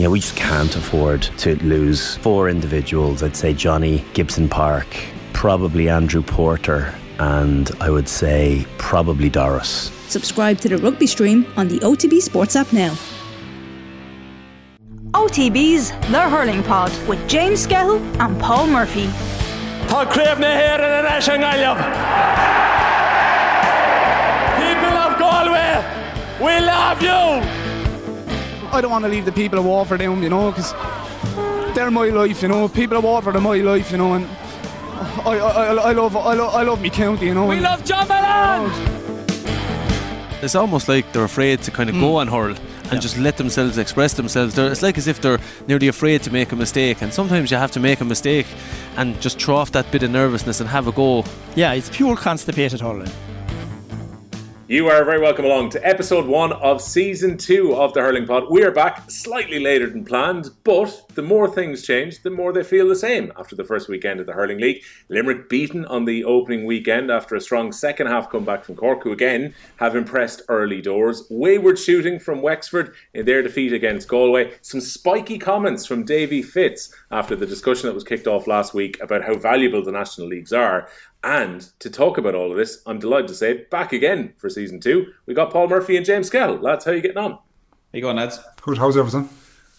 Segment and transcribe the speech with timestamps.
[0.00, 3.22] you know, we just can't afford to lose four individuals.
[3.22, 4.86] I'd say Johnny Gibson Park,
[5.34, 9.90] probably Andrew Porter, and I would say probably Doris.
[10.08, 12.96] Subscribe to the rugby stream on the OTB Sports app now.
[15.12, 19.06] OTB's The Hurling Pod with James Skehill and Paul Murphy.
[19.86, 21.76] Tá créimna héir in an an gaiileh.
[24.56, 25.84] People of Galway,
[26.40, 27.59] we love you!
[28.72, 30.72] I don't want to leave the people of Waterford down, you know, because
[31.74, 32.68] they're my life, you know.
[32.68, 34.26] People of Waterford are my life, you know, and
[35.24, 37.46] I, I, I, love I love I love me county, you know.
[37.46, 38.70] We love John Malone!
[40.42, 42.00] It's almost like they're afraid to kind of mm.
[42.00, 42.56] go on hurl
[42.90, 42.98] and yeah.
[42.98, 44.54] just let themselves express themselves.
[44.54, 47.56] They're, it's like as if they're nearly afraid to make a mistake, and sometimes you
[47.56, 48.46] have to make a mistake
[48.96, 51.24] and just throw off that bit of nervousness and have a go.
[51.56, 53.10] Yeah, it's pure constipated hurling.
[54.70, 58.44] You are very welcome along to episode one of season two of the Hurling Pod.
[58.48, 62.62] We are back slightly later than planned, but the more things change, the more they
[62.62, 64.82] feel the same after the first weekend of the Hurling League.
[65.08, 69.12] Limerick beaten on the opening weekend after a strong second half comeback from Cork, who
[69.12, 71.26] again have impressed early doors.
[71.30, 74.52] Wayward shooting from Wexford in their defeat against Galway.
[74.62, 79.00] Some spiky comments from Davy Fitz after the discussion that was kicked off last week
[79.02, 80.88] about how valuable the national leagues are.
[81.22, 84.80] And to talk about all of this, I'm delighted to say, back again for season
[84.80, 86.62] two, we got Paul Murphy and James Skehill.
[86.62, 87.32] Lads, how are you getting on?
[87.32, 87.38] How
[87.92, 88.38] you going, lads?
[88.62, 89.28] Good, how's everything?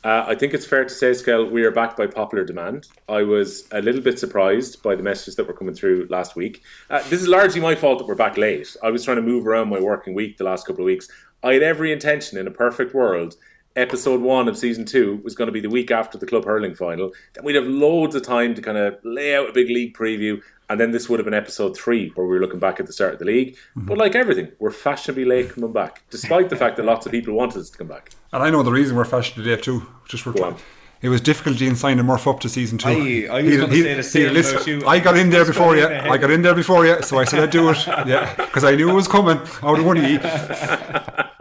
[0.04, 2.88] Uh, I think it's fair to say, Skell, we are back by popular demand.
[3.08, 6.64] I was a little bit surprised by the messages that were coming through last week.
[6.90, 8.76] Uh, this is largely my fault that we're back late.
[8.82, 11.08] I was trying to move around my working week the last couple of weeks.
[11.44, 13.36] I had every intention in a perfect world
[13.76, 16.76] episode one of season two was going to be the week after the club hurling
[16.76, 17.12] final.
[17.34, 20.42] Then we'd have loads of time to kind of lay out a big league preview
[20.72, 22.94] and then this would have been episode three, where we were looking back at the
[22.94, 23.56] start of the league.
[23.76, 23.88] Mm-hmm.
[23.88, 27.34] But like everything, we're fashionably late coming back, despite the fact that lots of people
[27.34, 28.12] wanted us to come back.
[28.32, 29.86] And I know the reason we're fashionably late too.
[30.08, 30.34] Just for
[31.02, 33.28] it was difficulty in signing Murph up to season two.
[33.30, 34.88] I, I was going to say the same about you.
[34.88, 35.88] I got in there before you.
[35.88, 37.88] I got in there before you, so I said I'd do it.
[38.08, 40.20] Yeah, because I knew it was coming I would one of you.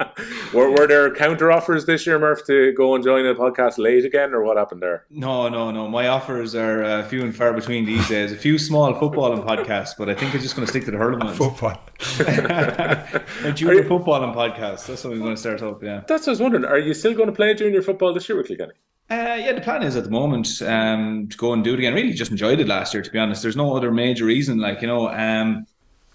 [0.52, 4.04] were, were there counter offers this year, Murph, to go and join a podcast late
[4.04, 5.04] again, or what happened there?
[5.10, 5.88] No, no, no.
[5.88, 8.32] My offers are uh, few and far between these days.
[8.32, 10.90] A few small football and podcasts, but I think I'm just going to stick to
[10.90, 11.36] the hurling ones.
[11.36, 11.80] Football.
[12.20, 14.86] a junior football and podcast.
[14.86, 15.82] That's what we're going to start up.
[15.82, 16.02] Yeah.
[16.08, 16.64] That's what I was wondering.
[16.64, 18.72] Are you still going to play junior football this year with Kilkenny?
[19.10, 21.94] Uh, yeah, the plan is at the moment um, to go and do it again.
[21.94, 23.02] Really, just enjoyed it last year.
[23.02, 24.58] To be honest, there's no other major reason.
[24.58, 25.66] Like you know, um,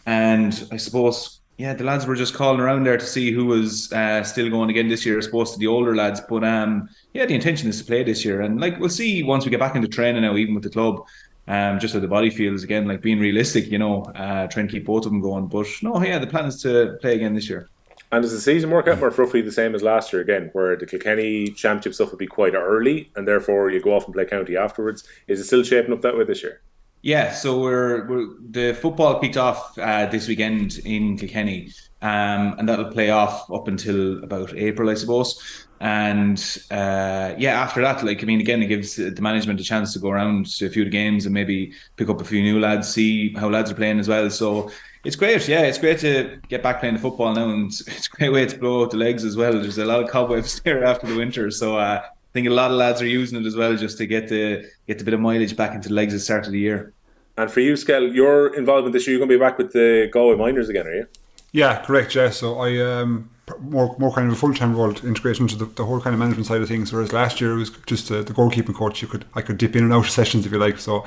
[0.06, 3.92] and I suppose yeah, the lads were just calling around there to see who was
[3.94, 6.22] uh, still going again this year, as opposed to the older lads.
[6.28, 9.46] But um, yeah, the intention is to play this year, and like we'll see once
[9.46, 11.06] we get back into training now, even with the club,
[11.48, 12.88] um, just how the body feels again.
[12.88, 15.48] Like being realistic, you know, uh, trying to keep both of them going.
[15.48, 17.70] But no, yeah, the plan is to play again this year.
[18.12, 20.76] And does the season work out more roughly the same as last year again, where
[20.76, 24.26] the Kilkenny Championship stuff would be quite early, and therefore you go off and play
[24.26, 25.06] county afterwards?
[25.28, 26.62] Is it still shaping up that way this year?
[27.06, 31.72] Yeah, so we're, we're the football kicked off uh, this weekend in Kilkenny,
[32.02, 35.68] um, and that'll play off up until about April, I suppose.
[35.80, 36.40] And
[36.72, 40.00] uh, yeah, after that, like I mean, again, it gives the management a chance to
[40.00, 43.36] go around to a few games and maybe pick up a few new lads, see
[43.36, 44.28] how lads are playing as well.
[44.32, 44.72] So
[45.04, 45.62] it's great, yeah.
[45.62, 48.58] It's great to get back playing the football now, and it's a great way to
[48.58, 49.54] blow out the legs as well.
[49.54, 52.02] There's a lot of cobwebs there after the winter, so uh,
[52.36, 55.00] think a lot of lads are using it as well, just to get the get
[55.00, 56.94] the bit of mileage back into the legs at the start of the year.
[57.38, 60.10] And for you, Skell, your involvement this year, you're going to be back with the
[60.12, 61.08] Galway Miners again, are you?
[61.54, 62.14] Yeah, correct.
[62.14, 63.30] Yeah, so I um
[63.60, 66.20] more more kind of a full time role integration into the, the whole kind of
[66.20, 66.92] management side of things.
[66.92, 69.02] Whereas last year it was just uh, the goalkeeping coach.
[69.02, 70.78] You could I could dip in and out of sessions if you like.
[70.78, 71.06] So,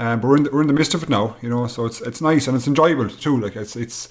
[0.00, 1.68] um, but we're in the, we're in the midst of it now, you know.
[1.68, 3.40] So it's it's nice and it's enjoyable too.
[3.40, 4.08] Like it's it's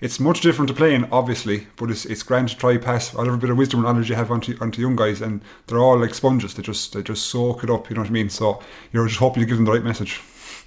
[0.00, 3.50] it's much different to playing, obviously, but it's, it's grand to try pass whatever bit
[3.50, 6.54] of wisdom and knowledge you have onto, onto young guys, and they're all like sponges.
[6.54, 7.88] They just they just soak it up.
[7.88, 8.28] You know what I mean?
[8.28, 8.60] So
[8.92, 10.20] you're just hoping you give them the right message.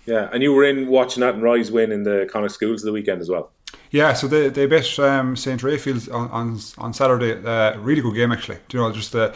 [0.06, 2.92] Yeah, and you were in watching that and Rise win in the Connacht Schools the
[2.92, 3.52] weekend as well.
[3.92, 7.44] Yeah, so they they bet um, St Raphael's on, on on Saturday.
[7.44, 8.58] Uh, really good game actually.
[8.68, 9.30] Do you know just the.
[9.30, 9.36] Uh,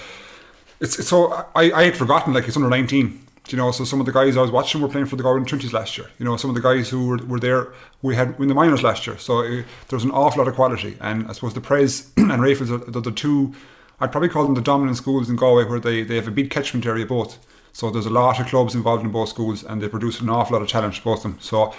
[0.80, 4.00] it's, it's so I, I had forgotten like it's under 19 you know, so some
[4.00, 6.08] of the guys I was watching were playing for the Galway Trinities last year.
[6.18, 8.84] You know, some of the guys who were, were there, we had in the minors
[8.84, 9.18] last year.
[9.18, 9.66] So uh, there
[9.98, 10.98] was an awful lot of quality.
[11.02, 13.54] And I suppose the Pres and Raphael's are the, the two,
[14.00, 16.50] I'd probably call them the dominant schools in Galway where they, they have a big
[16.52, 17.38] catchment area both.
[17.74, 20.54] So there's a lot of clubs involved in both schools and they produce an awful
[20.56, 21.38] lot of talent, both of them.
[21.42, 21.74] So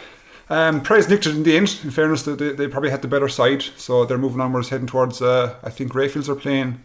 [0.50, 1.80] um, Pres nicked it in the end.
[1.82, 3.62] In fairness, they, they probably had the better side.
[3.76, 6.82] So they're moving onwards, heading towards, uh, I think Raphael's are playing,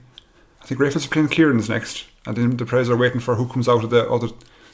[0.61, 2.05] I think Raphael's are playing Kieran's next.
[2.25, 4.29] And then the Pres are waiting for who comes out of the other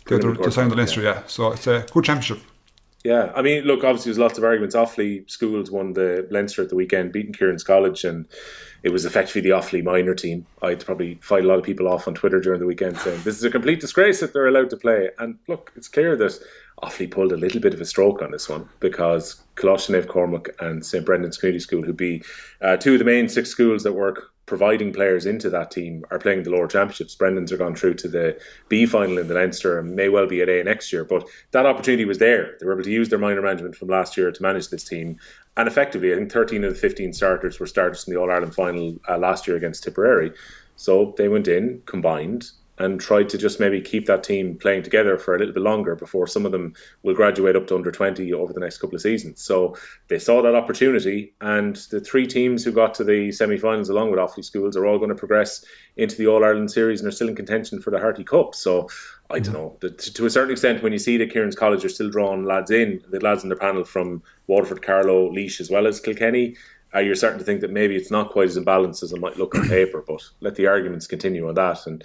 [0.06, 1.16] the other to sign the Leinster, yeah.
[1.16, 1.24] yeah.
[1.28, 2.40] So it's a good championship.
[3.06, 4.76] Yeah, I mean, look, obviously there's lots of arguments.
[4.76, 8.26] Offaly schools won the Leinster at the weekend, beating Kieran's College, and
[8.82, 10.48] it was effectively the Offaly minor team.
[10.64, 13.38] I'd probably fight a lot of people off on Twitter during the weekend saying this
[13.38, 15.12] is a complete disgrace that they're allowed to play.
[15.20, 16.40] And look, it's clear that
[16.82, 20.84] Offaly pulled a little bit of a stroke on this one because Coláiste Cormac and
[20.84, 22.24] St Brendan's Community School, who'd be
[22.62, 26.20] uh, two of the main six schools that work providing players into that team are
[26.20, 27.16] playing the lower championships.
[27.16, 28.40] Brendan's are gone through to the
[28.70, 31.04] B final in the Leinster and may well be at A next year.
[31.04, 32.56] But that opportunity was there.
[32.60, 35.18] They were able to use their minor management from last year to manage this team.
[35.58, 38.54] And effectively, I think 13 of the 15 starters were starters in the All Ireland
[38.54, 40.32] final uh, last year against Tipperary.
[40.76, 45.18] So they went in, combined, and try to just maybe keep that team playing together
[45.18, 46.74] for a little bit longer before some of them
[47.04, 49.42] will graduate up to under 20 over the next couple of seasons.
[49.42, 49.76] So
[50.10, 54.12] they saw that opportunity, and the three teams who got to the semi finals along
[54.12, 55.64] with Offaly Schools are all going to progress
[55.98, 58.56] into the All Ireland series and are still in contention for the Harty Cup.
[58.56, 58.90] So
[59.30, 59.78] I don't know.
[59.90, 63.02] To a certain extent, when you see that Kieran's College are still drawing lads in,
[63.10, 66.56] the lads in the panel from Waterford, Carlow, Laois, as well as Kilkenny,
[66.94, 69.38] uh, you're starting to think that maybe it's not quite as imbalanced as it might
[69.38, 70.04] look on paper.
[70.08, 71.88] But let the arguments continue on that.
[71.88, 72.04] And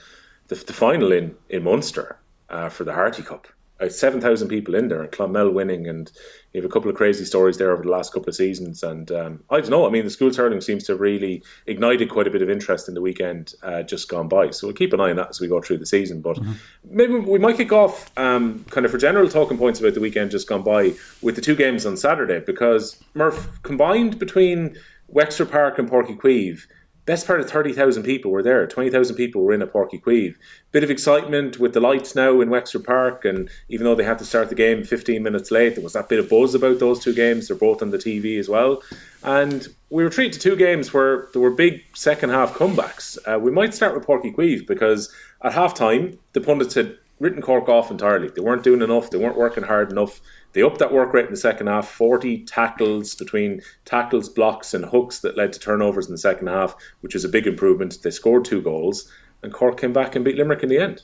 [0.50, 2.19] the, the final in in Munster
[2.50, 3.47] uh, for the Harty Cup.
[3.81, 6.12] Uh, Seven thousand people in there, and Clonmel winning, and
[6.52, 8.82] you have a couple of crazy stories there over the last couple of seasons.
[8.82, 9.87] And um, I don't know.
[9.87, 12.88] I mean, the schools hurling seems to have really ignited quite a bit of interest
[12.88, 14.50] in the weekend uh, just gone by.
[14.50, 16.20] So we'll keep an eye on that as we go through the season.
[16.20, 16.52] But mm-hmm.
[16.85, 20.31] maybe we might kick off um, kind of for general talking points about the weekend
[20.31, 20.93] just gone by
[21.23, 24.76] with the two games on Saturday because Murph combined between
[25.08, 26.67] Wexford Park and Uí Chaoimh
[27.11, 28.69] best part of 30,000 people were there.
[28.69, 30.37] 20,000 people were in a Uí Chaoimh.
[30.71, 33.25] Bit of excitement with the lights now in Wexford Park.
[33.25, 36.09] And even though they had to start the game 15 minutes late, there was that
[36.09, 37.49] bit of buzz about those two games.
[37.49, 38.81] They're both on the TV as well.
[39.25, 43.19] And we were treated to two games where there were big second half comebacks.
[43.27, 45.12] Uh, we might start with Uí Chaoimh because
[45.43, 48.29] at half time, the pundits had written Cork off entirely.
[48.29, 50.21] They weren't doing enough, they weren't working hard enough.
[50.52, 54.85] They upped that work rate in the second half 40 tackles between tackles, blocks, and
[54.85, 57.99] hooks that led to turnovers in the second half, which was a big improvement.
[58.02, 59.11] They scored two goals,
[59.43, 61.02] and Cork came back and beat Limerick in the end.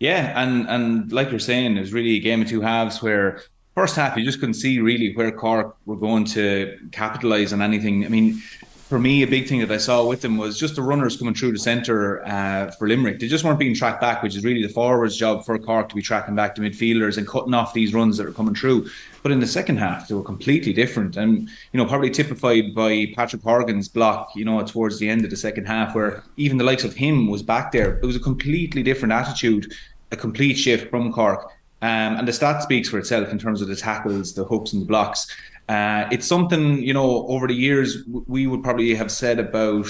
[0.00, 3.40] Yeah, and and like you're saying, it was really a game of two halves where
[3.74, 8.04] first half you just couldn't see really where Cork were going to capitalise on anything.
[8.04, 8.42] I mean,
[8.88, 11.34] for me, a big thing that I saw with them was just the runners coming
[11.34, 13.18] through the centre uh, for Limerick.
[13.18, 15.96] They just weren't being tracked back, which is really the forwards' job for Cork to
[15.96, 18.88] be tracking back the midfielders and cutting off these runs that are coming through.
[19.24, 23.12] But in the second half, they were completely different, and you know probably typified by
[23.16, 24.30] Patrick Horgan's block.
[24.36, 27.28] You know towards the end of the second half, where even the likes of him
[27.28, 27.98] was back there.
[27.98, 29.72] It was a completely different attitude,
[30.12, 31.50] a complete shift from Cork.
[31.82, 34.82] Um, and the stat speaks for itself in terms of the tackles, the hooks, and
[34.82, 35.26] the blocks.
[35.68, 39.86] Uh, it's something you know over the years we would probably have said about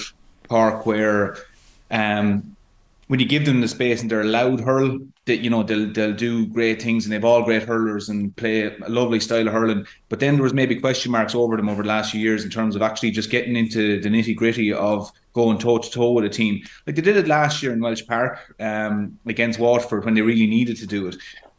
[0.49, 1.37] Park where
[1.91, 2.57] um,
[3.09, 6.15] when you give them the space and they're allowed hurl, that you know they'll they'll
[6.15, 9.87] do great things and they've all great hurlers and play a lovely style of hurling.
[10.09, 12.51] But then there was maybe question marks over them over the last few years in
[12.51, 16.25] terms of actually just getting into the nitty gritty of going toe to toe with
[16.25, 16.63] a team.
[16.87, 20.47] Like they did it last year in Walsh Park um, against Waterford when they really
[20.47, 21.17] needed to do it.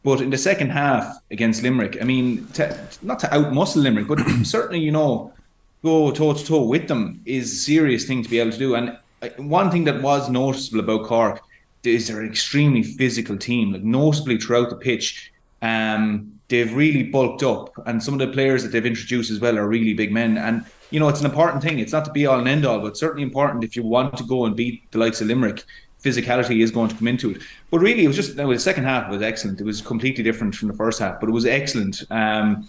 [0.08, 2.64] But in the second half against Limerick, I mean, to,
[3.02, 5.34] not to outmuscle Limerick, but certainly, you know,
[5.82, 8.74] go toe to toe with them is a serious thing to be able to do.
[8.74, 11.42] And uh, one thing that was noticeable about Cork
[11.84, 15.30] is they're an extremely physical team, like noticeably throughout the pitch.
[15.60, 19.58] Um, they've really bulked up, and some of the players that they've introduced as well
[19.58, 20.38] are really big men.
[20.38, 21.80] And you know, it's an important thing.
[21.80, 24.24] It's not to be all and end all, but certainly important if you want to
[24.24, 25.66] go and beat the likes of Limerick
[26.02, 27.42] physicality is going to come into it.
[27.70, 29.60] But really, it was just no, the second half was excellent.
[29.60, 32.02] It was completely different from the first half, but it was excellent.
[32.10, 32.68] Um,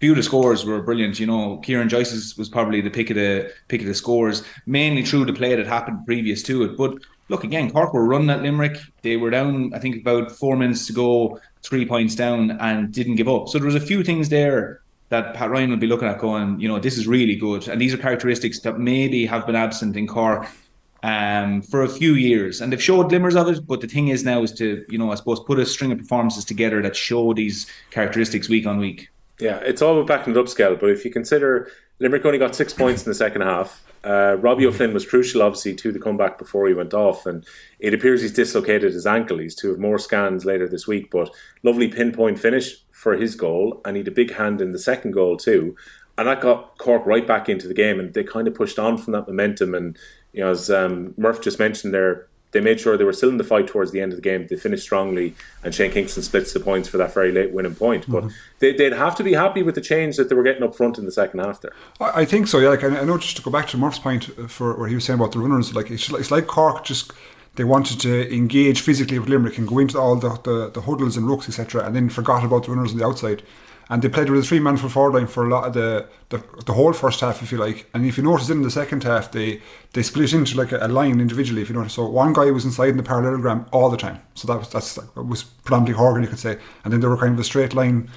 [0.00, 1.20] few of the scores were brilliant.
[1.20, 5.04] You know, Kieran Joyce's was probably the pick of the pick of the scores, mainly
[5.04, 6.76] through the play that happened previous to it.
[6.76, 8.76] But look again, Cork were running at Limerick.
[9.02, 13.16] They were down, I think, about four minutes to go, three points down, and didn't
[13.16, 13.48] give up.
[13.48, 14.80] So there was a few things there
[15.10, 17.80] that Pat Ryan will be looking at, going, you know, this is really good, and
[17.80, 20.48] these are characteristics that maybe have been absent in Cork
[21.04, 23.66] um, for a few years, and they've showed glimmers of it.
[23.66, 25.98] But the thing is now is to you know I suppose put a string of
[25.98, 29.10] performances together that show these characteristics week on week.
[29.38, 30.76] Yeah, it's all about backing it up, scale.
[30.76, 34.66] But if you consider Limerick only got six points in the second half, uh, Robbie
[34.66, 37.44] O'Flynn was crucial, obviously, to the comeback before he went off, and
[37.80, 39.38] it appears he's dislocated his ankle.
[39.38, 41.30] He's to have more scans later this week, but
[41.62, 45.10] lovely pinpoint finish for his goal, and he had a big hand in the second
[45.10, 45.76] goal too.
[46.16, 48.96] And that got Cork right back into the game, and they kind of pushed on
[48.96, 49.98] from that momentum and
[50.34, 53.36] you know, as um, Murph just mentioned there, they made sure they were still in
[53.36, 54.46] the fight towards the end of the game.
[54.46, 58.04] They finished strongly, and Shane Kingston splits the points for that very late winning point.
[58.08, 58.34] But mm-hmm.
[58.60, 60.96] they, would have to be happy with the change that they were getting up front
[60.96, 61.72] in the second half there.
[62.00, 62.68] I think so, yeah.
[62.68, 65.18] Like I know, just to go back to Murph's point for where he was saying
[65.18, 67.12] about the runners, like it's, it's like Cork just
[67.56, 71.16] they wanted to engage physically with Limerick and go into all the, the, the huddles
[71.16, 73.42] and rooks, etc., and then forgot about the runners on the outside.
[73.90, 76.08] And they played with a three man full forward line for a lot of the,
[76.30, 77.88] the the whole first half, if you like.
[77.92, 79.60] And if you notice in the second half, they
[79.92, 81.62] they split into like a, line individually.
[81.62, 84.22] If you notice, so one guy was inside in the parallelogram all the time.
[84.34, 86.58] So that was that's that was predominantly Horgan, you could say.
[86.84, 88.10] And then they were kind of a straight line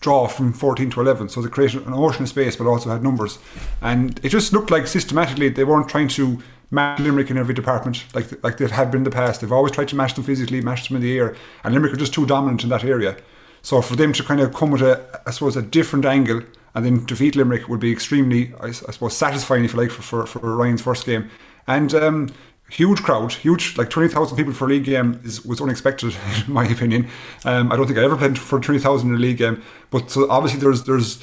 [0.00, 1.28] draw from 14 to 11.
[1.28, 3.38] So they created an ocean of space, but also had numbers.
[3.80, 8.04] And it just looked like systematically they weren't trying to match Limerick in every department
[8.14, 9.40] like like they have been in the past.
[9.40, 11.96] They've always tried to match them physically, match them in the air, and Limerick are
[11.96, 13.16] just too dominant in that area.
[13.62, 16.42] So for them to kind of come at a, I suppose, a different angle
[16.74, 20.02] and then defeat Limerick would be extremely, I, I suppose, satisfying if you like for,
[20.02, 21.30] for, for Ryan's first game.
[21.66, 22.28] And um,
[22.70, 26.14] huge crowd, huge, like 20,000 people for a league game is, was unexpected,
[26.46, 27.08] in my opinion.
[27.44, 29.62] Um, I don't think I ever played for 20,000 in a league game.
[29.90, 31.22] But so obviously there's, there's,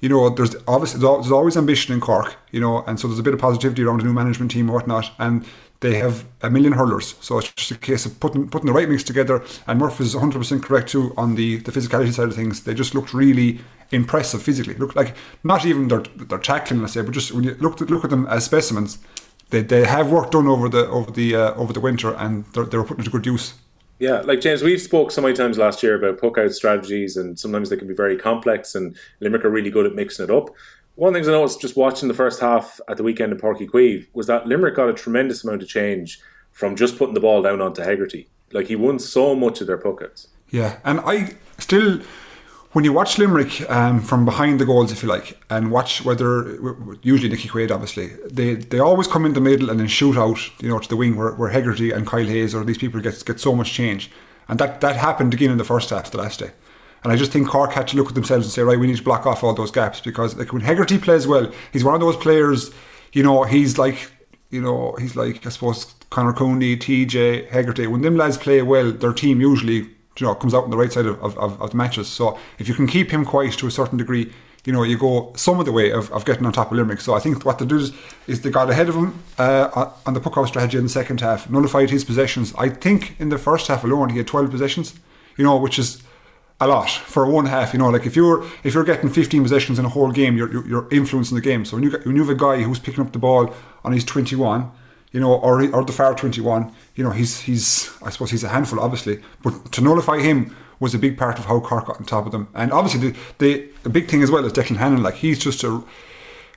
[0.00, 3.22] you know, there's obviously there's always ambition in Cork, you know, and so there's a
[3.22, 5.10] bit of positivity around the new management team and whatnot.
[5.18, 5.44] And
[5.80, 7.14] they have a million hurlers.
[7.20, 9.42] So it's just a case of putting putting the right mix together.
[9.66, 12.62] And Murph is 100% correct too on the, the physicality side of things.
[12.64, 13.60] They just looked really
[13.90, 14.74] impressive physically.
[14.74, 17.90] Look like not even their, their tackling, let's say, but just when you look at,
[17.90, 18.98] look at them as specimens,
[19.48, 22.76] they, they have work done over the over the uh, over the winter and they
[22.76, 23.54] were putting it to good use.
[23.98, 27.38] Yeah, like James, we've spoke so many times last year about puck out strategies, and
[27.38, 28.74] sometimes they can be very complex.
[28.74, 30.48] And Limerick are really good at mixing it up.
[31.00, 33.38] One of the things I noticed just watching the first half at the weekend in
[33.38, 36.20] Uí Chaoimh was that Limerick got a tremendous amount of change
[36.52, 38.28] from just putting the ball down onto Hegarty.
[38.52, 40.28] Like he won so much of their pockets.
[40.50, 42.00] Yeah, and I still,
[42.72, 46.58] when you watch Limerick um, from behind the goals, if you like, and watch whether
[47.00, 50.50] usually Nicky Quaid, obviously, they they always come in the middle and then shoot out,
[50.60, 53.24] you know, to the wing where, where Hegarty and Kyle Hayes or these people get
[53.24, 54.10] get so much change,
[54.48, 56.50] and that that happened again in the first half the last day.
[57.02, 58.96] And I just think Cork had to look at themselves and say, right, we need
[58.96, 62.00] to block off all those gaps because like when Hegarty plays well, he's one of
[62.00, 62.70] those players,
[63.12, 64.10] you know, he's like,
[64.50, 67.86] you know, he's like, I suppose, Conor Cooney, TJ, Hegarty.
[67.86, 70.92] When them lads play well, their team usually, you know, comes out on the right
[70.92, 72.08] side of, of, of the matches.
[72.08, 74.32] So if you can keep him quiet to a certain degree,
[74.64, 77.00] you know, you go some of the way of, of getting on top of Limerick.
[77.00, 77.92] So I think what they did is,
[78.26, 81.20] is they got ahead of him uh, on the puck out strategy in the second
[81.20, 82.52] half, nullified his possessions.
[82.58, 84.94] I think in the first half alone he had 12 possessions,
[85.38, 86.02] you know, which is
[86.60, 87.72] a lot for one half.
[87.72, 90.66] You know, like if you're if you're getting 15 possessions in a whole game, you're
[90.66, 91.64] you're, influencing the game.
[91.64, 93.92] So when you get, when you have a guy who's picking up the ball on
[93.92, 94.70] his 21,
[95.12, 98.48] you know, or or the far 21, you know, he's he's I suppose he's a
[98.48, 102.04] handful, obviously, but to nullify him was a big part of how Cork got on
[102.04, 102.48] top of them.
[102.54, 105.02] And obviously the the, the big thing as well is Declan Hannon.
[105.02, 105.82] Like he's just a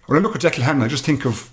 [0.06, 1.50] when I look at Declan Hannon, I just think of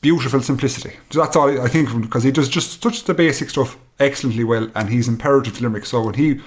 [0.00, 0.96] beautiful simplicity.
[1.10, 4.70] That's all I think of because he does just such the basic stuff excellently well,
[4.74, 5.86] and he's imperative to Limerick.
[5.86, 6.40] So when he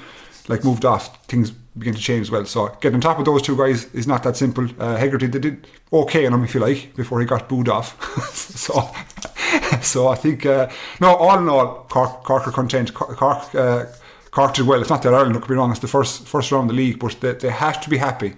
[0.47, 2.45] like moved off, things begin to change as well.
[2.45, 4.65] So getting on top of those two guys is not that simple.
[4.79, 8.01] Uh, Hegarty they did okay on him, if you like, before he got booed off.
[8.33, 8.91] so,
[9.81, 10.69] so I think uh,
[11.01, 12.93] no, all in all, Cork, Cork are content.
[12.93, 13.85] Cork, uh,
[14.31, 14.81] Cork did well.
[14.81, 15.33] It's not that Ireland.
[15.33, 15.71] Don't be wrong.
[15.71, 18.35] It's the first first round of the league, but they, they have to be happy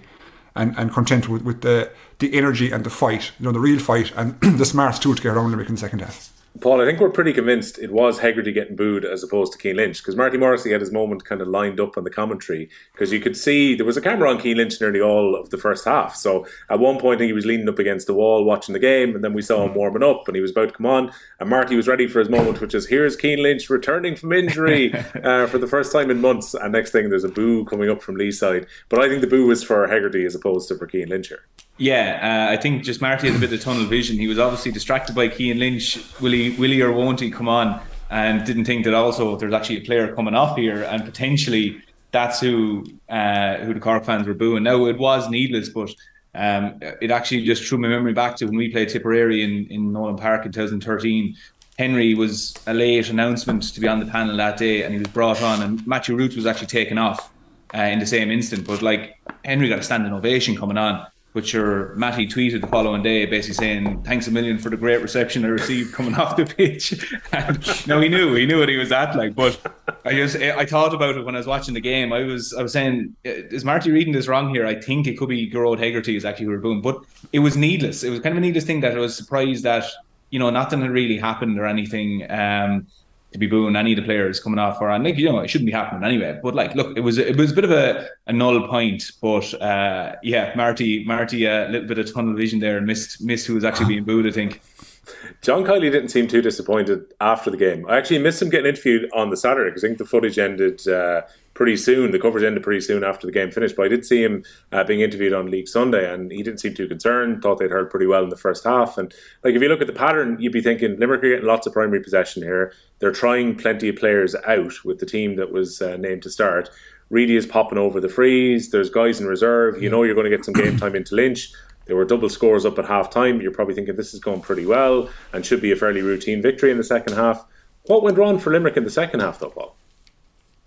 [0.54, 3.32] and, and content with, with the the energy and the fight.
[3.38, 5.80] You know, the real fight and the smarts too to get around Limerick in the
[5.80, 6.32] second half.
[6.60, 9.76] Paul, I think we're pretty convinced it was Hegarty getting booed as opposed to Cian
[9.76, 13.12] Lynch because Marty Morrissey had his moment kind of lined up on the commentary because
[13.12, 15.84] you could see there was a camera on Cian Lynch nearly all of the first
[15.84, 16.16] half.
[16.16, 19.22] So at one point he was leaning up against the wall watching the game, and
[19.22, 19.78] then we saw him hmm.
[19.78, 22.28] warming up and he was about to come on, and Marty was ready for his
[22.28, 26.20] moment, which is here's Cian Lynch returning from injury uh, for the first time in
[26.20, 28.66] months, and next thing there's a boo coming up from Lee's side.
[28.88, 31.44] But I think the boo was for Hegarty as opposed to for Cian Lynch here.
[31.78, 34.16] Yeah, uh, I think just Marty had a bit of tunnel vision.
[34.16, 35.98] He was obviously distracted by Cian Lynch.
[36.20, 37.80] Will he, will he or won't he come on?
[38.10, 41.80] And didn't think that also there's actually a player coming off here, and potentially
[42.10, 44.62] that's who uh, who the Cork fans were booing.
[44.62, 45.90] Now it was needless, but
[46.34, 49.92] um, it actually just threw my memory back to when we played Tipperary in in
[49.92, 51.36] Nolan Park in 2013.
[51.78, 55.08] Henry was a late announcement to be on the panel that day, and he was
[55.08, 57.30] brought on, and Matthew Ruth was actually taken off
[57.74, 58.66] uh, in the same instant.
[58.66, 61.06] But like Henry got a standing ovation coming on
[61.38, 65.00] which your Matty tweeted the following day, basically saying, "Thanks a million for the great
[65.00, 67.14] reception I received coming off the pitch."
[67.86, 69.14] no, he knew, he knew what he was at.
[69.14, 69.56] Like, but
[70.04, 72.12] I just, I thought about it when I was watching the game.
[72.12, 74.66] I was, I was saying, is Marty reading this wrong here?
[74.66, 77.56] I think it could be Gearóid Hegarty is actually who we're booing, but it was
[77.56, 78.02] needless.
[78.02, 79.84] It was kind of a needless thing that I was surprised that
[80.30, 82.28] you know nothing had really happened or anything.
[82.28, 82.88] Um,
[83.32, 85.48] to be booing any of the players coming off or and like you know it
[85.48, 88.08] shouldn't be happening anyway but like look it was it was a bit of a,
[88.26, 92.58] a null point but uh, yeah Marty Marty a uh, little bit of tunnel vision
[92.58, 94.62] there and missed missed who was actually being booed I think
[95.42, 97.86] John Kiely didn't seem too disappointed after the game.
[97.88, 100.86] I actually missed him getting interviewed on the Saturday because I think the footage ended
[100.86, 101.22] uh,
[101.58, 102.12] pretty soon.
[102.12, 103.74] The coverage ended pretty soon after the game finished.
[103.74, 106.72] But I did see him uh, being interviewed on League Sunday, and he didn't seem
[106.72, 107.42] too concerned.
[107.42, 108.96] Thought they'd heard pretty well in the first half.
[108.96, 109.12] And
[109.42, 111.72] like if you look at the pattern, you'd be thinking Limerick are getting lots of
[111.72, 112.72] primary possession here.
[113.00, 116.70] They're trying plenty of players out with the team that was uh, named to start.
[117.10, 118.70] Reidy is popping over the frees.
[118.70, 119.82] There's guys in reserve.
[119.82, 121.52] You know you're going to get some game time into Lynch.
[121.86, 123.40] There were double scores up at half time.
[123.40, 126.70] You're probably thinking this is going pretty well and should be a fairly routine victory
[126.70, 127.44] in the second half.
[127.86, 129.74] What went wrong for Limerick in the second half, though, Paul?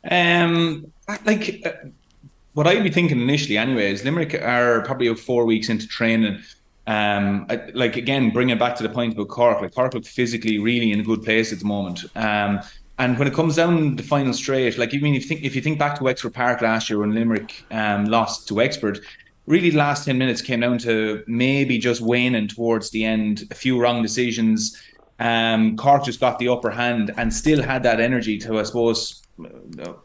[0.09, 0.91] Um,
[1.25, 1.89] like uh,
[2.53, 6.41] what I'd be thinking initially, anyway, is Limerick are probably four weeks into training.
[6.87, 10.05] Um, I, like again, bringing it back to the point about Cork, like Cork look
[10.05, 12.05] physically really in a good place at the moment.
[12.15, 12.61] Um,
[12.97, 15.55] and when it comes down the final straight, like I mean, if you think if
[15.55, 18.99] you think back to Wexford Park last year when Limerick um, lost to Wexford,
[19.45, 23.55] really the last ten minutes came down to maybe just waning towards the end, a
[23.55, 24.79] few wrong decisions.
[25.19, 29.20] Um, Cork just got the upper hand and still had that energy to, I suppose,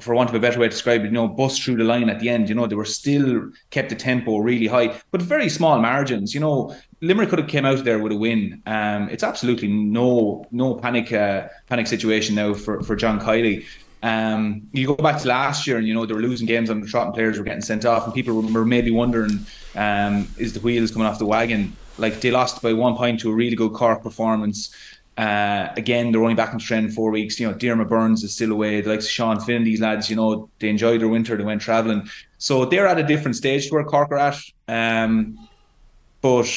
[0.00, 2.09] for want of a better way to describe it, you know, bust through the line
[2.09, 2.49] at the end.
[2.49, 6.35] You know, they were still kept the tempo really high, but very small margins.
[6.35, 8.62] You know, Limerick could have came out there with a win.
[8.66, 13.64] Um, it's absolutely no no panic uh, panic situation now for for John Kiely.
[14.02, 16.80] Um, you go back to last year, and you know they were losing games on
[16.80, 19.40] the trot, and players were getting sent off, and people were maybe wondering,
[19.75, 21.76] um, is the wheels coming off the wagon?
[21.99, 24.75] Like they lost by one point to a really good Cork performance.
[25.16, 27.40] Uh, again, they're only back in training four weeks.
[27.40, 28.80] You know, Diarmaid Byrnes is still away.
[28.82, 31.37] The likes of Sean Finn, these lads, you know, they enjoyed their winter.
[31.37, 32.08] They went travelling,
[32.38, 34.38] so they're at a different stage to where Cork are at.
[34.68, 35.49] Um,
[36.20, 36.49] but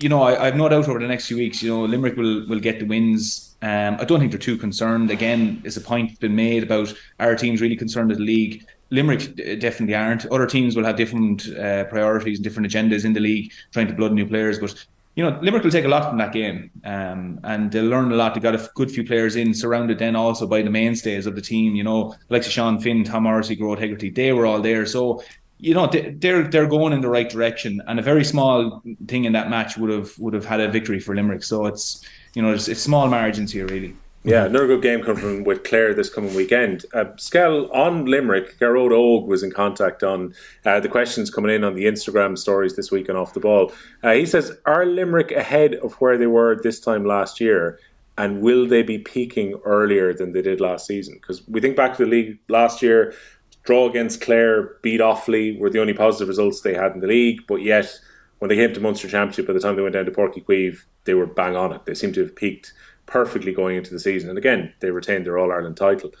[0.00, 2.46] you know, I, have no doubt over the next few weeks, you know, Limerick will
[2.48, 3.56] will get the wins.
[3.60, 5.10] Um, I don't think they're too concerned.
[5.10, 8.64] Again, is a point been made about our teams really concerned with the league.
[8.90, 10.24] Limerick definitely aren't.
[10.26, 13.92] Other teams will have different uh, priorities and different agendas in the league, trying to
[13.92, 14.58] blood new players.
[14.58, 14.86] But
[15.18, 18.14] you know, Limerick will take a lot from that game, um, and they'll learn a
[18.14, 18.34] lot.
[18.34, 21.40] They got a good few players in, surrounded then also by the mainstays of the
[21.40, 21.74] team.
[21.74, 24.86] You know, like Sean Finn, Tom Morrissey, Gearóid Hegarty, they were all there.
[24.86, 25.20] So,
[25.58, 29.32] you know, they're they're going in the right direction, and a very small thing in
[29.32, 31.42] that match would have would have had a victory for Limerick.
[31.42, 33.96] So it's you know, it's, it's small margins here really.
[34.24, 36.84] Yeah, another good game coming from with Clare this coming weekend.
[36.92, 40.34] Uh, Skell on Limerick, Gearóid Óg was in contact on
[40.66, 43.72] uh, the questions coming in on the Instagram stories this week and off the ball.
[44.02, 47.78] Uh, he says, Are Limerick ahead of where they were this time last year?
[48.16, 51.14] And will they be peaking earlier than they did last season?
[51.14, 53.14] Because we think back to the league last year,
[53.62, 57.46] draw against Clare, beat Offaly were the only positive results they had in the league,
[57.46, 58.00] but yet
[58.40, 60.78] when they came to Munster Championship, by the time they went down to Uí Chaoimh,
[61.04, 61.84] they were bang on it.
[61.86, 62.72] They seem to have peaked
[63.08, 64.28] perfectly going into the season.
[64.28, 66.12] And again, they retained their All Ireland title.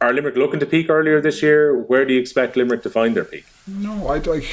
[0.00, 1.78] Are Limerick looking to peak earlier this year?
[1.78, 3.44] Where do you expect Limerick to find their peak?
[3.68, 4.44] No, I like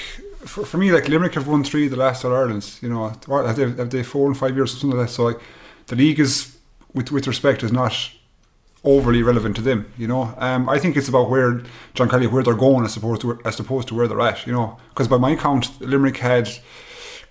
[0.45, 2.81] for, for me like Limerick have won three of the last All Irelands.
[2.83, 5.13] You know, have they, have they four and five years or something like that?
[5.13, 5.39] So like,
[5.87, 6.57] the league is,
[6.93, 8.11] with with respect, is not
[8.83, 9.91] overly relevant to them.
[9.97, 11.61] You know, um, I think it's about where
[11.93, 14.45] John Kiely where they're going as opposed to as opposed to where they're at.
[14.45, 16.49] You know, because by my count, Limerick had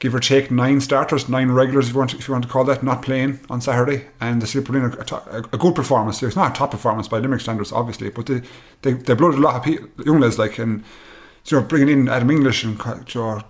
[0.00, 2.50] give or take nine starters, nine regulars, if you want, to, if you want to
[2.50, 6.22] call that, not playing on Saturday, and they still put a, a, good performance.
[6.22, 8.42] It's not a top performance by Limerick standards, obviously, but they
[8.82, 10.82] they, they blooded a lot of people, young lads like and
[11.46, 13.42] you know bringing in Adam English and you know,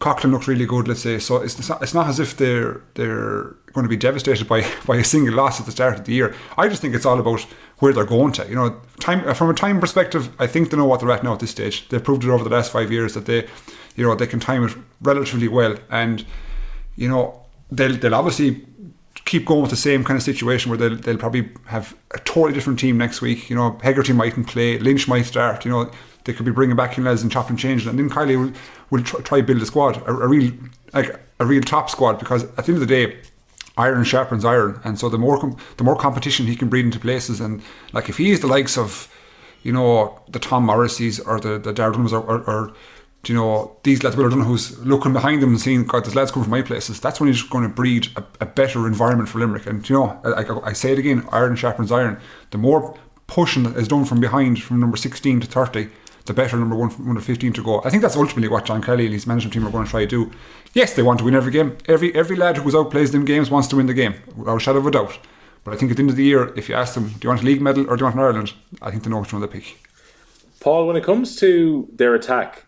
[0.00, 0.86] Coughlin looked really good.
[0.86, 1.38] Let's say so.
[1.38, 4.96] It's, it's not, it's not as if they're they're going to be devastated by by
[4.96, 6.34] a single loss at the start of the year.
[6.56, 7.40] I just think it's all about
[7.78, 8.48] where they're going to.
[8.48, 11.24] You know, time uh, from a time perspective, I think they know what they're at
[11.24, 11.88] now at this stage.
[11.88, 13.48] They've proved it over the last five years that they
[13.96, 16.24] you know they can time it relatively well, and
[16.94, 18.64] you know they'll they'll obviously
[19.24, 22.54] keep going with the same kind of situation where they'll, they'll probably have a totally
[22.54, 23.50] different team next week.
[23.50, 25.64] You know, Hegarty mightn't play, Lynch might start.
[25.64, 25.90] You know,
[26.28, 28.52] they could be bringing back in lads and chopping and changing, and then Kiely will,
[28.90, 30.52] will try, try build a squad, a, a, real
[30.92, 33.18] like a real top squad, because at the end of the day.
[33.76, 36.98] Iron sharpens iron, and so the more com- the more competition he can breed into
[36.98, 37.62] places, and
[37.92, 39.08] like if he is the likes of,
[39.62, 42.74] you know, the Tom Morrisseys or the the Darren or, or, or
[43.26, 46.30] you know, these lads, Will O'Donoghue, who's looking behind them and seeing, God, there's lads
[46.30, 49.38] coming from my places, that's when he's going to breed a, a better environment for
[49.38, 49.66] Limerick.
[49.66, 52.20] And, you know, I, I, I, say it again, iron sharpens iron.
[52.50, 55.88] The more pushing is done from behind, from number 16 to 30,
[56.28, 57.82] the better number one, number 15 to go.
[57.84, 60.00] I think that's ultimately what John Kiely and his management team are going to try
[60.00, 60.30] to do.
[60.72, 61.76] Yes, they want to win every game.
[61.86, 64.56] Every every lad who goes out plays them games wants to win the game, without
[64.56, 65.18] a shadow of a doubt.
[65.64, 67.28] But I think at the end of the year, if you ask them, do you
[67.28, 68.52] want a league medal or do you want an Ireland?
[68.80, 69.76] I think they know which one they pick.
[70.60, 72.66] Paul, when it comes to their attack,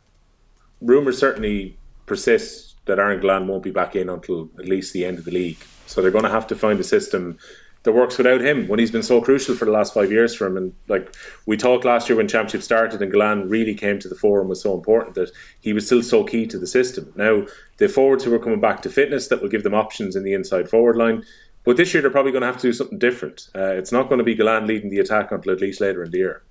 [0.80, 5.18] rumours certainly persist that Aaron Gillane won't be back in until at least the end
[5.18, 5.58] of the league.
[5.86, 7.38] So they're going to have to find a system
[7.82, 10.46] that works without him when he's been so crucial for the last five years for
[10.46, 10.56] him.
[10.56, 11.14] And like
[11.46, 14.48] we talked last year when Championship started and Gillane really came to the fore and
[14.48, 17.12] was so important that he was still so key to the system.
[17.16, 17.46] Now,
[17.78, 20.34] the forwards who are coming back to fitness that will give them options in the
[20.34, 21.24] inside forward line.
[21.64, 23.48] But this year they're probably going to have to do something different.
[23.54, 26.10] Uh, it's not going to be Gillane leading the attack until at least later in
[26.10, 26.42] the year.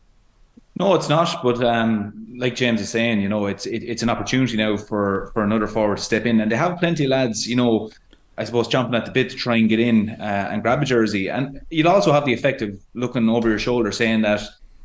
[0.80, 1.44] No, it's not.
[1.44, 5.30] But um, like James is saying, you know, it's it, it's an opportunity now for
[5.34, 7.90] for another forward to step in, and they have plenty of lads, you know,
[8.40, 10.86] I suppose jumping at the bit to try and get in uh, and grab a
[10.86, 11.28] jersey.
[11.28, 14.42] And you'd also have the effect of looking over your shoulder, saying that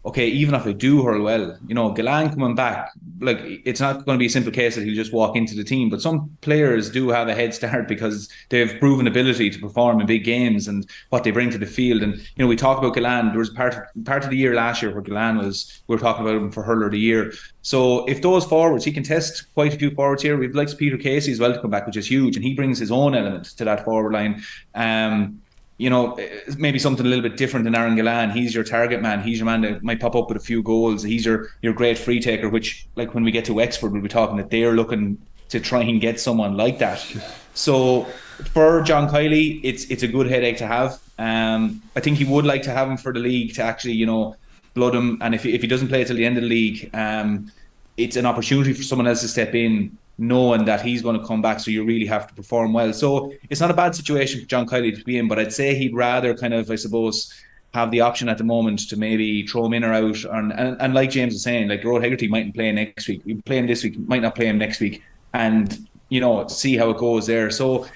[0.07, 2.91] okay, even if I do hurl well, you know, Gillane coming back,
[3.21, 5.65] like it's not going to be a simple case that he'll just walk into the
[5.65, 5.89] team.
[5.89, 10.07] But some players do have a head start because they've proven ability to perform in
[10.07, 12.03] big games and what they bring to the field.
[12.03, 13.31] And you know, we talk about Gillane.
[13.31, 16.01] There was part of, part of the year last year where Gillane was we were
[16.01, 17.33] talking about him for hurler of the year.
[17.63, 20.37] So if those forwards, he can test quite a few forwards here.
[20.37, 22.79] We'd like Peter Casey as well to come back, which is huge, and he brings
[22.79, 24.43] his own element to that forward line.
[24.75, 25.41] Um,
[25.77, 26.17] you know,
[26.57, 28.33] maybe something a little bit different than Aaron Gillane.
[28.33, 29.23] He's your target man.
[29.23, 31.03] He's your man that might pop up with a few goals.
[31.03, 32.49] He's your your great free taker.
[32.49, 35.83] Which, like when we get to Wexford, we'll be talking that they're looking to try
[35.83, 37.05] and get someone like that.
[37.55, 38.05] So
[38.53, 41.01] for John Kiely, it's it's a good headache to have.
[41.19, 44.07] Um, I think he would like to have him for the league to actually, you
[44.07, 44.37] know,
[44.75, 45.19] blood him.
[45.21, 47.51] And if he, if he doesn't play till the end of the league, um,
[47.97, 51.43] it's an opportunity for someone else to step in knowing that he's going to come
[51.43, 51.61] back.
[51.61, 52.93] So you really have to perform well.
[52.93, 55.75] So it's not a bad situation for John Kiely to be in, but I'd say
[55.75, 57.33] he'd rather kind of, I suppose,
[57.75, 60.25] have the option at the moment to maybe throw him in or out.
[60.25, 63.23] And, and, and like James was saying, like Gearóid Hegarty mightn't play next week.
[63.25, 65.03] He'll play him this week, might not play him next week.
[65.33, 67.51] And, you know, see how it goes there.
[67.51, 67.87] So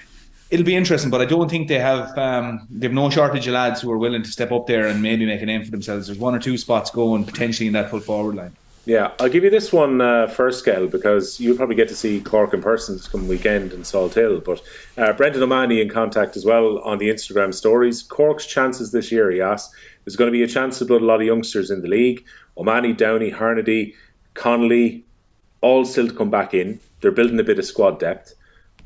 [0.49, 3.81] it'll be interesting, but I don't think they have um, they've no shortage of lads
[3.81, 6.07] who are willing to step up there and maybe make a name for themselves.
[6.07, 8.55] There's one or two spots going potentially in that full forward line.
[8.85, 12.21] Yeah, I'll give you this one uh, first, Gail, because you'll probably get to see
[12.21, 14.43] Cork in person this coming weekend in Salthill.
[14.43, 14.61] But
[14.97, 18.01] uh, Brendan O'Mahony in contact as well on the Instagram stories.
[18.01, 19.73] Cork's chances this year, he asked.
[20.03, 22.25] There's going to be a chance to put a lot of youngsters in the league.
[22.57, 23.95] O'Mahony, Downey, Harnedy,
[24.33, 25.05] Connolly,
[25.61, 26.79] all still to come back in.
[27.01, 28.33] They're building a bit of squad depth.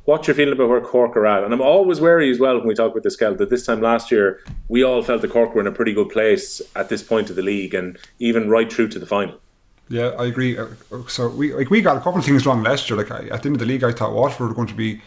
[0.05, 1.45] What's your feeling about where Cork are at?
[1.45, 3.79] And I'm always wary as well when we talk about this, Gail, that this time
[3.79, 7.01] last year we all felt the Cork were in a pretty good place at this
[7.01, 9.39] point of the league and even right through to the final.
[9.89, 10.57] Yeah, I agree.
[10.57, 10.67] Uh,
[11.07, 12.97] so we like we got a couple of things wrong last year.
[12.97, 15.01] Like at the end of the league, I thought Waterford were going to be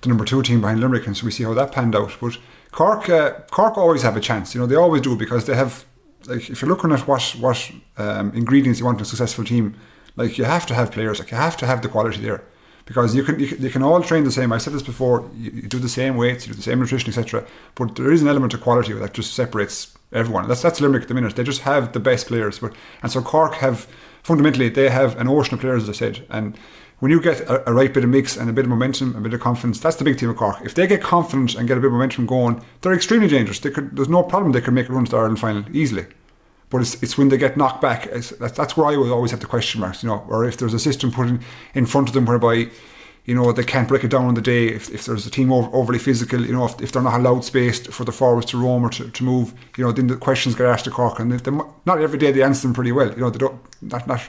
[0.00, 2.16] the number two team behind Limerick, and so we see how that panned out.
[2.20, 2.36] But
[2.72, 4.54] Cork, uh, Cork always have a chance.
[4.54, 5.84] You know, they always do because they have.
[6.26, 9.76] Like if you're looking at what what um, ingredients you want in a successful team,
[10.16, 11.20] like you have to have players.
[11.20, 12.42] Like you have to have the quality there
[12.88, 14.50] because you can, you can, you can all train the same.
[14.50, 15.30] I said this before.
[15.36, 17.46] You, you do the same weights, you do the same nutrition, etc.
[17.74, 20.48] But there is an element of quality that just separates everyone.
[20.48, 21.36] That's that's Limerick at the minute.
[21.36, 22.58] They just have the best players.
[22.58, 23.86] But and so Cork have
[24.28, 26.56] fundamentally they have an ocean of players, as I said, and
[26.98, 29.20] when you get a, a, right bit of mix and a bit of momentum, a
[29.20, 30.60] bit of confidence, that's the big team of Cork.
[30.62, 33.60] If they get confident and get a bit of momentum going, they're extremely dangerous.
[33.60, 36.06] They could, there's no problem they could make a run to the Ireland final easily.
[36.70, 39.46] But it's, it's when they get knocked back, that's, that's where I always have the
[39.46, 41.40] question marks, you know, or if there's a system put in,
[41.74, 42.68] in front of them whereby
[43.28, 44.68] you know, they can't break it down on the day.
[44.68, 47.44] If, if there's a team over, overly physical, you know, if, if they're not allowed
[47.44, 50.54] space for the forwards to roam or to, to move, you know, then the questions
[50.54, 51.18] get asked to Cork.
[51.18, 53.10] And they, they, not every day they answer them pretty well.
[53.10, 54.22] You know, they don't, not, not,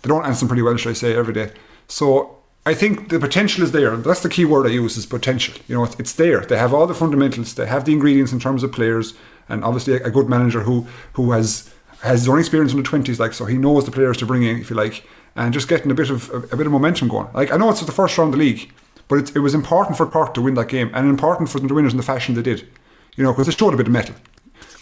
[0.00, 1.50] they don't answer them pretty well, should I say, every day.
[1.88, 3.96] So I think the potential is there.
[3.96, 5.56] That's the key word I use is potential.
[5.66, 6.42] You know, it's, it's there.
[6.42, 7.52] They have all the fundamentals.
[7.54, 9.14] They have the ingredients in terms of players,
[9.48, 12.84] and obviously a, a good manager who who has has his own experience in the
[12.84, 15.04] twenties, like so he knows the players to bring in, if you like
[15.36, 17.28] and just getting a bit of a, a bit of momentum going.
[17.32, 18.72] Like I know it's the first round of the league,
[19.08, 21.68] but it, it was important for Cork to win that game, and important for them
[21.68, 22.68] to win it in the fashion they did.
[23.16, 24.14] You know, because they showed a bit of metal.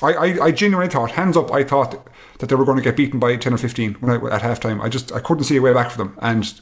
[0.02, 2.06] I, I, I, genuinely thought, hands up, I thought
[2.38, 4.82] that they were going to get beaten by 10 or 15 when I, at halftime.
[4.82, 6.18] I just I couldn't see a way back for them.
[6.20, 6.60] And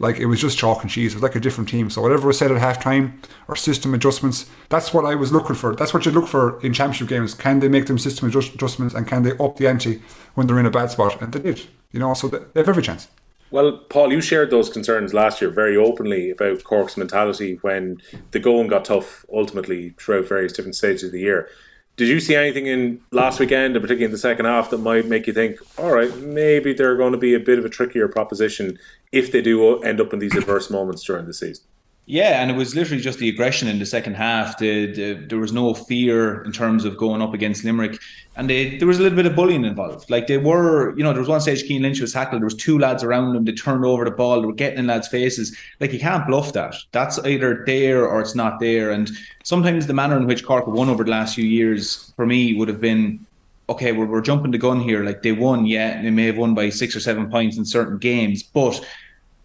[0.00, 1.12] like it was just chalk and cheese.
[1.12, 1.90] It was like a different team.
[1.90, 3.12] So whatever was said at halftime
[3.48, 5.74] or system adjustments, that's what I was looking for.
[5.74, 7.34] That's what you look for in championship games.
[7.34, 10.02] Can they make them system adjust- adjustments and can they up the ante
[10.34, 11.20] when they're in a bad spot?
[11.22, 11.62] And they did.
[11.92, 13.08] You know, so they have every chance.
[13.54, 18.40] Well, Paul, you shared those concerns last year very openly about Cork's mentality when the
[18.40, 21.48] going got tough ultimately throughout various different stages of the year.
[21.96, 25.06] Did you see anything in last weekend, and particularly in the second half, that might
[25.06, 28.08] make you think, all right, maybe they're going to be a bit of a trickier
[28.08, 28.76] proposition
[29.12, 31.64] if they do end up in these adverse moments during the season?
[32.06, 34.58] Yeah, and it was literally just the aggression in the second half.
[34.58, 37.98] The, the, there was no fear in terms of going up against Limerick,
[38.36, 40.10] and they, there was a little bit of bullying involved.
[40.10, 42.42] Like they were, you know, there was one stage Cian Lynch was tackled.
[42.42, 43.44] There was two lads around them.
[43.46, 44.42] They turned over the ball.
[44.42, 45.56] They were getting in lads' faces.
[45.80, 46.74] Like you can't bluff that.
[46.92, 48.90] That's either there or it's not there.
[48.90, 49.10] And
[49.42, 52.68] sometimes the manner in which Cork won over the last few years, for me, would
[52.68, 53.24] have been
[53.70, 55.04] okay, we're, we're jumping the gun here.
[55.04, 57.96] Like they won, yeah, they may have won by six or seven points in certain
[57.96, 58.84] games, but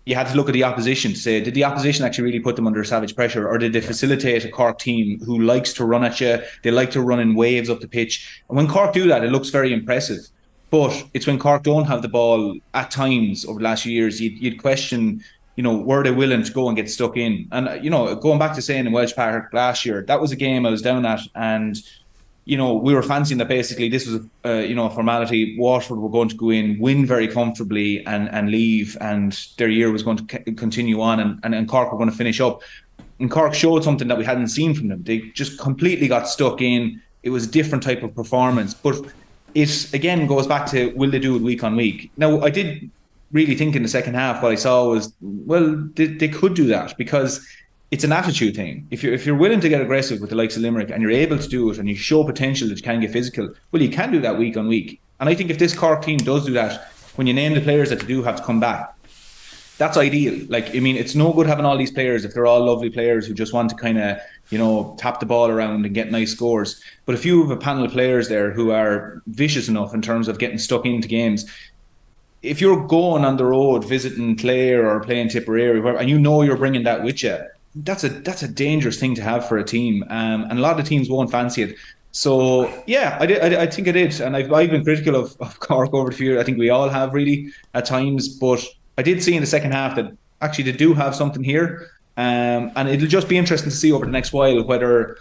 [0.09, 2.55] you had to look at the opposition to say, did the opposition actually really put
[2.55, 6.03] them under savage pressure, or did they facilitate a Cork team who likes to run
[6.03, 6.39] at you?
[6.63, 8.41] They like to run in waves up the pitch.
[8.49, 10.21] And when Cork do that, it looks very impressive.
[10.71, 14.19] But it's when Cork don't have the ball at times over the last few years,
[14.19, 15.23] you'd, you'd question,
[15.57, 17.47] you know, were they willing to go and get stuck in?
[17.51, 20.31] And uh, you know, going back to saying in Walsh Park last year, that was
[20.31, 21.77] a game I was down at, and
[22.49, 25.55] you know, we were fancying that basically this was, uh, you know, a formality.
[25.55, 29.91] Waterford were going to go in, win very comfortably, and and leave, and their year
[29.91, 32.63] was going to c- continue on, and, and, and Cork were going to finish up.
[33.19, 35.03] And Cork showed something that we hadn't seen from them.
[35.03, 36.99] They just completely got stuck in.
[37.21, 38.95] It was a different type of performance, but
[39.53, 42.11] it again goes back to will they do it week on week?
[42.17, 42.89] Now, I did
[43.31, 46.65] really think in the second half what I saw was well, they, they could do
[46.67, 47.45] that because
[47.91, 48.87] it's an attitude thing.
[48.91, 51.11] If you're if you're willing to get aggressive with the likes of Limerick and you're
[51.11, 53.89] able to do it and you show potential that you can get physical, well, you
[53.89, 55.01] can do that week on week.
[55.19, 57.89] And I think if this Cork team does do that, when you name the players
[57.89, 58.95] that they do have to come back,
[59.79, 60.45] that's ideal.
[60.49, 63.25] Like I mean, it's no good having all these players if they're all lovely players
[63.25, 64.19] who just want to kind of
[64.51, 66.81] you know tap the ball around and get nice scores.
[67.07, 70.27] But if you have a panel of players there who are vicious enough in terms
[70.27, 71.45] of getting stuck into games,
[72.43, 76.57] if you're going on the road visiting Clare or playing Tipperary, and you know you're
[76.57, 77.39] bringing that with you,
[77.83, 80.79] that's a that's a dangerous thing to have for a team, um, and a lot
[80.79, 81.75] of teams won't fancy it.
[82.11, 85.37] So yeah, I, did, I, I think I did, and I've, I've been critical of,
[85.39, 86.39] of Cork over the few.
[86.39, 88.63] I think we all have really at times, but
[88.97, 90.11] I did see in the second half that
[90.41, 94.05] actually they do have something here, um, and it'll just be interesting to see over
[94.05, 95.17] the next while whether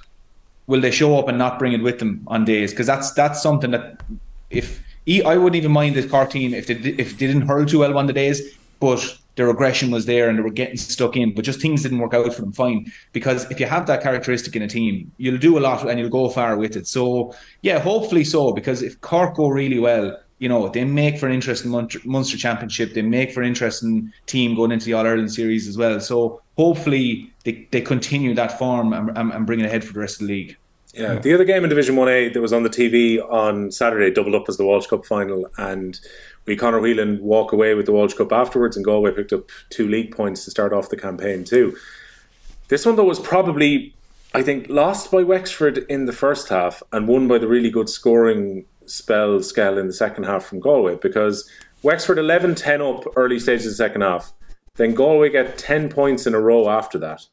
[0.66, 2.70] will they show up and not bring it with them on days.
[2.70, 4.02] Because that's that's something that
[4.50, 4.82] if
[5.24, 7.96] I wouldn't even mind this Cork team if they if they didn't hurl too well
[7.98, 11.44] on the days, but their aggression was there and they were getting stuck in, but
[11.44, 12.52] just things didn't work out for them.
[12.52, 15.98] Fine, because if you have that characteristic in a team, you'll do a lot and
[15.98, 16.88] you'll go far with it.
[16.88, 18.50] So yeah, hopefully so.
[18.50, 22.94] Because if Cork go really well, you know they make for an interesting Munster Championship.
[22.94, 26.00] They make for an interesting team going into the All Ireland series as well.
[26.00, 30.00] So hopefully they, they continue that form and, and, and bring it ahead for the
[30.00, 30.56] rest of the league.
[30.94, 34.34] Yeah, the other game in Division 1A that was on the TV on Saturday doubled
[34.34, 36.00] up as the Walsh Cup final, and
[36.46, 39.86] we Conor Whelan walk away with the Walsh Cup afterwards, and Galway picked up two
[39.86, 41.76] league points to start off the campaign too.
[42.68, 43.94] This one though was probably,
[44.34, 47.88] I think, lost by Wexford in the first half and won by the really good
[47.88, 51.48] scoring spell Skell in the second half from Galway because
[51.82, 54.32] Wexford 11-10 up early stages of the second half.
[54.76, 57.26] Then Galway get 10 points in a row after that.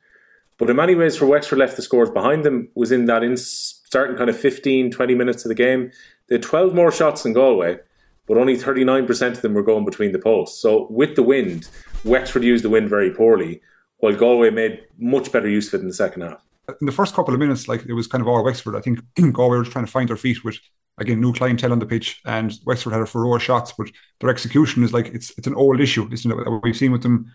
[0.57, 3.35] But in many ways, for Wexford left the scores behind them was in that in
[3.37, 5.91] starting kind of 15, 20 minutes of the game.
[6.27, 7.79] They had 12 more shots than Galway,
[8.25, 10.61] but only 39% of them were going between the posts.
[10.61, 11.69] So with the wind,
[12.03, 13.61] Wexford used the wind very poorly,
[13.97, 16.41] while Galway made much better use of it in the second half.
[16.81, 18.75] In the first couple of minutes, like it was kind of all Wexford.
[18.75, 18.99] I think
[19.33, 20.57] Galway were trying to find their feet with
[20.97, 24.83] again new clientele on the pitch, and Wexford had a furore shots, but their execution
[24.83, 26.07] is like it's it's an old issue.
[26.11, 27.31] isn't Listen, we've seen with them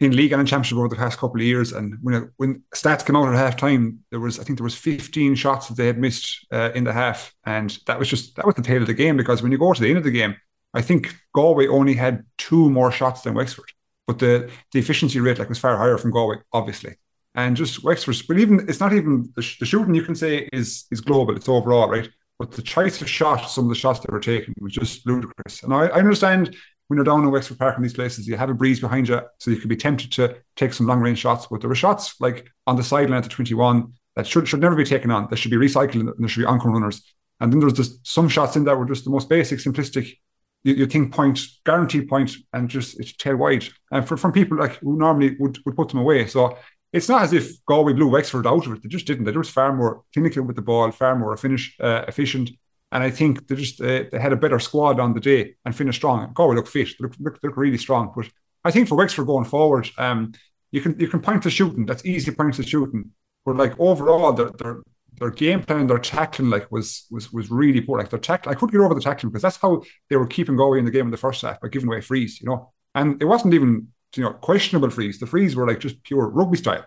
[0.00, 1.72] in league and in championship over the past couple of years.
[1.72, 4.76] And when when stats came out at half time, there was I think there was
[4.76, 8.46] 15 shots that they had missed uh, in the half, and that was just that
[8.46, 10.10] was the tail of the game because when you go to the end of the
[10.10, 10.36] game,
[10.74, 13.72] I think Galway only had two more shots than Wexford,
[14.06, 16.96] but the the efficiency rate like was far higher from Galway, obviously.
[17.34, 20.86] And just Wexford, but even it's not even the, the shooting you can say is
[20.90, 22.08] is global, it's overall, right?
[22.38, 25.64] But the choice of shots, some of the shots they were taking was just ludicrous.
[25.64, 26.56] And I, I understand
[26.88, 29.20] when you're down in Wexford Park in these places, you have a breeze behind you,
[29.38, 31.46] so you could be tempted to take some long range shots.
[31.46, 34.74] But there were shots like on the sideline at the 21 that should should never
[34.74, 35.28] be taken on.
[35.30, 37.02] That should be recycled and there should be oncoming runners.
[37.40, 40.16] And then there's just some shots in there were just the most basic, simplistic.
[40.64, 43.64] You, you think point, guaranteed point, and just it's tail wide.
[43.92, 46.26] And for, from people like who normally would, would put them away.
[46.26, 46.58] So
[46.92, 48.82] it's not as if Galway blew Wexford out of it.
[48.82, 49.24] They just didn't.
[49.24, 52.50] They were far more clinical with the ball, far more finish, uh, efficient.
[52.90, 55.76] And I think they just uh, they had a better squad on the day and
[55.76, 56.32] finished strong.
[56.32, 58.12] Galway look fit, look, look, look really strong.
[58.16, 58.30] But
[58.64, 60.32] I think for Wexford going forward, um,
[60.70, 61.86] you can you can point to shooting.
[61.86, 63.10] That's easy points to shooting.
[63.44, 64.82] But like overall, their their
[65.18, 67.98] their game plan, their tackling like was was was really poor.
[67.98, 70.56] Like their tackle, I couldn't get over the tackling because that's how they were keeping
[70.56, 72.72] Galway in the game in the first half by giving away frees, you know.
[72.94, 75.18] And it wasn't even you know questionable frees.
[75.18, 76.86] The frees were like just pure rugby style.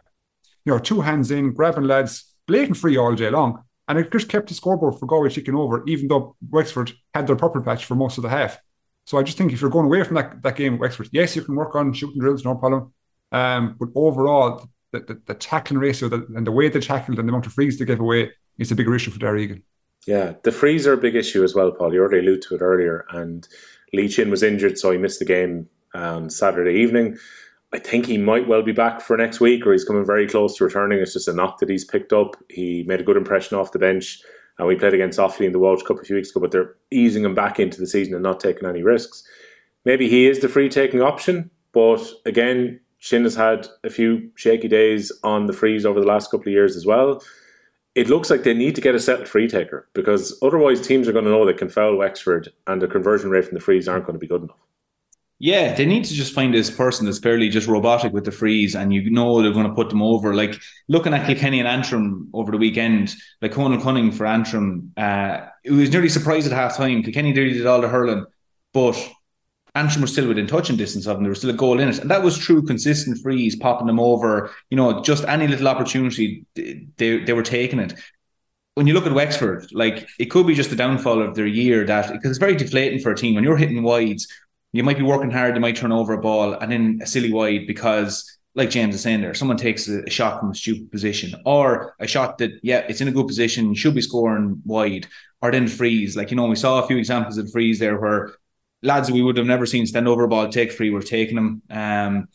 [0.65, 3.63] You know, two hands in, grabbing lads, blatant free all day long.
[3.87, 7.35] And it just kept the scoreboard for Galway ticking over, even though Wexford had their
[7.35, 8.57] purple patch for most of the half.
[9.05, 11.41] So I just think if you're going away from that, that game, Wexford, yes, you
[11.41, 12.93] can work on shooting drills, no problem.
[13.31, 17.27] Um, but overall, the, the, the tackling ratio the, and the way they tackled and
[17.27, 19.63] the amount of frees they gave away is a bigger issue for Darragh Egan.
[20.07, 21.93] Yeah, the frees are a big issue as well, Paul.
[21.93, 23.05] You already alluded to it earlier.
[23.11, 23.47] And
[23.93, 27.17] Lee Chin was injured, so he missed the game on Saturday evening.
[27.73, 30.57] I think he might well be back for next week, or he's coming very close
[30.57, 30.99] to returning.
[30.99, 32.35] It's just a knock that he's picked up.
[32.49, 34.21] He made a good impression off the bench,
[34.57, 36.41] and we played against Offaly in the Walsh Cup a few weeks ago.
[36.41, 39.23] But they're easing him back into the season and not taking any risks.
[39.85, 44.67] Maybe he is the free taking option, but again, Chin has had a few shaky
[44.67, 47.23] days on the frees over the last couple of years as well.
[47.95, 51.11] It looks like they need to get a settled free taker because otherwise teams are
[51.11, 54.05] going to know they can foul Wexford and the conversion rate from the frees aren't
[54.05, 54.57] going to be good enough.
[55.43, 58.75] Yeah, they need to just find this person that's fairly just robotic with the frees,
[58.75, 60.35] and you know they're going to put them over.
[60.35, 65.47] Like looking at Kilkenny and Antrim over the weekend, like Conal Cunning for Antrim, uh,
[65.63, 67.01] it was nearly surprised at half time.
[67.01, 68.23] Kilkenny nearly did all the hurling,
[68.71, 68.95] but
[69.73, 71.23] Antrim were still within touching distance of them.
[71.23, 73.99] There was still a goal in it, and that was true consistent frees, popping them
[73.99, 74.51] over.
[74.69, 77.95] You know, just any little opportunity, they they were taking it
[78.75, 81.83] when you look at Wexford, like it could be just the downfall of their year
[81.85, 84.27] that because it's very deflating for a team when you're hitting wides
[84.73, 87.31] you might be working hard, you might turn over a ball and then a silly
[87.31, 91.33] wide because, like James is saying there, someone takes a, shot from a stupid position
[91.45, 95.07] or a shot that, yeah, it's in a good position, should be scoring wide,
[95.41, 96.15] or then frees.
[96.15, 98.31] Like, you know, we saw a few examples of frees there where
[98.81, 101.61] lads we would have never seen stand over a ball, take free, were taking them.
[101.69, 102.27] Um,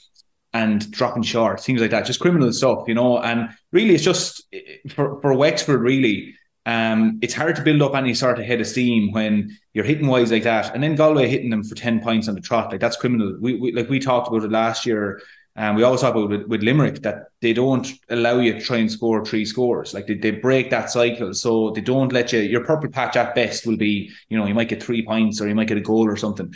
[0.53, 3.19] and dropping short, things like that, just criminal stuff, you know.
[3.19, 4.43] And really, it's just
[4.89, 6.35] for, for Wexford, really,
[6.67, 10.09] um, it's hard to build up any sort of head of steam when you're hitting
[10.09, 12.81] wise like that, and then Galway hitting them for ten points on the trot, like
[12.81, 13.39] that's criminal.
[13.41, 15.23] We, we like we talked about it last year,
[15.55, 18.61] and um, we always talk about with, with, Limerick that they don't allow you to
[18.61, 22.33] try and score three scores, like they, they break that cycle, so they don't let
[22.33, 22.41] you.
[22.41, 25.47] Your purple patch at best will be, you know, you might get three points or
[25.47, 26.53] you might get a goal or something,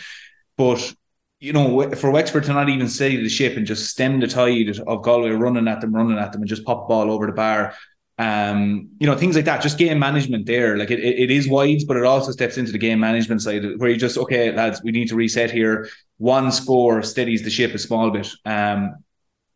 [0.58, 0.92] but
[1.38, 4.78] you know, for Wexford to not even steady the ship and just stem the tide
[4.86, 7.32] of Galway running at them, running at them, and just pop the ball over the
[7.32, 7.74] bar,
[8.20, 10.76] um, you know, things like that, just game management there.
[10.76, 13.88] Like it, it is wides, but it also steps into the game management side where
[13.88, 15.88] you just, okay, lads, we need to reset here.
[16.18, 18.28] One score steadies the ship a small bit.
[18.44, 18.96] Um,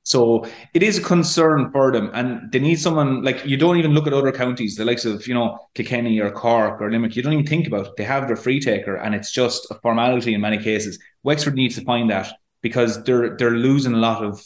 [0.02, 2.10] so it is a concern for them.
[2.14, 5.26] And they need someone like you don't even look at other counties, the likes of,
[5.26, 7.16] you know, Kilkenny or Cork or Limerick.
[7.16, 7.96] You don't even think about it.
[7.98, 10.98] They have their free taker and it's just a formality in many cases.
[11.22, 14.42] Wexford needs to find that because they're they're losing a lot of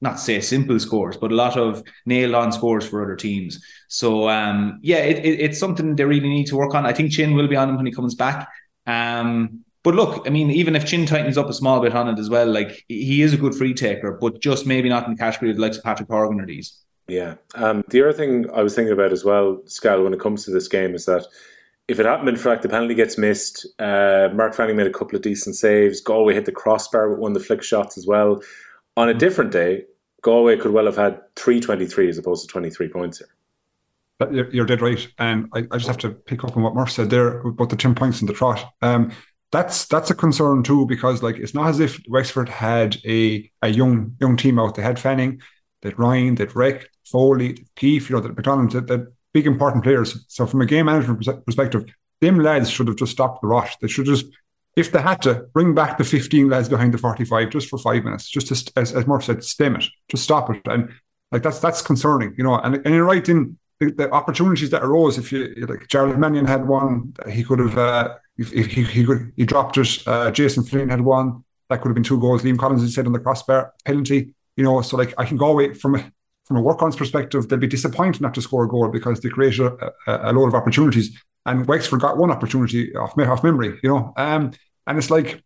[0.00, 3.62] not say simple scores, but a lot of nailed on scores for other teams.
[3.88, 6.86] So um, yeah, it, it, it's something they really need to work on.
[6.86, 8.48] I think Chin will be on him when he comes back.
[8.86, 12.18] Um, but look, I mean, even if Chin tightens up a small bit on it
[12.18, 15.18] as well, like he is a good free taker, but just maybe not in the
[15.18, 16.78] category of the likes of Patrick Horgan or these.
[17.08, 17.34] Yeah.
[17.54, 20.50] Um, the other thing I was thinking about as well, Skell, when it comes to
[20.50, 21.26] this game is that
[21.88, 25.16] if it happened, in fact the penalty gets missed, uh, Mark Fanning made a couple
[25.16, 26.00] of decent saves.
[26.00, 28.40] Galway hit the crossbar with one of the flick shots as well.
[28.96, 29.84] On a different day,
[30.22, 33.28] Galway could well have had three twenty-three as opposed to 23 points here.
[34.18, 35.06] But you're dead right.
[35.18, 37.76] And I, I just have to pick up on what Murph said there about the
[37.76, 38.70] 10 points in the trot.
[38.82, 39.12] Um,
[39.50, 43.68] that's that's a concern too because like it's not as if Wexford had a a
[43.68, 44.74] young young team out.
[44.74, 45.40] They had Fanning,
[45.82, 50.24] that Ryan, that Reck, Foley, Keefe, you know, that McDonald, that, that big important players.
[50.28, 51.84] So from a game management perspective,
[52.20, 53.76] them lads should have just stopped the rush.
[53.78, 54.26] They should just
[54.76, 58.04] if they had to bring back the 15 lads behind the 45 just for five
[58.04, 60.60] minutes, just to, as, as said, stem it, just stop it.
[60.66, 60.90] And
[61.32, 62.56] like that's that's concerning, you know.
[62.56, 65.18] And, and you're right in the, the opportunities that arose.
[65.18, 69.04] If you like, Gerald Mannion had one, he could have, uh, if, if he, he,
[69.04, 70.02] could, he dropped it.
[70.06, 72.42] Uh, Jason Flynn had one, that could have been two goals.
[72.42, 74.80] Liam Collins, he said, on the crossbar penalty, you know.
[74.82, 76.12] So like, I can go away from
[76.50, 79.28] from a work on's perspective, they'll be disappointed not to score a goal because they
[79.28, 81.16] created a, a, a load of opportunities.
[81.46, 84.12] And Wexford got one opportunity off, off memory, you know.
[84.16, 84.52] Um,
[84.86, 85.42] and it's like,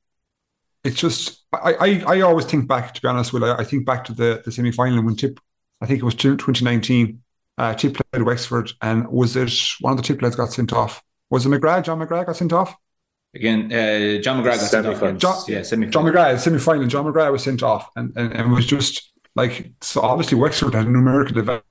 [0.82, 3.86] it's just, I, I, I always think back, to be honest, Will, I, I think
[3.86, 5.38] back to the, the semi final when Tip,
[5.80, 7.22] I think it was 2019,
[7.56, 11.02] uh, Tip played Wexford, and was it one of the Tip players got sent off?
[11.30, 11.84] Was it McGrath?
[11.84, 12.74] John McGrath got sent off?
[13.34, 15.18] Again, uh, John McGrath got sent off.
[15.18, 16.86] John, yeah, semi John McGrath, semi final.
[16.86, 20.86] John McGrath was sent off, and, and, and was just like, so obviously Wexford had
[20.86, 21.64] a numerical advantage,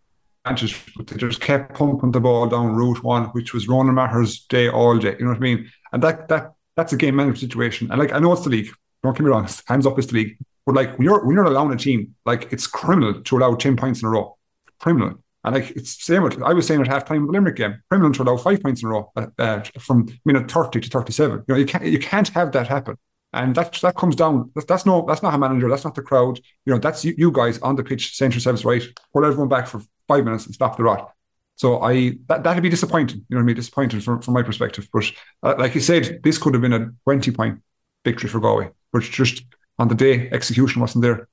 [0.44, 4.68] but they just kept pumping the ball down Route 1, which was Ronan Maher's day
[4.68, 5.16] all day.
[5.18, 5.72] You know what I mean?
[5.92, 7.90] And that that that's a game management situation.
[7.92, 8.70] And like I know it's the league.
[9.04, 10.38] Don't get me wrong, hands up is the league.
[10.66, 13.78] But like when you're when you're allowing a team, like it's criminal to allow 10
[13.78, 14.38] points in a row.
[14.80, 15.24] Criminal.
[15.46, 18.14] And like it's same with I was saying at halftime of the Limerick game, criminal
[18.14, 21.44] to allow five points in a row uh, uh, from minute 30 to 37.
[21.48, 22.98] You know, you can't you can't have that happen.
[23.34, 24.52] And that that comes down.
[24.56, 26.40] That's, no that's not a manager, that's not the crowd.
[26.66, 29.68] You know, that's you, you guys on the pitch, saying yourselves right, pull everyone back
[29.68, 31.12] for five minutes and stop the rot.
[31.56, 33.18] So I that that'd be disappointing.
[33.18, 33.56] You know what I mean?
[33.56, 34.88] Disappointing from, from my perspective.
[34.92, 35.12] But
[35.44, 37.60] uh, like you said, this could have been a twenty point
[38.04, 39.44] victory for Galway, but just
[39.78, 41.28] on the day execution wasn't there.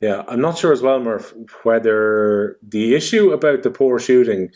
[0.00, 1.34] Yeah, I'm not sure as well, Murph,
[1.64, 4.50] whether the issue about the poor shooting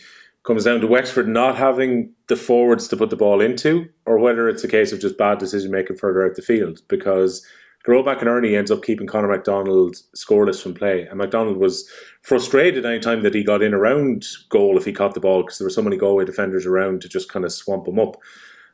[0.44, 4.48] comes down to Wexford not having the forwards to put the ball into, or whether
[4.48, 6.80] it's a case of just bad decision making further out the field.
[6.88, 7.44] Because
[7.86, 11.02] Gearóid McInerney ends up keeping Conor McDonald scoreless from play.
[11.02, 11.88] And McDonald was
[12.22, 15.58] frustrated any time that he got in around goal if he caught the ball because
[15.58, 18.16] there were so many Galway defenders around to just kind of swamp him up.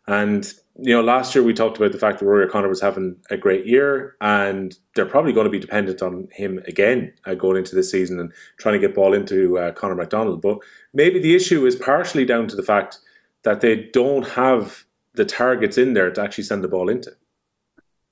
[0.07, 3.17] And, you know, last year we talked about the fact that Rory O'Connor was having
[3.31, 7.59] a great year and they're probably going to be dependent on him again uh, going
[7.59, 10.41] into this season and trying to get ball into uh, Conor McDonald.
[10.41, 10.59] But
[10.93, 12.99] maybe the issue is partially down to the fact
[13.43, 17.13] that they don't have the targets in there to actually send the ball into.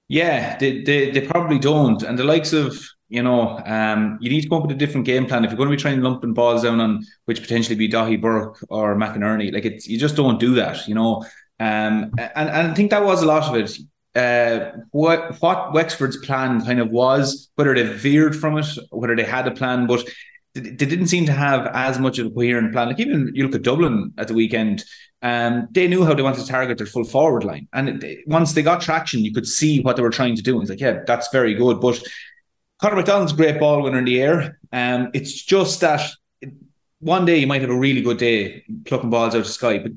[0.09, 2.03] Yeah, they, they, they probably don't.
[2.03, 2.79] And the likes of,
[3.09, 5.45] you know, um, you need to come up with a different game plan.
[5.45, 8.59] If you're going to be trying lumping balls down on which potentially be Daithí Burke
[8.69, 11.25] or McInerney, like it's you just don't do that, you know.
[11.59, 13.79] Um, and, and I think that was a lot of it.
[14.15, 19.25] Uh, what what Wexford's plan kind of was, whether they veered from it, whether they
[19.25, 20.09] had a plan, but
[20.55, 22.89] they didn't seem to have as much of a coherent plan.
[22.89, 24.85] Like even you look at Dublin at the weekend,
[25.27, 28.53] um, they knew how they wanted to target their full forward line, and it, once
[28.53, 30.61] they got traction, you could see what they were trying to do.
[30.61, 31.81] It's like, yeah, that's very good.
[31.81, 32.01] But
[32.81, 34.61] Conor McDonald's great ball winner in the air.
[34.72, 36.03] Um, it's just that
[37.01, 39.79] one day you might have a really good day plucking balls out of the sky,
[39.79, 39.93] but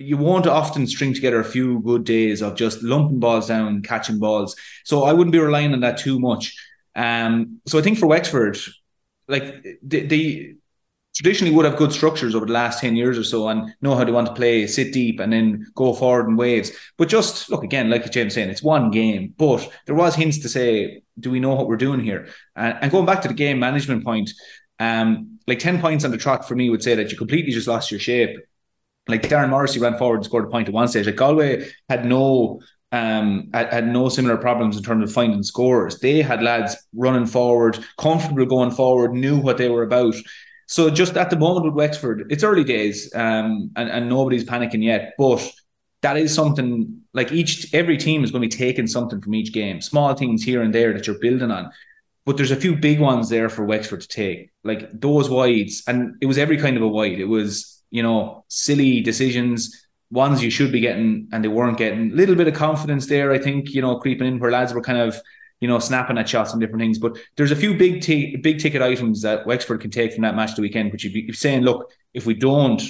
[0.00, 4.18] you won't often string together a few good days of just lumping balls down, catching
[4.18, 4.56] balls.
[4.84, 6.56] So I wouldn't be relying on that too much.
[6.96, 8.58] Um, so I think for Wexford,
[9.28, 10.56] like they,
[11.14, 14.04] traditionally would have good structures over the last 10 years or so and know how
[14.04, 16.72] they want to play, sit deep and then go forward in waves.
[16.96, 20.48] But just look again, like James saying, it's one game, but there was hints to
[20.48, 22.28] say, do we know what we're doing here?
[22.56, 24.30] And, and going back to the game management point,
[24.78, 27.68] um, like 10 points on the trot for me would say that you completely just
[27.68, 28.38] lost your shape
[29.08, 31.06] like Darren Morrissey ran forward and scored a point at one stage.
[31.06, 32.60] Like Galway had no
[32.92, 35.98] um had, had no similar problems in terms of finding scores.
[35.98, 40.14] They had lads running forward, comfortable going forward, knew what they were about.
[40.70, 44.84] So just at the moment with Wexford, it's early days, um, and, and nobody's panicking
[44.84, 45.14] yet.
[45.18, 45.42] But
[46.02, 49.52] that is something like each every team is going to be taking something from each
[49.52, 51.70] game, small things here and there that you're building on.
[52.24, 56.14] But there's a few big ones there for Wexford to take, like those wides, and
[56.20, 57.18] it was every kind of a wide.
[57.18, 62.12] It was you know, silly decisions, ones you should be getting and they weren't getting.
[62.12, 64.80] A little bit of confidence there, I think, you know, creeping in where lads were
[64.80, 65.16] kind of,
[65.60, 66.98] you know, snapping at shots and different things.
[66.98, 70.34] But there's a few big t- big ticket items that Wexford can take from that
[70.34, 72.82] match the weekend, which you'd be saying, look, if we don't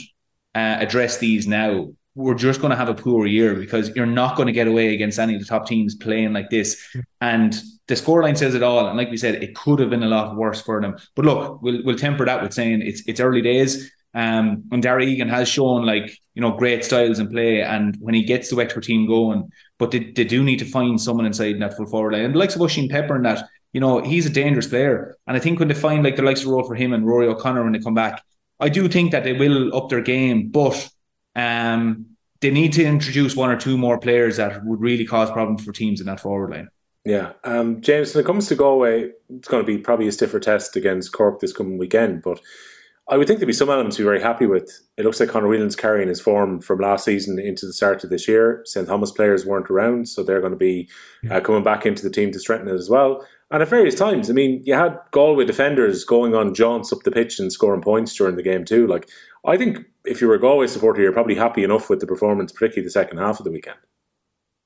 [0.54, 4.36] uh, address these now, we're just going to have a poor year because you're not
[4.36, 6.96] going to get away against any of the top teams playing like this.
[7.20, 7.52] And
[7.86, 8.86] the scoreline says it all.
[8.86, 10.96] And like we said, it could have been a lot worse for them.
[11.14, 13.90] But look, we'll we'll temper that with saying it's it's early days.
[14.12, 18.14] Um, and Darragh Egan has shown like you know great styles in play, and when
[18.14, 21.52] he gets the Wexford team going, but they, they do need to find someone inside
[21.52, 22.24] in that full forward line.
[22.24, 25.18] And the likes of Oisín Pepper and that, you know, he's a dangerous player.
[25.26, 27.26] And I think when they find like the likes of role for him and Rory
[27.26, 28.22] O'Connor when they come back,
[28.58, 30.88] I do think that they will up their game, but
[31.36, 32.06] um,
[32.40, 35.72] they need to introduce one or two more players that would really cause problems for
[35.72, 36.68] teams in that forward line.
[37.04, 38.14] Yeah, um, James.
[38.14, 41.40] When it comes to Galway, it's going to be probably a stiffer test against Cork
[41.40, 42.40] this coming weekend, but
[43.10, 44.70] I would think there'd be some elements to be very happy with.
[44.96, 48.10] It looks like Conor Whelan's carrying his form from last season into the start of
[48.10, 48.62] this year.
[48.64, 50.88] St Thomas players weren't around, so they're going to be
[51.28, 53.26] uh, coming back into the team to strengthen it as well.
[53.50, 57.10] And at various times, I mean, you had Galway defenders going on jaunts up the
[57.10, 58.86] pitch and scoring points during the game too.
[58.86, 59.08] Like,
[59.44, 62.52] I think if you were a Galway supporter, you're probably happy enough with the performance,
[62.52, 63.78] particularly the second half of the weekend.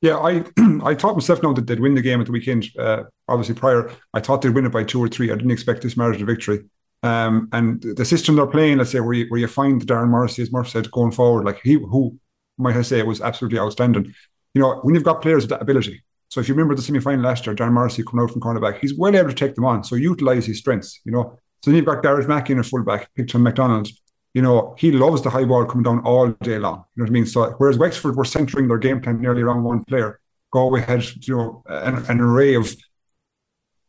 [0.02, 0.44] Yeah, I
[0.84, 2.68] I thought myself now that they'd win the game at the weekend.
[2.78, 5.32] Uh, obviously, prior I thought they'd win it by two or three.
[5.32, 6.64] I didn't expect this margin of victory.
[7.04, 10.40] Um, and the system they're playing, let's say, where you, where you find Darren Morrissey,
[10.40, 12.18] as Murph said, going forward, like he, who
[12.56, 14.14] might I say, was absolutely outstanding.
[14.54, 16.02] You know, when you've got players with that ability.
[16.30, 18.78] So if you remember the semi final last year, Darren Morrissey coming out from cornerback,
[18.80, 19.84] he's well able to take them on.
[19.84, 21.38] So utilize his strengths, you know.
[21.62, 23.88] So then you've got Gareth Mackey in a fullback, Picton McDonald.
[24.32, 26.84] You know, he loves the high ball coming down all day long.
[26.96, 27.26] You know what I mean?
[27.26, 30.20] So whereas Wexford were centering their game plan nearly around one player,
[30.52, 32.74] Galway had, you know, an, an array of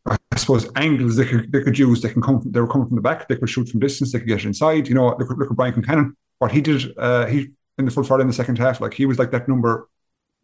[0.06, 2.02] I suppose angles they could they could use.
[2.02, 2.42] They can come.
[2.44, 3.28] They were coming from the back.
[3.28, 4.12] They could shoot from distance.
[4.12, 4.88] They could get inside.
[4.88, 6.12] You know, look, look at Brian Concannon.
[6.38, 7.48] What he did, uh, he
[7.78, 9.88] in the full forward in the second half, like he was like that number,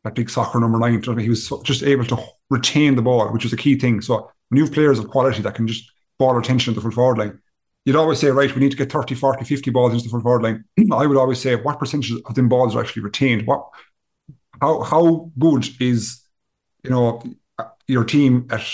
[0.04, 1.02] that big soccer number nine.
[1.18, 2.18] He was just able to
[2.50, 4.00] retain the ball, which is a key thing.
[4.00, 6.90] So when you have players of quality that can just ball attention at the full
[6.90, 7.38] forward line,
[7.84, 10.20] you'd always say, right, we need to get 30, 40, 50 balls into the full
[10.20, 10.64] forward line.
[10.92, 13.46] I would always say, what percentage of them balls are actually retained?
[13.46, 13.66] What,
[14.60, 16.22] how how good is,
[16.84, 17.22] you know,
[17.86, 18.64] your team at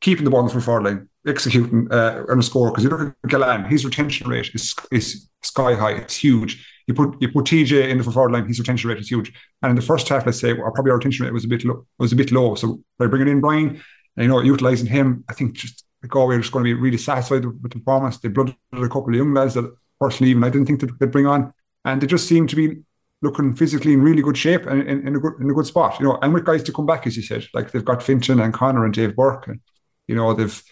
[0.00, 2.70] keeping the ball in the forward line, executing uh, on a score.
[2.70, 5.92] Because you look at Gillane, his retention rate is is sky high.
[5.92, 6.66] It's huge.
[6.86, 9.32] You put you put TJ in the forward line, his retention rate is huge.
[9.62, 11.64] And in the first half, let's say, well, probably our retention rate was a bit
[11.64, 11.86] low.
[11.98, 12.54] Was a bit low.
[12.54, 13.82] So by bringing in Brian,
[14.16, 16.98] and, you know, utilizing him, I think just Galway are just going to be really
[16.98, 18.18] satisfied with the performance.
[18.18, 21.26] They blooded a couple of young lads that personally even I didn't think they'd bring
[21.26, 21.52] on,
[21.84, 22.82] and they just seem to be
[23.22, 25.98] looking physically in really good shape and in, a good in a good spot.
[25.98, 28.40] You know, and with guys to come back, as you said, like they've got Fintan
[28.40, 29.48] and Connor and Dave Burke.
[29.48, 29.60] And,
[30.08, 30.62] you know, they've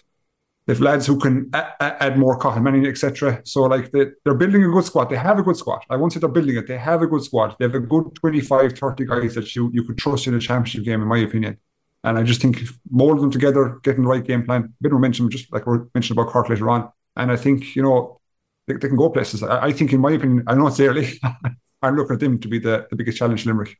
[0.65, 3.41] they've lads who can add more Cathal Mannion, etc.
[3.45, 5.09] So like they, they're building a good squad.
[5.09, 5.83] They have a good squad.
[5.89, 6.67] I won't say they're building it.
[6.67, 7.55] They have a good squad.
[7.59, 10.83] They have a good 25, 30 guys that you, you could trust in a championship
[10.83, 11.57] game, in my opinion.
[12.03, 14.63] And I just think mold them together, getting the right game plan.
[14.63, 16.91] A bit of mention, just like we mentioned about Cork later on.
[17.15, 18.19] And I think, you know,
[18.67, 19.41] they, they can go places.
[19.41, 21.19] I, I, think, in my opinion, I know it's early.
[21.81, 23.77] I'm looking at them to be the, the biggest challenge in Limerick.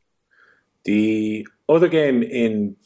[0.84, 2.76] The other game in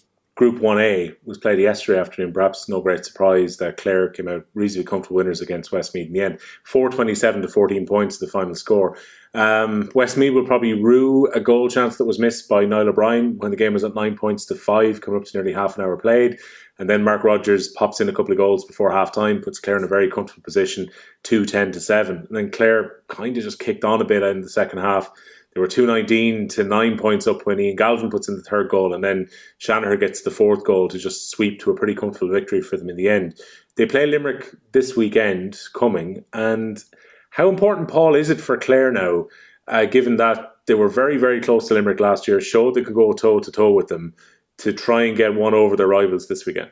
[0.41, 2.33] Group 1A was played yesterday afternoon.
[2.33, 6.23] Perhaps no great surprise that Clare came out reasonably comfortable winners against Westmeath in the
[6.23, 6.41] end.
[6.65, 8.97] 427 to 14 points, the final score.
[9.35, 13.51] Um, Westmeath will probably rue a goal chance that was missed by Niall O'Brien when
[13.51, 15.99] the game was at nine points to five, coming up to nearly half an hour
[15.99, 16.39] played.
[16.79, 19.77] And then Mark Rogers pops in a couple of goals before half time, puts Clare
[19.77, 20.89] in a very comfortable position,
[21.25, 22.17] 2 10 to 7.
[22.17, 25.11] And then Clare kind of just kicked on a bit in the second half.
[25.55, 28.95] They were 219 to 9 points up when Ian Galvin puts in the third goal,
[28.95, 29.29] and then
[29.59, 32.89] Shanahan gets the fourth goal to just sweep to a pretty comfortable victory for them
[32.89, 33.41] in the end.
[33.77, 36.83] They play Limerick this weekend coming, and
[37.31, 39.27] how important, Paul, is it for Clare now,
[39.67, 42.95] uh, given that they were very, very close to Limerick last year, showed they could
[42.95, 44.15] go toe to toe with them
[44.59, 46.71] to try and get one over their rivals this weekend?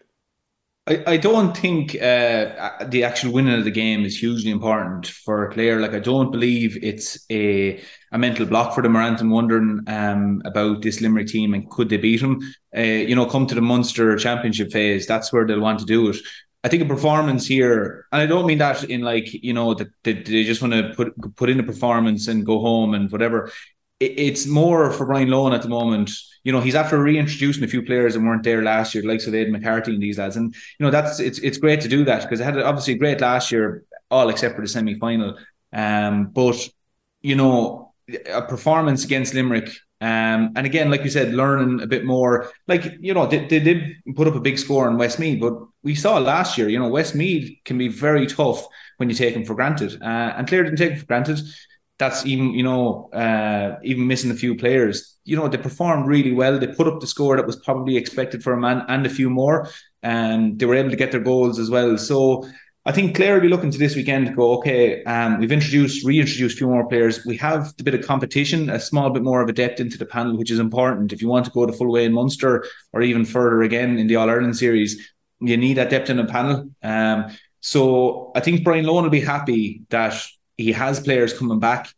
[0.89, 5.45] I, I don't think uh, the actual winning of the game is hugely important for
[5.45, 5.81] a player.
[5.81, 10.81] Like I don't believe it's a a mental block for them or wondering um, about
[10.81, 12.41] this Limerick team and could they beat them.
[12.75, 16.09] Uh, you know, come to the Munster Championship phase, that's where they'll want to do
[16.09, 16.17] it.
[16.65, 19.89] I think a performance here, and I don't mean that in like you know that
[20.05, 23.53] they, they just want to put put in a performance and go home and whatever.
[24.01, 26.11] It, it's more for Brian Lohan at the moment
[26.49, 29.31] you know, he's after reintroducing a few players that weren't there last year, like so
[29.31, 30.37] they McCarthy and these lads.
[30.37, 33.21] And you know, that's it's it's great to do that because they had obviously great
[33.21, 35.37] last year, all except for the semi final.
[35.75, 36.57] Um, but
[37.21, 37.93] you know,
[38.33, 39.69] a performance against Limerick.
[40.01, 42.51] Um, and again, like you said, learning a bit more.
[42.67, 45.95] Like you know, they, they did put up a big score on Westmeath, but we
[45.95, 46.71] saw last year.
[46.71, 50.49] You know, Westmeath can be very tough when you take them for granted, uh, and
[50.49, 51.41] Clare didn't take for granted
[51.99, 55.17] that's even you know uh, even missing a few players.
[55.25, 56.59] You know they performed really well.
[56.59, 59.31] They put up the score that was probably expected for a man and a few
[59.31, 59.69] more,
[60.03, 61.99] and they were able to get their goals as well.
[61.99, 62.49] So
[62.87, 64.57] I think Clare will be looking to this weekend to go.
[64.59, 67.27] Okay, um, we've introduced, reintroduced a few more players.
[67.27, 70.07] We have a bit of competition, a small bit more of a depth into the
[70.07, 71.13] panel, which is important.
[71.13, 74.07] If you want to go the full way in Munster or even further again in
[74.07, 76.71] the All Ireland series, you need that depth in the panel.
[76.83, 77.27] Um,
[77.61, 80.15] so I think Brian Lohan will be happy that
[80.59, 81.89] he has players coming back.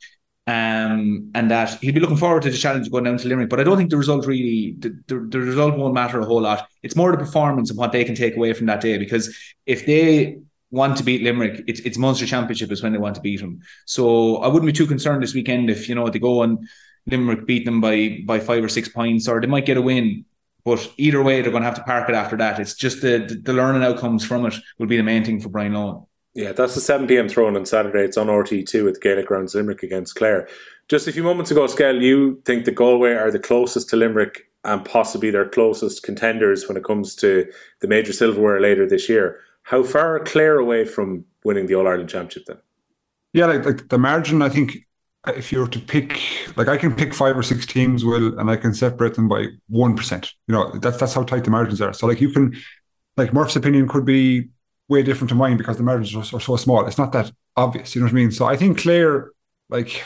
[0.47, 3.51] Um, and that he'd be looking forward to the challenge going down to Limerick.
[3.51, 6.41] But I don't think the result really, the, the, the, result won't matter a whole
[6.41, 6.67] lot.
[6.83, 8.99] It's more the performance and what they can take away from that day.
[8.99, 9.37] Because
[9.67, 10.39] if they
[10.73, 13.61] want to beat Limerick, it's, it's Munster Championship is when they want to beat them.
[13.87, 16.67] So I wouldn't be too concerned this weekend if, you know, they go and
[17.07, 20.25] Limerick beat them by, by five or six points, or they might get a win.
[20.65, 22.59] But either way, they're going to have to park it after that.
[22.59, 25.49] It's just the, the, the learning outcomes from it will be the main thing for
[25.49, 26.07] Brian Lohan.
[26.41, 28.03] Yeah, that's the 7 pm throw on Saturday.
[28.03, 30.49] It's on RT2 at Gaelic Grounds Limerick against Clare.
[30.88, 34.49] Just a few moments ago, Skell, you think the Galway are the closest to Limerick
[34.64, 37.47] and possibly their closest contenders when it comes to
[37.80, 39.38] the major silverware later this year.
[39.64, 42.57] How far are Clare away from winning the All Ireland Championship then?
[43.34, 44.78] Yeah, like, like the margin, I think
[45.26, 46.18] if you were to pick,
[46.57, 49.49] like I can pick five or six teams, will, and I can separate them by
[49.68, 50.32] one percent.
[50.49, 51.93] You know, that's that's how tight the margins are.
[51.93, 52.57] So like you can,
[53.18, 54.49] like Murph's opinion could be
[54.91, 56.84] way different to mine because the margins are, are so small.
[56.86, 58.32] It's not that obvious, you know what I mean?
[58.32, 59.30] So I think Clare,
[59.70, 60.05] like,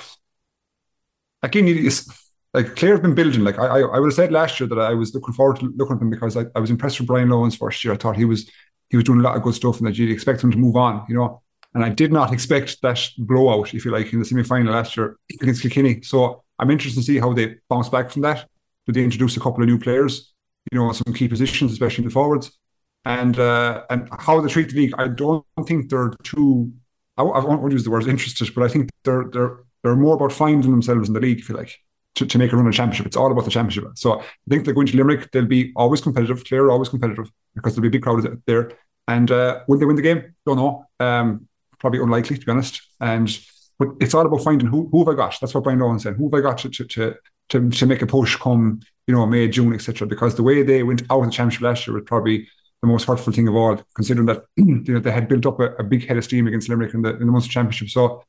[1.42, 2.06] again, is
[2.52, 3.42] like Clare have been building.
[3.42, 5.72] Like I, I, I would have said last year that I was looking forward to
[5.76, 7.94] looking at them because I, I was impressed with Brian Lohan's first year.
[7.94, 8.48] I thought he was
[8.90, 10.76] he was doing a lot of good stuff and that you'd expect him to move
[10.76, 11.42] on, you know.
[11.74, 14.96] And I did not expect that blowout, if you like, in the semi final last
[14.96, 16.02] year against Kilkenny.
[16.02, 18.46] So I'm interested to see how they bounce back from that.
[18.86, 20.32] Did they introduce a couple of new players,
[20.70, 22.56] you know, some key positions, especially in the forwards?
[23.04, 24.94] And uh, and how they treat the league.
[24.98, 26.72] I don't think they're too.
[27.16, 30.32] I, I won't use the word interested, but I think they're they're they're more about
[30.32, 31.40] finding themselves in the league.
[31.40, 31.78] If you like.
[32.18, 33.90] To, to make a run of championship, it's all about the championship.
[33.96, 35.32] So I think they're going to Limerick.
[35.32, 36.44] They'll be always competitive.
[36.44, 38.70] Clare always competitive because there'll be a big crowd there.
[39.08, 40.32] And uh, will they win the game?
[40.46, 40.86] Don't know.
[41.00, 41.48] Um,
[41.80, 42.82] probably unlikely to be honest.
[43.00, 43.36] And
[43.78, 45.36] but it's all about finding who who have I got.
[45.40, 46.14] That's what Brian Lohan said.
[46.14, 47.14] Who have I got to to to
[47.48, 50.06] to, to make a push come you know May June etc.
[50.06, 52.48] Because the way they went out of the championship last year was probably
[52.84, 55.74] the most hurtful thing of all, considering that you know they had built up a,
[55.76, 57.88] a, big head of steam against Limerick in the in the Munster Championship.
[57.88, 58.22] So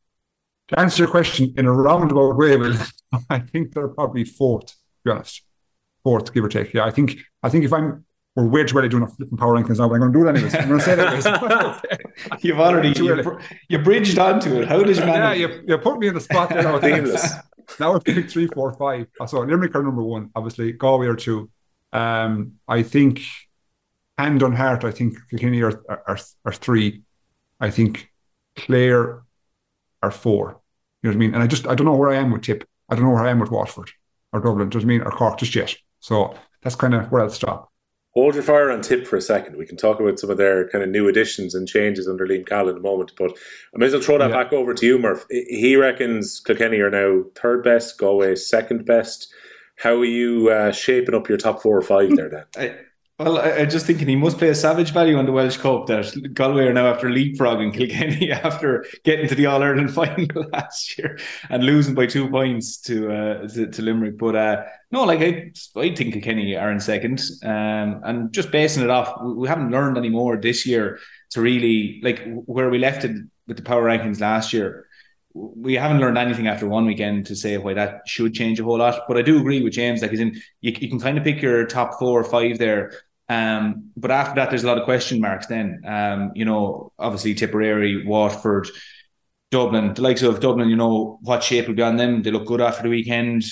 [0.69, 2.57] to answer your question in a roundabout way,
[3.29, 5.43] I think they're probably fourth, to be honest.
[6.03, 6.73] Fourth, give or take.
[6.73, 9.55] Yeah, I think I think if I'm we're way too early doing a flipping power
[9.55, 10.55] rankings now, but I'm going to do it anyways.
[10.55, 12.43] I'm going to say it anyways.
[12.43, 13.39] You've already you,
[13.69, 14.67] you bridged onto it.
[14.67, 15.39] How did you manage?
[15.39, 16.63] Yeah, you, you put me in the spot there.
[16.63, 17.15] now.
[17.79, 19.07] now we've picked three, four, five.
[19.25, 20.73] So Limerick are number one, obviously.
[20.73, 21.49] Galway are two.
[21.93, 23.21] Um, I think
[24.17, 27.01] hand on heart, I think Kilkenny are, are, are three.
[27.59, 28.11] I think
[28.55, 29.23] Clare
[30.01, 30.61] are four.
[31.01, 31.33] You know what I mean?
[31.33, 32.67] And I just I don't know where I am with Tip.
[32.89, 33.91] I don't know where I am with Waterford
[34.33, 34.69] or Dublin.
[34.69, 35.07] Do you know what I mean?
[35.07, 35.75] Or Cork just yet.
[35.99, 37.71] So that's kind of where I'll stop.
[38.13, 39.57] Hold your fire on Tip for a second.
[39.57, 42.47] We can talk about some of their kind of new additions and changes under Liam
[42.47, 43.11] Cahill in a moment.
[43.17, 43.31] But
[43.73, 44.43] I may as well throw that yeah.
[44.43, 45.25] back over to you, Murph.
[45.29, 49.33] He reckons Kilkenny are now third best, Galway second best.
[49.77, 52.45] How are you uh, shaping up your top four or five there, then?
[52.57, 52.75] I,
[53.17, 55.87] Well, I, am just thinking he must play a savage value on the Walsh Cup
[55.87, 60.97] that Galway are now after leapfrogging Kilkenny after getting to the All Ireland final last
[60.97, 61.17] year
[61.49, 64.17] and losing by two points to uh, to, to, Limerick.
[64.17, 68.83] But uh, no, like I, I think Kilkenny are in second, um, and just basing
[68.83, 70.99] it off, we, we haven't learned any more this year
[71.29, 73.15] to really like where we left it
[73.47, 74.87] with the power rankings last year
[75.35, 78.77] we haven't learned anything after one weekend to say why that should change a whole
[78.77, 79.01] lot.
[79.05, 80.01] But I do agree with James.
[80.01, 82.93] Like, in you, you can kind of pick your top four or five there.
[83.27, 85.47] Um, but after that, there's a lot of question marks.
[85.47, 88.69] Then, um, you know, obviously Tipperary, Waterford,
[89.51, 90.69] Dublin, the likes of Dublin.
[90.69, 92.21] You know what shape will be on them.
[92.21, 93.43] They look good after the weekend.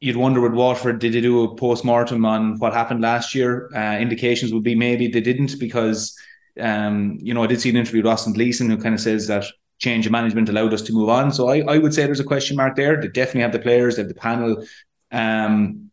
[0.00, 3.70] You'd wonder with Waterford, did they do a post mortem on what happened last year?
[3.74, 6.16] Uh, indications would be maybe they didn't because,
[6.60, 9.26] um, you know, I did see an interview with Austin Gleeson who kind of says
[9.26, 9.46] that
[9.84, 11.32] change of management allowed us to move on.
[11.32, 13.00] So I, I would say there's a question mark there.
[13.00, 14.64] They definitely have the players, they have the panel.
[15.12, 15.90] Um,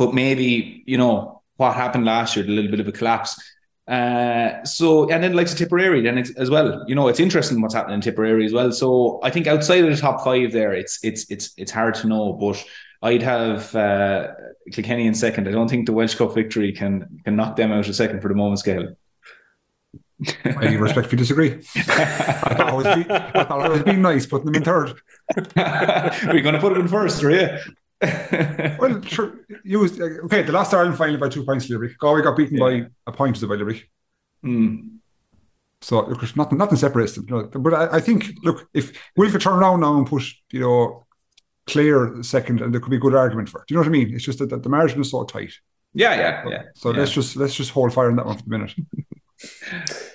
[0.00, 3.32] but maybe, you know, what happened last year, a little bit of a collapse.
[3.88, 6.84] Uh, so and then like Tipperary then as well.
[6.88, 8.72] You know, it's interesting what's happening in Tipperary as well.
[8.72, 12.08] So I think outside of the top five there, it's it's it's it's hard to
[12.08, 12.32] know.
[12.32, 12.64] But
[13.02, 14.32] I'd have uh,
[14.72, 15.46] Kilkenny in second.
[15.46, 18.28] I don't think the Walsh Cup victory can can knock them out of second for
[18.28, 18.96] the moment scale.
[20.44, 21.52] I respectfully disagree.
[21.76, 24.94] I thought I was, be, I thought I was being nice, putting them in third.
[25.36, 27.58] We're going to put them in first, are you?
[28.78, 29.40] well, sure.
[29.64, 30.42] You was okay.
[30.42, 31.98] The last Ireland final by two points, Limerick.
[31.98, 32.64] Galway got beaten yeah.
[32.64, 33.88] by a point by Limerick.
[34.44, 34.98] Mm.
[35.82, 37.26] So look, nothing, nothing separates them.
[37.28, 40.34] You know, but I, I, think, look, if we could turn around now and push,
[40.50, 41.06] you know,
[41.66, 43.68] Clare second, and there could be a good argument for it.
[43.68, 44.14] Do you know what I mean?
[44.14, 45.52] It's just that, that the margin is so tight.
[45.94, 46.62] Yeah, yeah, yeah.
[46.74, 46.98] So, yeah.
[46.98, 48.74] let's just let's just hold fire on that one for the minute.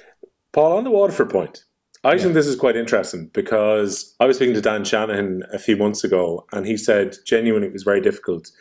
[0.54, 1.64] Paul, on the Waterford point,
[2.04, 2.24] I yeah.
[2.24, 6.04] think this is quite interesting because I was speaking to Dan Shanahan a few months
[6.04, 8.52] ago, and he said genuinely it was very difficult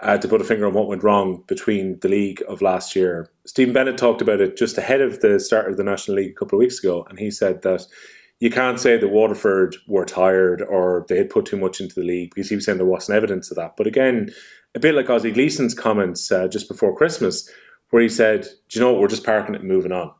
[0.00, 3.30] uh, to put a finger on what went wrong between the league of last year.
[3.46, 6.34] Stephen Bennett talked about it just ahead of the start of the National League a
[6.34, 7.86] couple of weeks ago, and he said that
[8.40, 12.04] you can't say that Waterford were tired or they had put too much into the
[12.04, 13.76] league because he was saying there wasn't evidence of that.
[13.76, 14.30] But again,
[14.74, 17.48] a bit like Ozzie Gleeson's comments uh, just before Christmas,
[17.90, 19.00] where he said, Do you know what?
[19.00, 20.10] We're just parking it and moving on.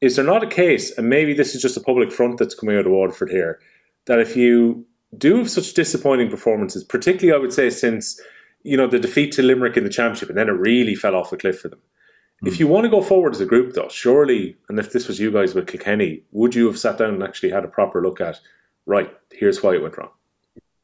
[0.00, 2.76] Is there not a case, and maybe this is just a public front that's coming
[2.76, 3.60] out of Waterford here,
[4.06, 4.84] that if you
[5.16, 8.20] do have such disappointing performances, particularly I would say since
[8.62, 11.32] you know the defeat to Limerick in the championship, and then it really fell off
[11.32, 11.80] a cliff for them.
[12.44, 12.48] Mm.
[12.48, 12.60] If hmm.
[12.60, 15.30] you want to go forward as a group, though, surely, and if this was you
[15.30, 18.40] guys with Kilkenny, would you have sat down and actually had a proper look at,
[18.84, 20.10] right, here's why it went wrong?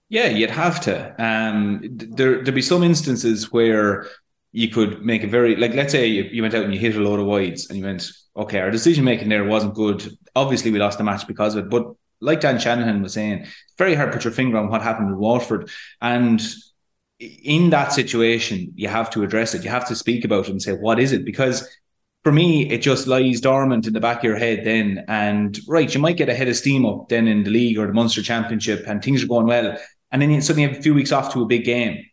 [0.08, 1.14] Yeah, you'd have to.
[1.22, 4.06] Um, there, there'd be some instances where
[4.52, 6.94] you could make a very like let's say you, you went out and you hit
[6.94, 10.16] a load of wides and you went okay our decision making there wasn't good.
[10.36, 11.70] Obviously we lost the match because of it.
[11.70, 11.86] But
[12.20, 15.08] like Dan Shanahan was saying it's very hard to put your finger on what happened
[15.08, 16.40] in Waterford and
[17.18, 19.64] in that situation you have to address it.
[19.64, 21.24] You have to speak about it and say what is it?
[21.24, 21.66] Because
[22.22, 25.04] for me, it just lies dormant in the back of your head then.
[25.08, 27.88] And right, you might get a head of steam up then in the league or
[27.88, 29.76] the Munster Championship and things are going well.
[30.12, 32.04] And then you suddenly have a few weeks off to a big game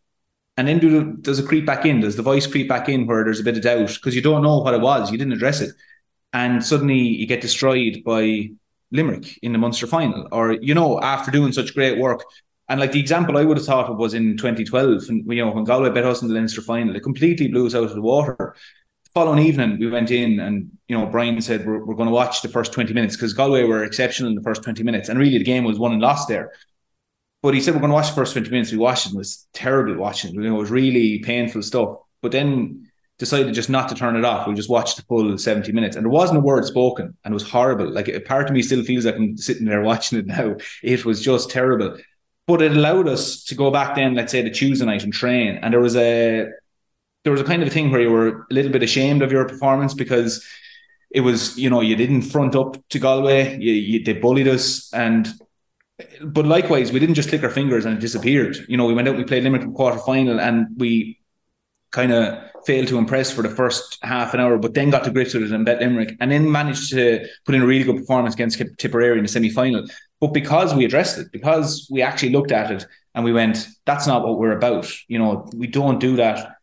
[0.60, 2.02] and then do, does it creep back in?
[2.02, 4.44] Does the voice creep back in where there's a bit of doubt because you don't
[4.44, 5.74] know what it was, you didn't address it,
[6.34, 8.50] and suddenly you get destroyed by
[8.92, 12.26] Limerick in the Munster final, or you know after doing such great work.
[12.68, 15.50] And like the example I would have thought of was in 2012, and you know
[15.50, 18.02] when Galway bet us in the Leinster final, it completely blew us out of the
[18.02, 18.54] water.
[19.06, 22.14] The following evening, we went in, and you know Brian said we're, we're going to
[22.14, 25.18] watch the first 20 minutes because Galway were exceptional in the first 20 minutes, and
[25.18, 26.52] really the game was won and lost there.
[27.42, 28.72] But he said we're going to watch the first 20 minutes.
[28.72, 29.14] We watched it.
[29.14, 30.44] It was terrible watching.
[30.44, 31.98] It was really painful stuff.
[32.22, 34.48] But then decided just not to turn it off.
[34.48, 35.96] We just watched the full 70 minutes.
[35.96, 37.16] And there wasn't a word spoken.
[37.24, 37.90] And it was horrible.
[37.90, 40.56] Like a part of me still feels like I'm sitting there watching it now.
[40.84, 41.98] It was just terrible.
[42.48, 45.60] But it allowed us to go back then, let's say the Tuesday night and train.
[45.62, 46.48] And there was a
[47.24, 49.32] there was a kind of a thing where you were a little bit ashamed of
[49.32, 50.44] your performance because
[51.12, 53.58] it was, you know, you didn't front up to Galway.
[53.60, 55.28] You, you, they bullied us, and
[56.22, 58.58] but likewise, we didn't just click our fingers and it disappeared.
[58.68, 61.20] You know, we went out, we played Limerick in quarter final, and we
[61.92, 65.12] kind of failed to impress for the first half an hour, but then got to
[65.12, 67.98] grips with it and bet Limerick, and then managed to put in a really good
[67.98, 69.86] performance against Tipperary in the semi final.
[70.20, 72.86] But because we addressed it, because we actually looked at it
[73.16, 74.92] and we went, that's not what we're about.
[75.08, 76.56] You know, we don't do that.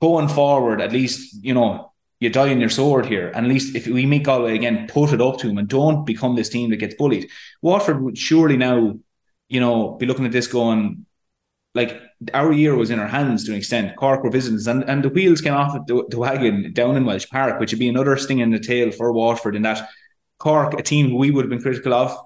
[0.00, 1.91] Going forward, at least, you know,
[2.22, 3.32] you die on your sword here.
[3.34, 6.04] And at least if we meet Galway again, put it up to them and don't
[6.04, 7.28] become this team that gets bullied.
[7.62, 8.96] Waterford would surely now,
[9.48, 11.04] you know, be looking at this going,
[11.74, 12.00] like
[12.32, 13.96] our year was in our hands to an extent.
[13.96, 17.26] Cork were visitors, and, and the wheels came off the, the wagon down in Walsh
[17.28, 19.56] Park, which would be another sting in the tail for Waterford.
[19.56, 19.88] In that
[20.38, 22.16] Cork, a team we would have been critical of,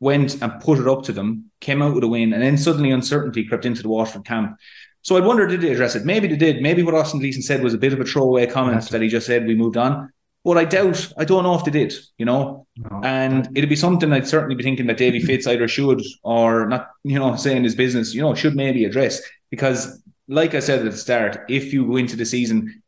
[0.00, 2.92] went and put it up to them, came out with a win, and then suddenly
[2.92, 4.56] uncertainty crept into the Waterford camp.
[5.04, 6.06] So I wonder, did they address it?
[6.06, 6.62] Maybe they did.
[6.62, 9.26] Maybe what Austin Gleeson said was a bit of a throwaway comment that he just
[9.26, 10.10] said we moved on.
[10.44, 12.66] But I doubt, I don't know if they did, you know.
[12.76, 13.02] No.
[13.04, 16.88] And it'd be something I'd certainly be thinking that Davy Fitz either should or not,
[17.02, 19.20] you know, saying his business, you know, should maybe address.
[19.50, 22.82] Because, like I said at the start, if you go into the season,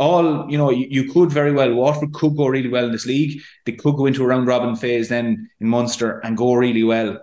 [0.00, 3.06] all, you know, you, you could very well, Waterford could go really well in this
[3.06, 3.40] league.
[3.64, 7.18] They could go into a round robin phase then in Munster and go really well.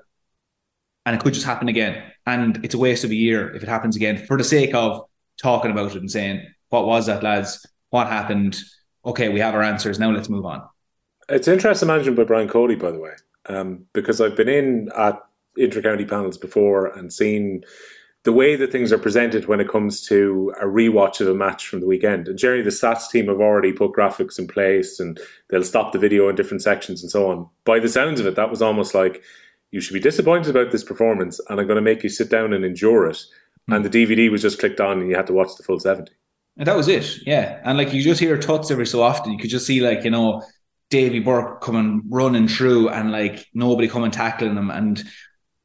[1.05, 2.11] And it could just happen again.
[2.27, 5.05] And it's a waste of a year if it happens again for the sake of
[5.41, 7.65] talking about it and saying, what was that, lads?
[7.89, 8.59] What happened?
[9.05, 9.97] Okay, we have our answers.
[9.97, 10.61] Now let's move on.
[11.29, 13.13] It's interesting management by Brian Cody, by the way,
[13.45, 15.19] um, because I've been in at
[15.55, 17.63] inter-county panels before and seen
[18.23, 21.67] the way that things are presented when it comes to a rewatch of a match
[21.69, 22.27] from the weekend.
[22.27, 25.17] And generally, the stats team have already put graphics in place and
[25.49, 27.47] they'll stop the video in different sections and so on.
[27.63, 29.23] By the sounds of it, that was almost like
[29.71, 32.53] you should be disappointed about this performance and I'm going to make you sit down
[32.53, 33.23] and endure it.
[33.67, 33.73] Hmm.
[33.73, 36.11] And the DVD was just clicked on and you had to watch the full 70.
[36.57, 37.59] And that was it, yeah.
[37.63, 39.31] And like you just hear tuts every so often.
[39.31, 40.43] You could just see like, you know,
[40.89, 45.03] Davy Burke coming running through and like nobody coming tackling them and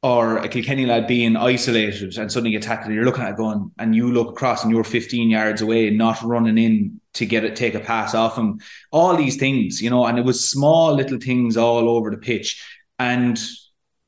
[0.03, 2.93] or a Kilkenny lad being isolated and suddenly get tackled.
[2.93, 6.59] You're looking at going and you look across and you're 15 yards away, not running
[6.59, 8.59] in to get it, take a pass off him.
[8.91, 12.61] All these things, you know, and it was small little things all over the pitch.
[12.99, 13.41] And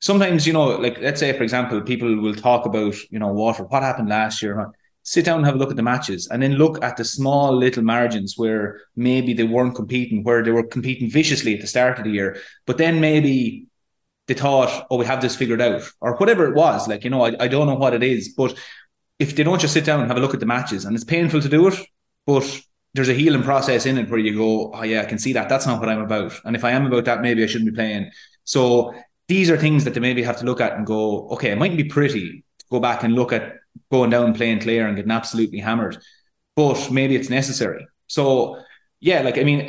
[0.05, 3.70] sometimes, you know, like let's say, for example, people will talk about, you know, Waterford,
[3.70, 4.70] what happened last year.
[5.02, 7.57] Sit down and have a look at the matches and then look at the small
[7.57, 11.98] little margins where maybe they weren't competing, where they were competing viciously at the start
[11.98, 12.36] of the year.
[12.66, 13.66] But then maybe
[14.26, 16.86] they thought, oh, we have this figured out, or whatever it was.
[16.86, 18.34] Like, you know, I, I don't know what it is.
[18.34, 18.55] But
[19.18, 21.05] if they don't just sit down and have a look at the matches, and it's
[21.05, 21.78] painful to do it,
[22.26, 22.46] but
[22.92, 25.48] there's a healing process in it where you go, oh, yeah, I can see that.
[25.48, 26.32] That's not what I'm about.
[26.44, 28.11] And if I am about that, maybe I shouldn't be playing.
[28.44, 28.94] So
[29.29, 31.79] these are things that they maybe have to look at and go, okay, it mightn't
[31.79, 33.55] be pretty to go back and look at
[33.91, 35.99] going down playing Clare and getting absolutely hammered,
[36.57, 37.87] but maybe it's necessary.
[38.07, 38.62] So,
[39.01, 39.61] yeah, like I mean,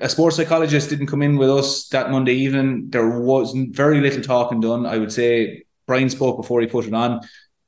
[0.00, 2.90] a sports psychologist didn't come in with us that Monday evening.
[2.90, 4.86] There was very little talking done.
[4.86, 7.20] I would say Brian spoke before he put it on,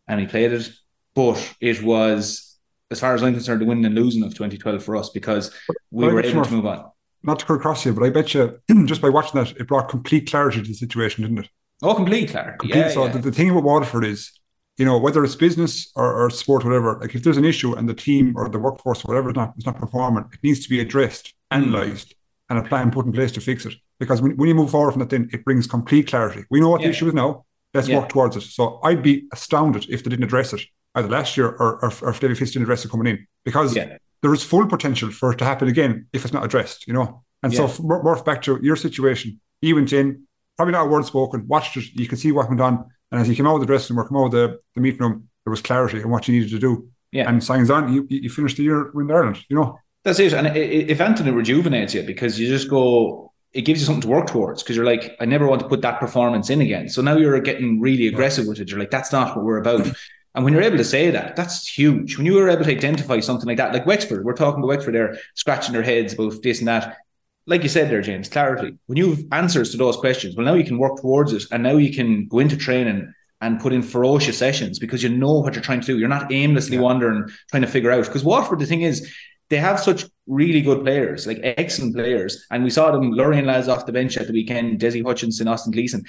[0.09, 0.68] and he played it,
[1.14, 2.59] but it was,
[2.91, 5.55] as far as I'm concerned, the winning and losing of 2012 for us because
[5.91, 6.91] we were able to move on.
[7.23, 9.89] Not to cut across you, but I bet you just by watching that, it brought
[9.89, 11.49] complete clarity to the situation, didn't it?
[11.83, 12.59] Oh, complete clarity.
[12.59, 12.79] Complete.
[12.79, 13.12] Yeah, so yeah.
[13.12, 14.33] The, the thing about Waterford is,
[14.77, 17.89] you know, whether it's business or, or sport, whatever, like if there's an issue and
[17.89, 20.81] the team or the workforce, whatever, is not, is not performing, it needs to be
[20.81, 21.62] addressed, hmm.
[21.62, 22.14] analysed,
[22.49, 23.75] and a plan put in place to fix it.
[23.99, 26.45] Because when, when you move forward from that, then it brings complete clarity.
[26.51, 26.89] We know what Yeah.
[26.89, 27.45] the issue is now.
[27.73, 28.41] Let's work towards it.
[28.43, 30.62] So I'd be astounded if they didn't address it
[30.97, 33.27] either last year or, or, or if David Fitz didn't address it coming in.
[33.45, 33.99] Because Yeah.
[34.23, 37.23] There is full potential for it to happen again if it's not addressed, you know.
[37.43, 37.75] And so, Yeah.
[37.81, 40.25] more more back to your situation, he went in,
[40.57, 42.85] probably not a word spoken, watched it, you could see what went on.
[43.11, 44.81] And as he came out of the dressing room, or came out of the, the
[44.81, 46.89] meeting room, there was clarity on what you needed to do.
[47.12, 47.29] Yeah.
[47.29, 49.79] And signs on, you, you finished the year with Ireland, you know.
[50.05, 50.33] That's it.
[50.33, 54.29] And if Anthony rejuvenates you because you just go, it gives you something to work
[54.29, 56.89] towards because you're like, I never want to put that performance in again.
[56.89, 58.71] So now you're getting really aggressive with it.
[58.71, 59.91] You're like, that's not what we're about.
[60.35, 62.16] And when you're able to say that, that's huge.
[62.16, 64.95] When you were able to identify something like that, like Wexford, we're talking about Wexford
[64.95, 66.99] there, scratching their heads about this and that.
[67.47, 68.76] Like you said there, James, clarity.
[68.87, 71.45] When you have answers to those questions, well, now you can work towards it.
[71.51, 75.41] And now you can go into training and put in ferocious sessions because you know
[75.41, 75.99] what you're trying to do.
[75.99, 78.05] You're not aimlessly wandering, trying to figure out.
[78.05, 79.12] Because Waterford, the thing is,
[79.49, 82.47] they have such really good players, like excellent players.
[82.53, 85.72] And we saw them luring lads off the bench at the weekend, Desi Hutchinson, Austin
[85.72, 86.05] Gleeson,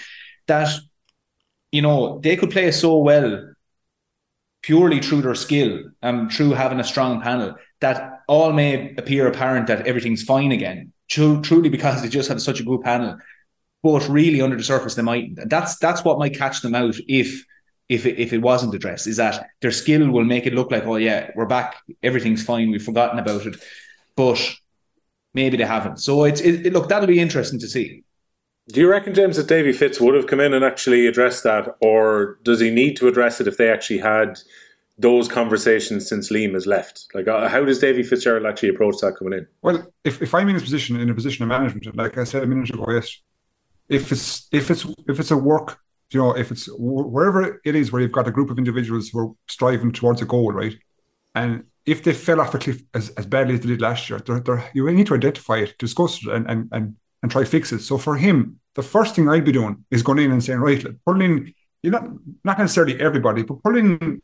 [0.46, 0.70] that,
[1.72, 3.52] you know, they could play so well
[4.62, 9.68] purely through their skill and through having a strong panel that all may appear apparent
[9.68, 13.18] that everything's fine again, tru- truly because they just have such a good panel.
[13.84, 15.34] But really, under the surface, they might.
[15.38, 17.44] And that's that's what might catch them out if
[17.90, 19.08] if it, if it wasn't addressed.
[19.08, 22.70] Is that their skill will make it look like, oh yeah, we're back, everything's fine,
[22.72, 23.56] we've forgotten about it,
[24.16, 24.40] but
[25.34, 25.98] maybe they haven't.
[26.00, 28.04] So it's it, it- look that'll be interesting to see.
[28.70, 31.76] Do you reckon, James, that Davy Fitz would have come in and actually addressed that,
[31.82, 34.40] or does he need to address it if they actually had
[34.98, 37.08] those conversations since Liam has left?
[37.14, 39.48] Like, uh, how does Davy Fitzgerald actually approach that coming in?
[39.62, 42.44] Well, if, if I'm in a position in a position of management, like I said
[42.44, 43.18] a minute ago, yes,
[43.90, 45.80] if it's if it's if it's a work,
[46.12, 49.20] you know, if it's wherever it is where you've got a group of individuals who
[49.20, 50.76] are striving towards a goal, right,
[51.36, 54.20] and if they fell off a cliff as, as badly as they did last year,
[54.20, 57.72] they're, they're, you need to identify it, discuss it, and and and and try fix
[57.72, 57.80] it.
[57.80, 60.84] So for him, the first thing I'd be doing is going in and saying, right,
[60.84, 61.54] like, pull in,
[61.84, 62.08] you're not
[62.44, 64.22] not necessarily everybody, but pull in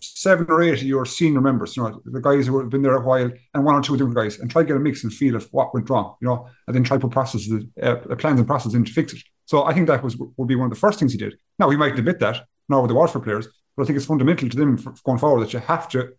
[0.00, 2.96] seven or eight of your senior members, you know, the guys who have been there
[2.96, 5.12] a while, and one or two different guys, and try to get a mix and
[5.12, 8.40] feel of what went wrong, you know, and then try to put processes, uh, plans
[8.40, 9.22] and processes in to fix it.
[9.46, 11.34] So I think that was would be one of the first things he did.
[11.58, 14.48] Now he might admit that, nor with the Waterford players, But I think it's fundamental
[14.48, 16.12] to them for, going forward that you have to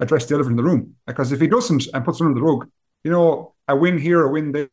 [0.00, 0.94] address the elephant in the room.
[1.06, 2.68] Because if he doesn't and puts it under the rug,
[3.04, 4.68] you know, a win here, a win there,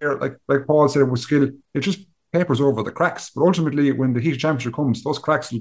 [0.00, 3.30] like like Paul said with skill, it just papers over the cracks.
[3.30, 5.60] But ultimately, when the heat championship comes, those cracks will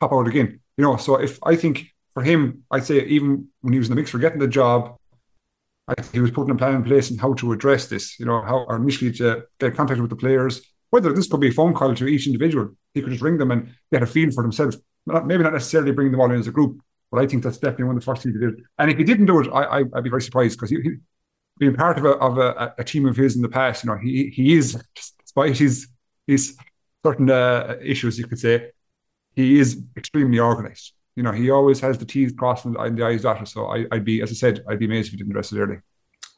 [0.00, 0.60] pop out again.
[0.76, 3.94] You know, so if I think for him, I'd say even when he was in
[3.94, 4.96] the mix for getting the job,
[5.88, 8.18] I think he was putting a plan in place and how to address this.
[8.18, 10.62] You know, how initially to get contact with the players.
[10.90, 13.50] Whether this could be a phone call to each individual, he could just ring them
[13.50, 14.76] and get a feel for themselves.
[15.06, 16.80] Maybe not necessarily bring them all in as a group,
[17.10, 18.62] but I think that's definitely one of the first things he did.
[18.78, 20.96] And if he didn't do it, I, I would be very surprised because he, he
[21.62, 23.96] being part of a of a, a, team of his in the past, you know,
[23.96, 24.82] he he is
[25.24, 25.86] despite his
[26.26, 26.56] his
[27.06, 28.70] certain uh, issues, you could say,
[29.36, 30.92] he is extremely organised.
[31.14, 33.46] You know, he always has the T's crossed and the I's dotted.
[33.46, 35.60] So I, would be, as I said, I'd be amazed if he didn't address it
[35.60, 35.78] early.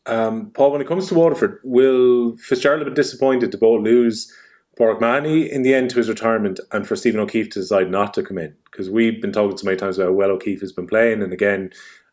[0.05, 4.31] Um, Paul, when it comes to Waterford, will Fitzgerald be disappointed to both lose
[4.79, 8.22] Mahony in the end to his retirement and for Stephen O'Keeffe to decide not to
[8.22, 8.55] come in?
[8.70, 11.33] Because we've been talking so many times about how well O'Keeffe has been playing, and
[11.33, 11.72] again,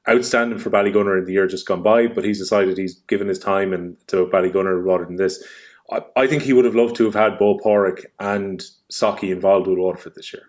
[0.09, 3.39] outstanding for Ballygunner in the year just gone by, but he's decided he's given his
[3.39, 5.43] time and to Ballygunner rather than this.
[5.91, 9.67] I, I think he would have loved to have had Bo Pádraig and Socky involved
[9.67, 10.43] with Waterford this year.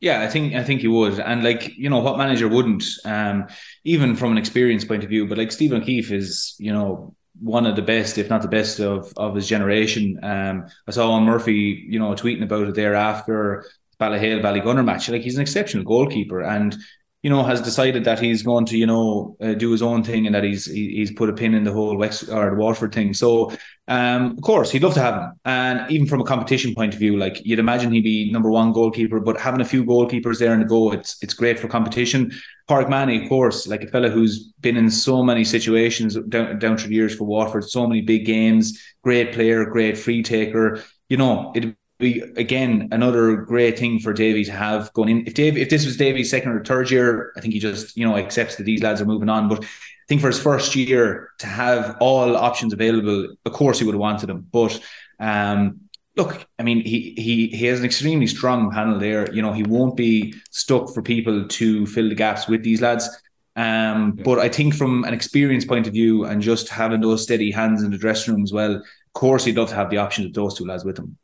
[0.00, 2.84] Yeah, I think I think he would, and like you know, what manager wouldn't?
[3.04, 3.46] Um,
[3.84, 5.28] even from an experience point of view.
[5.28, 8.80] But like Stephen O'Keeffe is, you know, one of the best, if not the best,
[8.80, 10.18] of of his generation.
[10.24, 13.64] Um, I saw Eoin Murphy, you know, tweeting about it there after
[14.00, 15.08] Ballyhale Ballygunner match.
[15.08, 16.76] Like he's an exceptional goalkeeper, and
[17.22, 20.26] you know, has decided that he's going to, you know, uh, do his own thing
[20.26, 23.14] and that he's he's put a pin in the whole West or the Waterford thing.
[23.14, 23.52] So,
[23.86, 25.32] um, of course, he'd love to have him.
[25.44, 28.72] And even from a competition point of view, like you'd imagine he'd be number one
[28.72, 32.32] goalkeeper, but having a few goalkeepers there in the go, it's it's great for competition.
[32.68, 36.76] Pádraig Mahony, of course, like a fella who's been in so many situations down, down
[36.76, 40.82] through years for Waterford, so many big games, great player, great free taker.
[41.08, 45.26] You know, it be again another great thing for Davy to have going in.
[45.26, 48.06] If Dave, if this was Davy's second or third year, I think he just you
[48.06, 49.48] know accepts that these lads are moving on.
[49.48, 53.86] But I think for his first year to have all options available, of course he
[53.86, 54.46] would have wanted them.
[54.52, 54.78] But
[55.18, 55.80] um,
[56.16, 59.32] look, I mean, he he he has an extremely strong panel there.
[59.32, 63.08] You know, he won't be stuck for people to fill the gaps with these lads.
[63.56, 64.12] Um.
[64.12, 67.82] But I think from an experience point of view and just having those steady hands
[67.82, 70.32] in the dressing room as well, of course he'd love to have the option of
[70.32, 71.16] those two lads with him.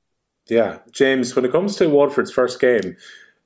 [0.49, 2.97] Yeah, James, when it comes to Waterford's first game,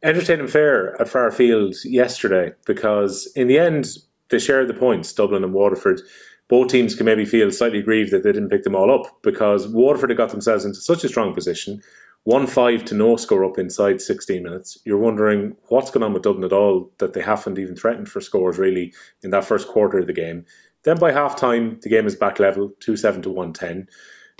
[0.02, 3.86] entertaining fair at Fraher Field yesterday because in the end
[4.28, 6.00] they shared the points, Dublin and Waterford.
[6.48, 9.68] Both teams can maybe feel slightly aggrieved that they didn't pick them all up because
[9.68, 11.82] Waterford had got themselves into such a strong position.
[12.24, 14.78] 1 5 to no score up inside 16 minutes.
[14.84, 18.20] You're wondering what's going on with Dublin at all that they haven't even threatened for
[18.20, 20.44] scores really in that first quarter of the game.
[20.84, 23.88] Then by half time, the game is back level, 2 7 to 110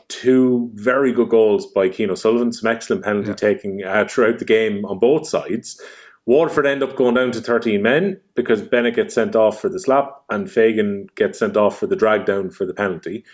[0.09, 3.34] two very good goals by Cian Sullivan, some excellent penalty yeah.
[3.34, 5.80] taking uh, throughout the game on both sides.
[6.26, 9.80] Waterford end up going down to 13 men because Bennett gets sent off for the
[9.80, 13.24] slap and Fagan gets sent off for the drag down for the penalty.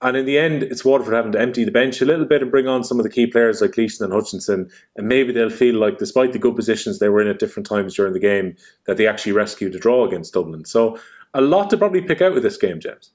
[0.00, 2.50] And in the end, it's Waterford having to empty the bench a little bit and
[2.50, 4.68] bring on some of the key players like Gleeson and Hutchinson.
[4.96, 7.94] And maybe they'll feel like, despite the good positions they were in at different times
[7.94, 8.56] during the game,
[8.86, 10.64] that they actually rescued a draw against Dublin.
[10.64, 10.98] So
[11.34, 13.12] a lot to probably pick out with this game, James.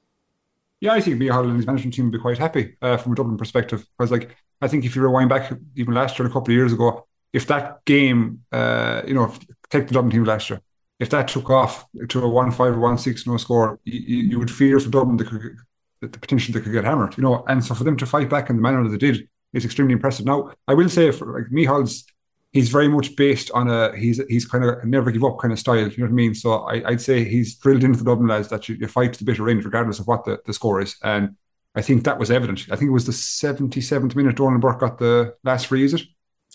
[0.80, 3.15] Yeah, I think Micheál and his management team would be quite happy uh, from a
[3.15, 3.86] Dublin perspective.
[3.97, 6.73] Because, like, I think if you rewind back even last year, a couple of years
[6.73, 10.61] ago, if that game, uh, you know, if, take the Dublin team last year,
[10.99, 14.39] if that took off to a 1 5 or 1 6 no score, you, you
[14.39, 15.57] would fear for Dublin could,
[16.01, 17.43] the potential they could get hammered, you know.
[17.47, 19.93] And so for them to fight back in the manner that they did is extremely
[19.93, 20.25] impressive.
[20.25, 22.05] Now, I will say, for like Micheál's
[22.52, 25.52] he's very much based on a he's he's kind of a never give up kind
[25.52, 25.78] of style.
[25.78, 26.36] You know what I mean?
[26.36, 29.20] So I, would say he's drilled into the Dublin lads that you, you fight to
[29.20, 30.95] the bitter end regardless of what the, the score is.
[31.04, 31.36] And
[31.76, 32.66] I think that was evident.
[32.72, 36.02] I think it was the 77th minute Donal Burke got the last free, is it?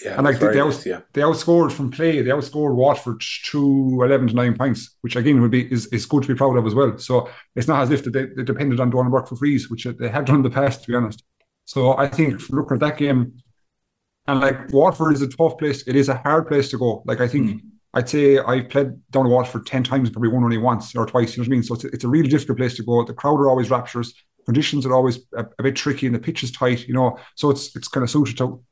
[0.03, 1.01] Yeah, and like they, they, out, yeah.
[1.13, 5.51] they outscored from play, they outscored Waterford to 11 to 9 points, which again would
[5.51, 6.97] be is, is good to be proud of as well.
[6.99, 10.09] So it's not as if they, they depended on Donal Burke for frees, which they
[10.09, 11.23] have done in the past, to be honest.
[11.67, 13.42] So I think looking at that game,
[14.27, 15.87] and like Waterford is a tough place.
[15.87, 17.03] It is a hard place to go.
[17.07, 17.61] Like I think mm.
[17.95, 21.37] I'd say I've played down to Waterford ten times, probably won only once or twice.
[21.37, 21.63] You know what I mean?
[21.63, 23.05] So it's a, it's a really difficult place to go.
[23.05, 24.15] The crowd are always rapturous.
[24.45, 26.87] Conditions are always a, a bit tricky, and the pitch is tight.
[26.87, 28.63] You know, so it's it's kind of suited to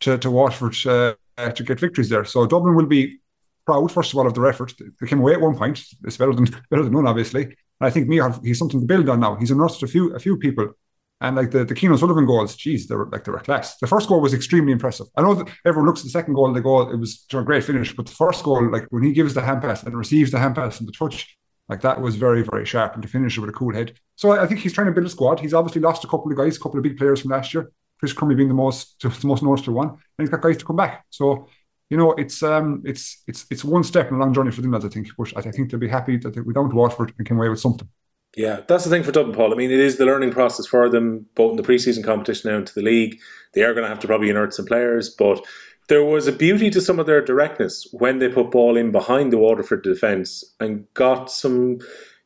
[0.00, 2.24] to, to Waterford uh, to get victories there.
[2.24, 3.20] So Dublin will be
[3.66, 4.72] proud first of all of their effort.
[5.00, 5.82] They came away at one point.
[6.04, 7.44] It's better than better than none, obviously.
[7.44, 9.36] And I think Micheál, he's something to build on now.
[9.36, 10.74] He's unearthed a few a few people
[11.20, 13.76] and like the, the Cian O'Sullivan goals, geez, they were like they were class.
[13.76, 15.06] The first goal was extremely impressive.
[15.16, 17.64] I know that everyone looks at the second goal, the goal, it was a great
[17.64, 20.38] finish, but the first goal, like when he gives the hand pass and receives the
[20.38, 21.36] hand pass and the touch,
[21.68, 23.94] like that was very, very sharp and to finish it with a cool head.
[24.16, 25.40] So I, I think he's trying to build a squad.
[25.40, 27.70] He's obviously lost a couple of guys, a couple of big players from last year.
[27.98, 29.88] Chris Crummey being the most the most noticeable one.
[29.88, 31.04] And he's got guys to come back.
[31.10, 31.48] So
[31.90, 34.74] you know, it's um, it's it's it's one step in a long journey for them,
[34.74, 35.08] as I think.
[35.18, 37.60] But I think they'll be happy that we went to Waterford and came away with
[37.60, 37.88] something.
[38.36, 39.52] Yeah, that's the thing for Dublin, Paul.
[39.52, 42.58] I mean, it is the learning process for them, both in the preseason competition now
[42.58, 43.18] into the league.
[43.54, 45.44] They are going to have to probably inert some players, but
[45.88, 49.32] there was a beauty to some of their directness when they put ball in behind
[49.32, 51.78] the Waterford defence and got some,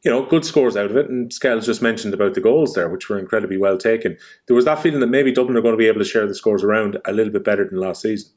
[0.04, 1.08] you know, good scores out of it.
[1.08, 4.18] And Skell's just mentioned about the goals there, which were incredibly well taken.
[4.46, 6.34] There was that feeling that maybe Dublin are going to be able to share the
[6.34, 8.30] scores around a little bit better than last season.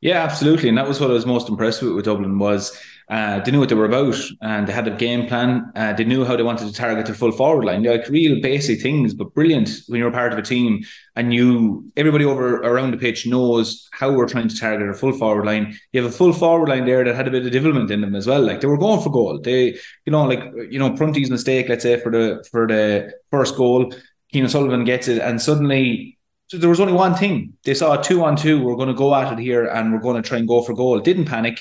[0.00, 2.78] Yeah, absolutely, and that was what I was most impressed with with Dublin was
[3.10, 5.70] uh, they knew what they were about and they had a game plan.
[5.76, 7.82] Uh, they knew how they wanted to target their full forward line.
[7.82, 10.82] Like real basic things, but brilliant when you're a part of a team
[11.14, 15.12] and you everybody over around the pitch knows how we're trying to target a full
[15.12, 15.78] forward line.
[15.92, 18.14] You have a full forward line there that had a bit of development in them
[18.14, 18.42] as well.
[18.42, 19.38] Like they were going for goal.
[19.40, 23.56] They, you know, like you know, Prunty's mistake, let's say for the for the first
[23.56, 23.92] goal,
[24.32, 27.54] Cian Sullivan gets it, and suddenly so there was only one thing.
[27.64, 28.62] They saw a two on two.
[28.62, 30.74] We're going to go at it here and we're going to try and go for
[30.74, 31.00] goal.
[31.00, 31.60] Didn't panic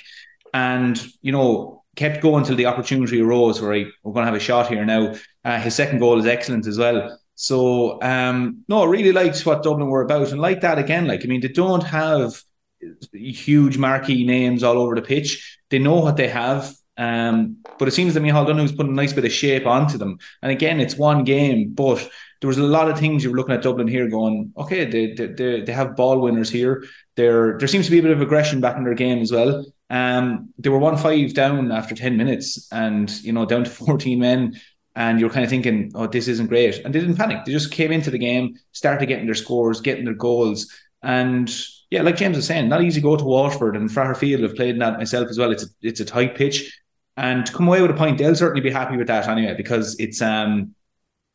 [0.54, 4.40] and, you know, kept going until the opportunity arose where he, we're going to have
[4.40, 5.14] a shot here now.
[5.44, 7.20] Uh, his second goal is excellent as well.
[7.36, 10.32] So, um, no, I really liked what Dublin were about.
[10.32, 12.42] And like that again, like, I mean, they don't have
[13.12, 15.60] huge marquee names all over the pitch.
[15.70, 16.74] They know what they have.
[16.96, 20.20] Um, but it seems that Micheál Donoghue's put a nice bit of shape onto them.
[20.44, 22.08] And again, it's one game, but
[22.40, 25.14] there was a lot of things you were looking at Dublin here going, okay, they,
[25.14, 26.84] they, they have ball winners here.
[27.16, 29.66] There there seems to be a bit of aggression back in their game as well.
[29.94, 34.20] Um, they were one five down after ten minutes, and you know down to fourteen
[34.20, 34.60] men,
[34.96, 37.46] and you're kind of thinking, oh, this isn't great, and they didn't panic.
[37.46, 40.74] They just came into the game, started getting their scores, getting their goals,
[41.04, 41.48] and
[41.92, 44.44] yeah, like James was saying, not easy go to Waterford and Fraher Field.
[44.44, 45.52] I've played in that myself as well.
[45.52, 46.76] It's a, it's a tight pitch,
[47.16, 49.96] and to come away with a point, they'll certainly be happy with that anyway because
[50.00, 50.74] it's um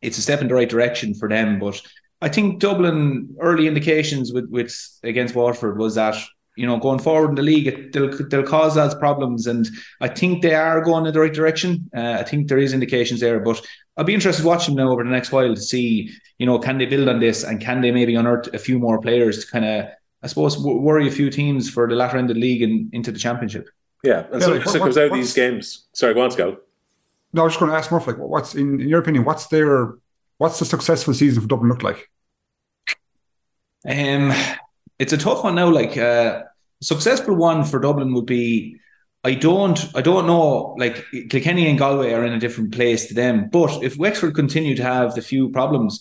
[0.02, 1.60] it's a step in the right direction for them.
[1.60, 1.80] But
[2.20, 6.16] I think Dublin early indications with with against Waterford was that
[6.58, 9.68] you know going forward in the league they'll they'll cause us problems, and
[10.00, 11.90] I think they are going in the right direction.
[11.96, 13.60] Uh, I think there is indications there, but
[13.96, 16.78] I'll be interested watching them now over the next while to see you know can
[16.78, 19.64] they build on this and can they maybe unearth a few more players to kind
[19.64, 19.86] of
[20.22, 22.92] I suppose w- worry a few teams for the latter end of the league and
[22.92, 23.68] into the championship.
[24.02, 25.86] Yeah, and yeah, so, like, so comes out these games.
[25.92, 26.56] Sorry, go on, Skell.
[27.32, 29.48] No, I was just going to ask Murph, like, what's in, in your opinion, what's
[29.48, 29.94] their
[30.38, 32.10] what's the successful season for Dublin look like?
[33.86, 34.32] Um,
[34.98, 35.68] it's a tough one now.
[35.68, 36.42] Like, uh,
[36.80, 38.76] successful one for Dublin would be.
[39.24, 40.76] I don't, I don't know.
[40.78, 44.76] Like Kilkenny and Galway are in a different place to them, but if Wexford continue
[44.76, 45.98] to have the few problems,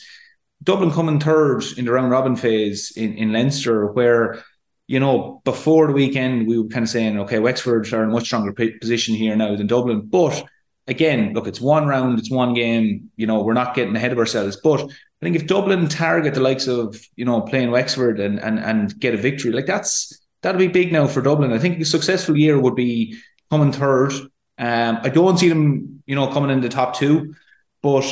[0.64, 4.44] Dublin coming third in the round robin phase in, in Leinster, where
[4.88, 8.14] you know, before the weekend, we were kind of saying, okay, Wexford are in a
[8.14, 10.02] much stronger position here now than Dublin.
[10.02, 10.46] But
[10.88, 13.12] again, look, it's one round, it's one game.
[13.18, 14.56] You know, we're not getting ahead of ourselves.
[14.56, 18.60] But I think if Dublin target the likes of you know playing Wexford and and
[18.60, 21.54] and get a victory, like that's that'll be big now for Dublin.
[21.54, 23.18] I think a successful year would be
[23.50, 24.14] coming third.
[24.58, 27.36] Um, I don't see them, you know, coming in the top two,
[27.82, 28.06] but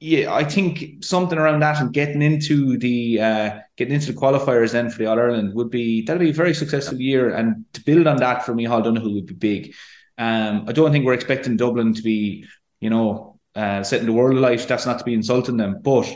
[0.00, 4.70] yeah, I think something around that and getting into the uh, getting into the qualifiers
[4.70, 7.82] then for the All Ireland would be that'd be a very successful year, and to
[7.82, 9.74] build on that for Micheál Donoghue would be big.
[10.16, 12.44] Um, I don't think we're expecting Dublin to be,
[12.80, 14.66] you know, uh, setting the world alight.
[14.68, 16.08] That's not to be insulting them, but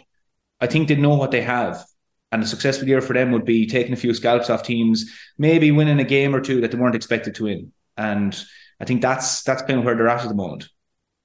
[0.61, 1.85] I think they know what they have.
[2.33, 5.05] And a successful year for them would be taking a few scalps off teams,
[5.39, 7.73] maybe winning a game or two that they weren't expected to win.
[7.97, 8.43] And
[8.81, 10.69] I think that's that's kind of where they're at at the moment.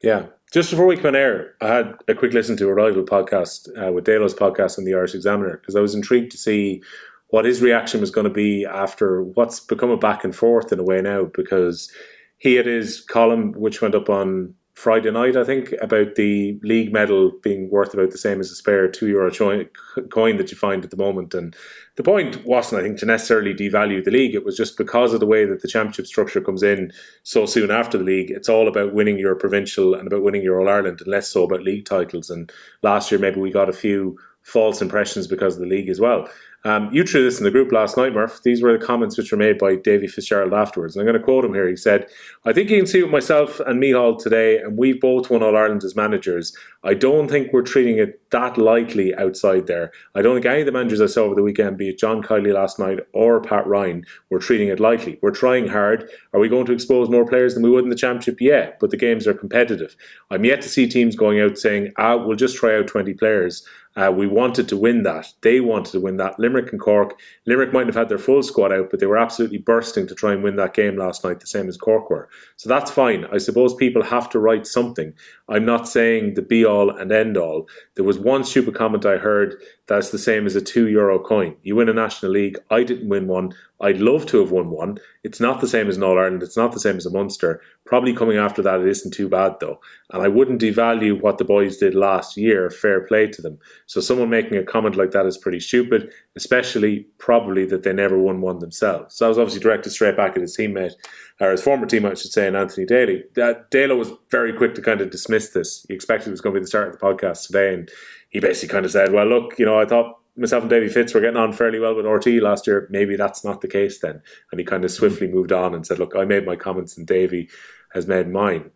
[0.03, 0.28] Yeah.
[0.53, 3.68] Just before we come on air, I had a quick listen to a rival podcast
[3.78, 6.82] uh, with Dalo's podcast on the Irish Examiner because I was intrigued to see
[7.30, 10.80] what his reaction was going to be after what's become a back and forth in
[10.80, 11.91] a way now because
[12.38, 16.93] he had his column, which went up on Friday night, I think, about the league
[16.93, 20.84] medal being worth about the same as a spare two euro coin that you find
[20.84, 21.34] at the moment.
[21.34, 21.55] And
[21.95, 24.36] the point wasn't, I think, to necessarily devalue the league.
[24.36, 26.91] It was just because of the way that the championship structure comes in
[27.23, 28.30] so soon after the league.
[28.30, 31.45] It's all about winning your provincial and about winning your All Ireland, and less so
[31.45, 32.30] about league titles.
[32.30, 32.51] And
[32.84, 36.30] last year, maybe we got a few false impressions because of the league as well.
[36.64, 38.41] Um, you threw this in the group last night, Murph.
[38.43, 40.95] These were the comments which were made by Davy Fitzgerald afterwards.
[40.95, 41.68] And I'm going to quote him here.
[41.70, 42.08] He said,
[42.45, 45.55] I think you can see with myself and Micheál today, and we've both won All
[45.55, 46.55] Ireland as managers.
[46.84, 49.91] I don't think we're treating it that lightly outside there.
[50.16, 52.22] I don't think any of the managers I saw over the weekend, be it John
[52.22, 55.20] Kiely last night or Pat Ryan, were treating it lightly.
[55.22, 56.10] We're trying hard.
[56.34, 58.41] Are we going to expose more players than we would in the Championship?
[58.41, 59.95] Yeah, but the games are competitive.
[60.32, 63.66] I'm yet to see teams going out saying, ah, we'll just try out 20 players.
[63.97, 65.33] Uh, we wanted to win that.
[65.41, 66.39] They wanted to win that.
[66.39, 67.19] Limerick and Cork.
[67.47, 70.33] Limerick mightn't have had their full squad out, but they were absolutely bursting to try
[70.33, 72.29] and win that game last night, the same as Cork were.
[72.57, 73.25] So that's fine.
[73.25, 75.13] I suppose people have to write something.
[75.49, 77.67] I'm not saying the be all and end all.
[77.95, 79.55] There was one stupid comment I heard
[79.87, 81.55] that's the same as a two euro coin.
[81.63, 82.59] You win a National League.
[82.69, 83.53] I didn't win one.
[83.80, 84.97] I'd love to have won one.
[85.23, 86.41] It's not the same as All Ireland.
[86.41, 87.61] It's not the same as a Munster.
[87.86, 89.80] Probably coming after that, it isn't too bad though.
[90.11, 92.69] And I wouldn't devalue what the boys did last year.
[92.69, 93.59] Fair play to them.
[93.86, 98.17] So someone making a comment like that is pretty stupid, especially probably that they never
[98.17, 99.15] won one themselves.
[99.15, 100.93] So I was obviously directed straight back at his teammate,
[101.39, 103.25] or his former teammate, I should say, and Anthony Daly.
[103.36, 105.86] That Dalo was very quick to kind of dismiss this.
[105.88, 107.89] He expected it was going to be the start of the podcast today, and
[108.30, 111.13] he basically kind of said, "Well, look, you know, I thought." Myself and Davy Fitz
[111.13, 112.88] were getting on fairly well with RT last year.
[112.89, 114.21] Maybe that's not the case then.
[114.51, 117.07] And he kind of swiftly moved on and said, Look, I made my comments and
[117.07, 117.49] Davy
[117.93, 118.71] has made mine.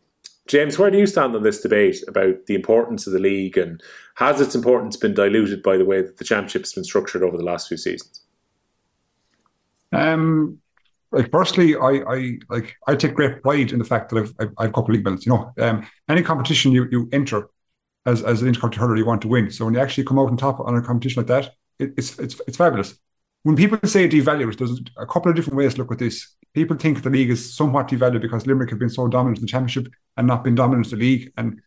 [0.47, 3.82] James, where do you stand on this debate about the importance of the league and
[4.16, 7.43] has its importance been diluted by the way that the championship's been structured over the
[7.43, 8.24] last few seasons?
[9.93, 10.59] Um,
[11.12, 14.53] like personally, I, I like I take great pride in the fact that I've I've,
[14.57, 15.26] I've a couple of league medals.
[15.26, 17.49] You know, um, any competition you, you enter
[18.06, 19.52] as as an intercounty hurler, you want to win.
[19.52, 22.18] So when you actually come out on top on a competition like that, it, it's
[22.20, 22.95] it's it's fabulous.
[23.43, 26.36] When people say devalued, there's a couple of different ways to look at this.
[26.54, 29.47] People think the league is somewhat devalued because Limerick have been so dominant in the
[29.47, 29.88] championship
[30.18, 31.32] and not been dominant in the league.
[31.38, 31.60] And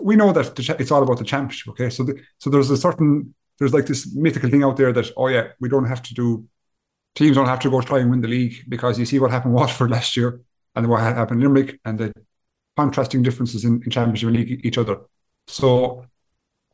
[0.00, 1.68] we know that the, it's all about the championship.
[1.72, 5.10] Okay, so the, so there's a certain there's like this mythical thing out there that
[5.16, 6.46] oh yeah, we don't have to do
[7.14, 9.52] teams don't have to go try and win the league because you see what happened
[9.52, 10.40] Waterford last year
[10.76, 12.12] and what happened Limerick and the
[12.76, 14.98] contrasting differences in, in championship and league each other.
[15.48, 16.06] So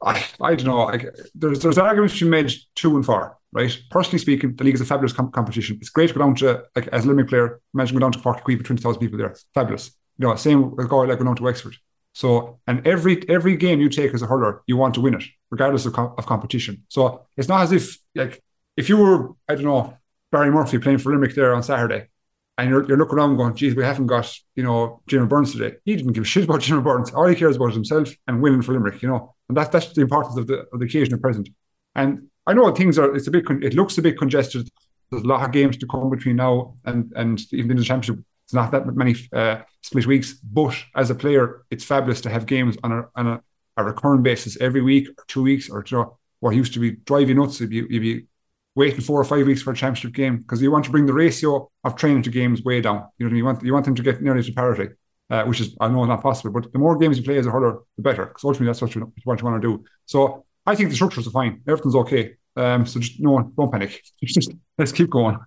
[0.03, 0.89] I, I don't know.
[0.89, 3.77] I, there's there's arguments be made to and four, right?
[3.91, 5.79] Personally speaking, the league is a fabulous com- competition.
[5.81, 7.61] It's great to go down to like as a Limerick player.
[7.72, 9.35] Imagine going down to Cork with twenty thousand people there.
[9.55, 9.93] Fabulous.
[10.18, 11.77] You know, same with Galway like going down to Wexford.
[12.12, 15.25] So, and every every game you take as a hurler, you want to win it,
[15.51, 16.85] regardless of, of competition.
[16.89, 18.43] So it's not as if like
[18.77, 19.97] if you were I don't know
[20.31, 22.09] Barry Murphy playing for Limerick there on Saturday,
[22.57, 25.77] and you're, you're looking around going, geez, we haven't got, you know, Jimmy Burns today.
[25.85, 27.13] He didn't give a shit about Jimmy Burns.
[27.13, 29.35] All he cares about is himself and winning for Limerick, you know.
[29.49, 31.49] And that, that's the importance of the, of the occasion at present.
[31.95, 34.69] And I know things are, it's a bit, it looks a bit congested.
[35.11, 38.25] There's a lot of games to come between now and, and even in the championship.
[38.45, 42.47] It's not that many uh, split weeks, but as a player, it's fabulous to have
[42.47, 43.43] games on a, on a,
[43.77, 46.93] a recurrent basis every week or two weeks or, you know, what used to be
[46.93, 47.59] driving nuts.
[47.61, 48.27] You'd be, you'd be
[48.75, 51.12] waiting four or five weeks for a championship game because you want to bring the
[51.12, 53.07] ratio of training to games way down.
[53.18, 54.95] You know, you want you want them to get nearly to parity,
[55.31, 56.53] uh, which is I know not possible.
[56.53, 58.27] But the more games you play as a hurler, the better.
[58.27, 59.85] Because ultimately, that's what you, what you want to do.
[60.07, 61.62] So I think the structures are fine.
[61.66, 62.35] Everything's okay.
[62.57, 64.03] Um, so just no, one don't panic.
[64.25, 65.39] just let's keep going.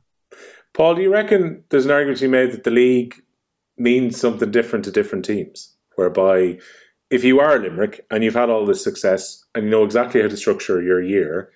[0.73, 3.15] Paul, do you reckon there's an argument to be made that the league
[3.77, 6.59] means something different to different teams, whereby
[7.09, 10.27] if you are Limerick and you've had all this success and you know exactly how
[10.27, 11.51] to structure your year,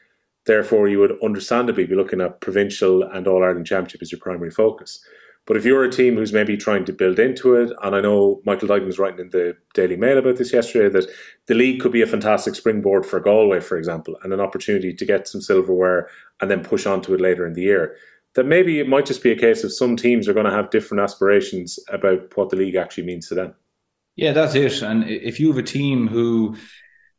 [0.46, 4.52] Therefore, you would understandably be looking at provincial and All Ireland Championship as your primary
[4.52, 5.04] focus.
[5.48, 8.42] But if you're a team who's maybe trying to build into it, and I know
[8.46, 11.10] Michael Dyke was writing in the Daily Mail about this yesterday, that
[11.48, 15.06] the league could be a fantastic springboard for Galway, for example, and an opportunity to
[15.06, 16.10] get some silverware
[16.42, 17.96] and then push on to it later in the year.
[18.36, 20.70] That maybe it might just be a case of some teams are going to have
[20.70, 23.56] different aspirations about what the league actually means to them.
[24.16, 24.82] Yeah, that's it.
[24.84, 26.56] And if you have a team who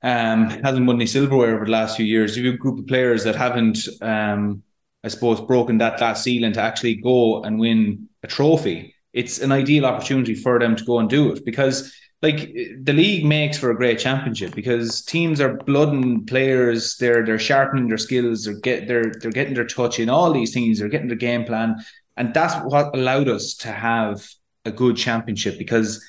[0.03, 2.37] um, hasn't won any silverware over the last few years.
[2.37, 4.63] You have a group of players that haven't, um,
[5.05, 8.95] I suppose, broken that glass ceiling to actually go and win a trophy.
[9.13, 13.25] It's an ideal opportunity for them to go and do it because, like, the league
[13.25, 16.97] makes for a great championship because teams are blooding players.
[16.97, 18.45] They're they're sharpening their skills.
[18.45, 20.79] They're get they're they're getting their touch in all these things.
[20.79, 21.77] They're getting their game plan,
[22.17, 24.27] and that's what allowed us to have
[24.65, 26.03] a good championship because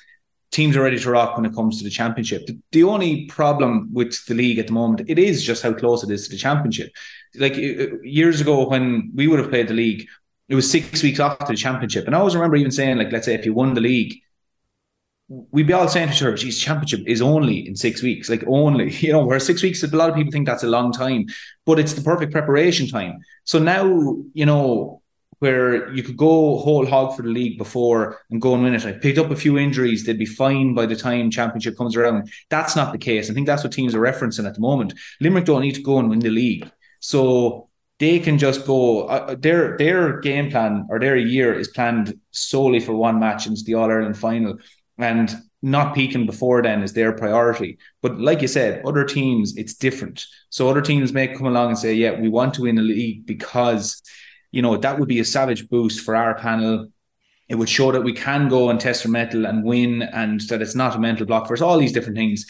[0.54, 2.46] teams are ready to rock when it comes to the championship.
[2.46, 6.04] The, the, only problem with the league at the moment, it is just how close
[6.04, 6.92] it is to the championship.
[7.36, 10.08] Like years ago, when we would have played the league,
[10.48, 13.26] it was six weeks after the championship, and I always remember even saying, like, let's
[13.26, 14.14] say if you won the league,
[15.28, 18.92] we'd be all saying to other, "Geez, championship is only in six weeks, like only."
[19.02, 21.26] You know, where six weeks, a lot of people think that's a long time,
[21.66, 23.20] but it's the perfect preparation time.
[23.46, 23.86] So now,
[24.34, 25.02] you know,
[25.44, 28.86] where you could go whole hog for the league before and go and win it.
[28.86, 32.32] I picked up a few injuries; they'd be fine by the time championship comes around.
[32.50, 33.30] That's not the case.
[33.30, 34.94] I think that's what teams are referencing at the moment.
[35.20, 37.68] Limerick don't need to go and win the league, so
[38.00, 39.08] they can just go.
[39.08, 43.58] Uh, their their game plan or their year is planned solely for one match, and
[43.66, 44.58] the All Ireland final,
[44.98, 45.30] and
[45.62, 47.80] not peaking before then is their priority.
[48.02, 50.26] But like you said, other teams it's different.
[50.50, 53.26] So other teams may come along and say, "Yeah, we want to win the league
[53.26, 54.02] because."
[54.54, 56.88] You know, that would be a savage boost for our panel.
[57.50, 60.62] It would show that we can go and test our metal and win, and that
[60.62, 61.62] it's not a mental block for us.
[61.62, 62.46] All these different things.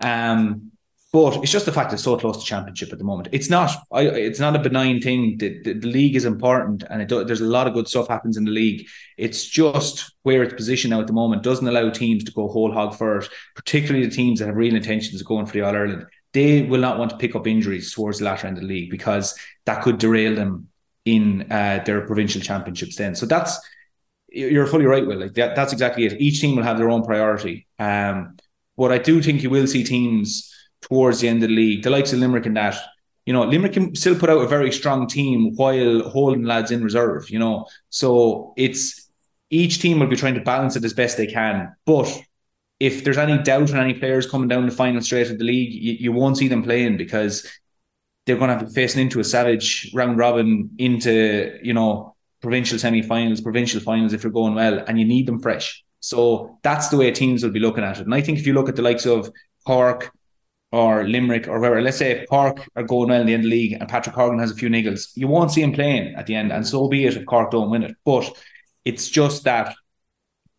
[0.00, 0.70] Um,
[1.12, 3.30] but it's just the fact that it's so close to championship at the moment.
[3.32, 3.70] It's not.
[3.90, 5.38] I, it's not a benign thing.
[5.38, 8.36] The, the, the league is important, and do, there's a lot of good stuff happens
[8.36, 8.86] in the league.
[9.16, 12.70] It's just where it's positioned now at the moment doesn't allow teams to go whole
[12.70, 16.04] hog first, particularly the teams that have real intentions of going for the All Ireland.
[16.34, 18.90] They will not want to pick up injuries towards the latter end of the league
[18.90, 19.34] because
[19.64, 20.68] that could derail them
[21.06, 22.96] in uh, their provincial championships.
[22.96, 23.58] Then, so that's
[24.28, 25.18] you're fully right, Will.
[25.18, 26.20] Like that, that's exactly it.
[26.20, 27.66] Each team will have their own priority.
[27.78, 28.36] Um,
[28.78, 30.52] I do think you will see teams
[30.82, 32.76] towards the end of the league, the likes of Limerick and that.
[33.24, 36.84] You know, Limerick can still put out a very strong team while holding lads in
[36.84, 37.30] reserve.
[37.30, 39.10] You know, so it's
[39.48, 41.74] each team will be trying to balance it as best they can.
[41.86, 42.22] But
[42.78, 45.72] if there's any doubt on any players coming down the final straight of the league,
[45.72, 47.48] you, you won't see them playing because
[48.26, 53.40] they're going to be facing into a savage round robin into you know provincial semi-finals,
[53.40, 55.82] provincial finals if you're going well, and you need them fresh.
[56.00, 58.04] So that's the way teams will be looking at it.
[58.04, 59.30] And I think if you look at the likes of
[59.66, 60.12] Cork
[60.70, 63.56] or Limerick or wherever, let's say Cork are going well in the end of the
[63.56, 66.34] league and Patrick Horgan has a few niggles, you won't see him playing at the
[66.34, 67.96] end, and so be it if Cork don't win it.
[68.04, 68.30] But
[68.84, 69.74] it's just that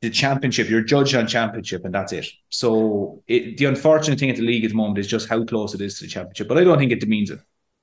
[0.01, 2.27] the championship, you're judged on championship, and that's it.
[2.49, 5.73] So it, the unfortunate thing at the league at the moment is just how close
[5.73, 6.47] it is to the championship.
[6.47, 7.39] But I don't think it demeans it.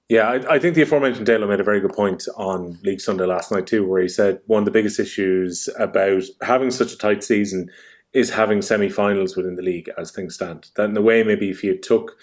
[0.08, 3.24] Yeah, I, I, think the aforementioned Dalo made a very good point on League Sunday
[3.24, 6.98] last night too, where he said one of the biggest issues about having such a
[6.98, 7.70] tight season
[8.12, 10.70] is having semi-finals within the league as things stand.
[10.76, 12.16] That in a way, maybe if you took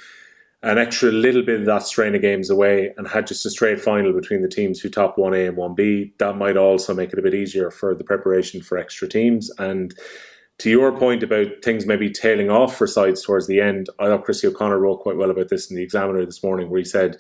[0.64, 3.82] an extra little bit of that strain of games away and had just a straight
[3.82, 7.24] final between the teams who top 1A and 1B, that might also make it a
[7.24, 9.49] bit easier for the preparation for extra teams.
[9.58, 9.94] And
[10.60, 14.24] to your point about things maybe tailing off for sides towards the end, I thought
[14.24, 17.18] Christy O'Connor wrote quite well about this in the Examiner this morning, where he said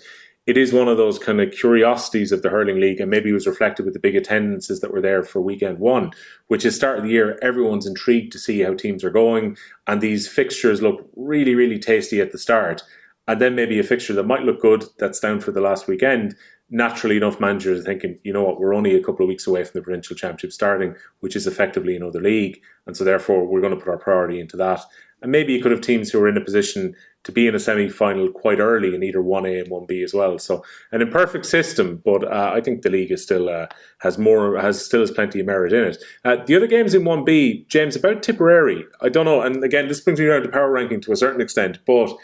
[0.51, 3.33] it is one of those kind of curiosities of the hurling league, and maybe it
[3.33, 6.11] was reflected with the big attendances that were there for weekend one,
[6.47, 7.39] which is start of the year.
[7.41, 9.55] Everyone's intrigued to see how teams are going,
[9.87, 12.83] and these fixtures look really, really tasty at the start.
[13.29, 16.35] And then maybe a fixture that might look good that's down for the last weekend.
[16.69, 19.63] Naturally enough, managers are thinking, you know what, we're only a couple of weeks away
[19.63, 23.73] from the provincial championship starting, which is effectively another league, and so therefore we're going
[23.73, 24.81] to put our priority into that.
[25.21, 27.59] And maybe you could have teams who are in a position to be in a
[27.59, 30.39] semi final quite early in either 1A and 1B as well.
[30.39, 33.67] So an imperfect system, but uh, I think the league is still uh,
[33.99, 36.03] has more, has still has plenty of merit in it.
[36.25, 39.41] Uh, the other games in 1B, James, about Tipperary, I don't know.
[39.41, 42.15] And again, this brings me around to power ranking to a certain extent, but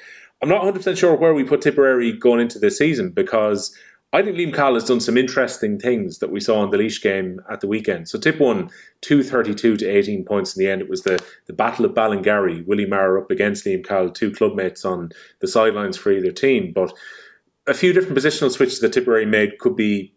[0.42, 3.76] I'm not 100% sure where we put Tipperary going into this season because
[4.14, 7.02] I think Liam Cahill has done some interesting things that we saw in the Laois
[7.02, 8.08] game at the weekend.
[8.08, 8.70] So Tip won
[9.02, 10.82] 232 to 18 points in the end.
[10.82, 12.66] It was the, the Battle of Ballingarry.
[12.66, 15.12] Willie Maher up against Liam Cahill, two clubmates on
[15.42, 16.72] the sidelines for either team.
[16.74, 16.94] But
[17.68, 20.14] a few different positional switches that Tipperary made could be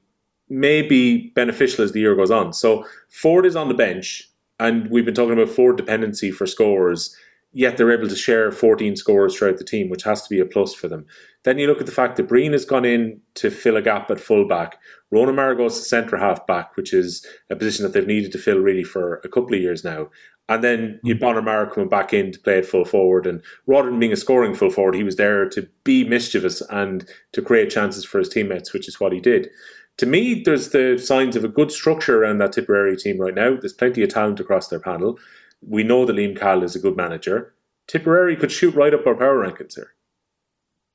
[0.49, 2.53] maybe beneficial as the year goes on.
[2.53, 4.31] So Forde is on the bench,
[4.61, 7.17] and we've been talking about Forde dependency for scores
[7.53, 10.47] yet they're able to share 14 scores throughout the team, which has to be a
[10.47, 11.07] plus for them.
[11.45, 14.11] Then you look at the fact that Breen has gone in to fill a gap
[14.11, 14.79] at fullback.
[15.11, 18.39] Ronan Maher goes to centre half back, which is a position that they've needed to
[18.39, 20.11] fill really for a couple of years now.
[20.51, 21.07] And then hmm.
[21.07, 23.27] you Bonner Maher coming back in to play at full forward.
[23.27, 27.09] And rather than being a scoring full forward, he was there to be mischievous and
[27.33, 29.49] to create chances for his teammates, which is what he did.
[29.97, 33.57] To me, there's the signs of a good structure around that Tipperary team right now.
[33.57, 35.19] There's plenty of talent across their panel.
[35.67, 37.55] We know that Liam Cahill is a good manager.
[37.87, 39.95] Tipperary could shoot right up our power rankings here.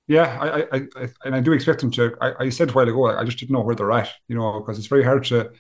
[0.07, 2.15] Yeah, I, I, I, and I do expect them to.
[2.21, 4.59] I, I said a while ago, I just didn't know where they're at, you know,
[4.59, 5.51] because it's very hard to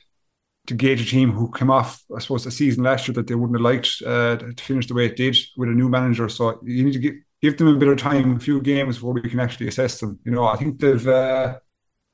[0.67, 3.35] to gauge a team who came off, I suppose, a season last year that they
[3.35, 6.27] wouldn't have liked uh, to finish the way it did with a new manager.
[6.27, 9.13] So you need to give, give them a bit of time, a few games before
[9.13, 10.19] we can actually assess them.
[10.25, 11.59] You know, I think they've uh,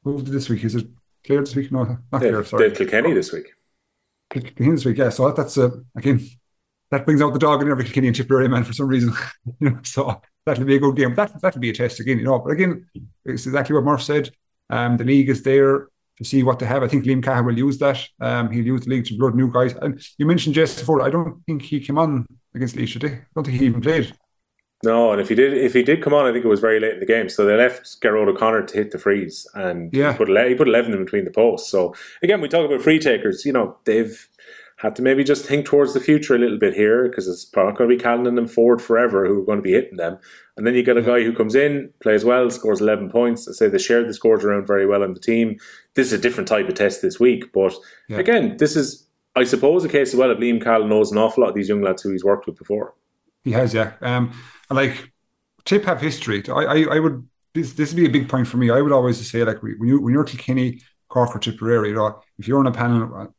[0.03, 0.63] moved this week.
[0.65, 0.87] Is it
[1.25, 1.71] clear this week?
[1.71, 2.43] No, not Clare.
[2.43, 3.53] Sorry, they've Kilkenny this week.
[4.29, 5.09] Kilkenny this week, yeah.
[5.09, 6.21] So that's uh, again
[6.91, 9.13] that brings out the dog in every Kilkenny and Tipperary man for some reason.
[9.59, 11.15] you know, so that'll be a good game.
[11.15, 12.39] That that'll be a test again, you know.
[12.39, 12.87] But again,
[13.25, 14.31] it's exactly what Murph said.
[14.69, 16.83] Um, the league is there to see what they have.
[16.83, 17.99] I think Liam Cahill will use that.
[18.19, 19.73] Um, he'll use the league to blood new guys.
[19.81, 21.03] And you mentioned Jason Forde.
[21.03, 23.13] I don't think he came on against Laois today.
[23.13, 24.13] I don't think he even played.
[24.83, 26.79] No, and if he did, if he did come on, I think it was very
[26.79, 27.29] late in the game.
[27.29, 30.11] So they left Gearóid O'Connor to hit the frees, and yeah.
[30.11, 31.69] he put he put eleven in between the posts.
[31.69, 31.93] So
[32.23, 33.45] again, we talk about free takers.
[33.45, 34.27] You know, they've
[34.81, 37.73] had to maybe just think towards the future a little bit here because it's probably
[37.73, 40.17] going to be Callan and Forde forever who are going to be hitting them.
[40.57, 43.47] And then you get a guy who comes in, plays well, scores 11 points.
[43.47, 45.59] I say they shared the scores around very well on the team.
[45.93, 47.53] This is a different type of test this week.
[47.53, 47.75] But
[48.09, 48.17] yeah.
[48.17, 49.05] again, this is,
[49.35, 51.69] I suppose, a case as well of Liam Cahill knows an awful lot of these
[51.69, 52.95] young lads who he's worked with before.
[53.43, 53.93] He has, yeah.
[54.01, 54.33] Um,
[54.67, 55.11] and like,
[55.63, 56.43] Tip have history.
[56.49, 58.71] I, I, I would, this, this would be a big point for me.
[58.71, 62.19] I would always say, like, when, you, when you're Kilkenny, Cork or Tipperary, you know,
[62.39, 63.31] if you're on a panel,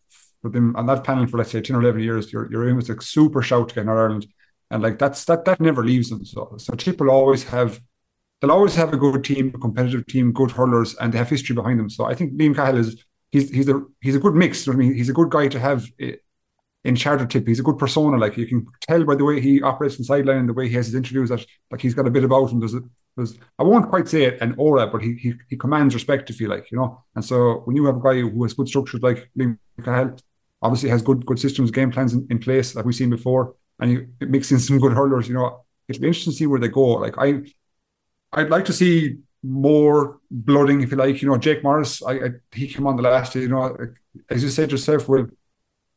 [0.44, 3.43] on that panel for let's say 10 or 11 years, you're, you're in with super
[3.43, 4.27] shout to get in Ireland.
[4.70, 6.24] And like that's that that never leaves them.
[6.24, 7.81] So so will always have
[8.40, 11.55] they'll always have a good team, a competitive team, good hurlers, and they have history
[11.55, 11.90] behind them.
[11.90, 14.66] So I think Liam Cahill is he's he's a he's a good mix.
[14.66, 16.16] I mean, he's a good guy to have eh,
[16.85, 17.47] in charge of Tip.
[17.47, 18.16] He's a good persona.
[18.16, 20.74] Like you can tell by the way he operates in sideline and the way he
[20.74, 22.60] has his interviews that like he's got a bit about him.
[22.60, 22.82] There's a
[23.14, 26.31] there's I won't quite say it an aura, but he, he he commands respect.
[26.31, 27.05] If you like, you know.
[27.14, 30.16] And so when you have a guy who has good structures like Liam Cahill,
[30.63, 33.91] obviously has good good systems, game plans in, in place like we've seen before, and
[33.91, 35.29] he mixes in some good hurlers.
[35.29, 36.85] You know, it'll be interesting to see where they go.
[36.85, 37.43] Like I,
[38.33, 41.21] I'd like to see more blooding, if you like.
[41.21, 43.35] You know, Jake Morris, I, I he came on the last.
[43.35, 43.77] You know,
[44.31, 45.29] as you said yourself, we're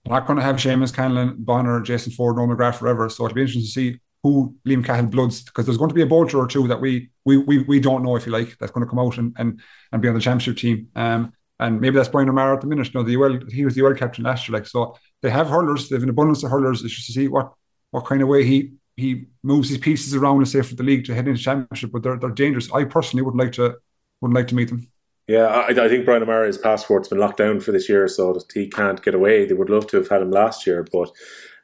[0.08, 3.10] not going to have Seamus Callanan, Bonner, Jason Forde, Noel McGrath forever.
[3.10, 6.02] So it'll be interesting to see who Liam Cahill bloods because there's going to be
[6.02, 8.72] a bolter or two that we we we we don't know if you like that's
[8.72, 9.62] going to come out and and,
[9.92, 10.88] and be on the championship team.
[10.96, 12.94] Um, and maybe that's Brian O'Meara at the minute.
[12.94, 14.58] You know, the UL, he was the UL captain last year.
[14.58, 15.90] Like so, they have hurlers.
[15.90, 16.84] They have an abundance of hurlers.
[16.84, 17.54] It's just to see what
[17.92, 21.06] what kind of way he he moves his pieces around and say for the league
[21.06, 21.92] to head into championship.
[21.92, 22.72] But they're they're dangerous.
[22.74, 23.76] I personally would like to
[24.22, 24.88] would like to meet them.
[25.28, 28.52] Yeah, I, I think Brian O'Meara's passport's been locked down for this year, so that
[28.54, 29.46] he can't get away.
[29.46, 31.10] They would love to have had him last year, but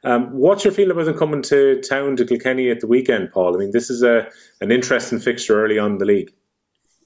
[0.04, 3.54] um, what's your feeling about them coming to town to Kilkenny at the weekend, Paul?
[3.54, 4.28] I mean, this is a
[4.60, 6.32] an interesting fixture early on in the league.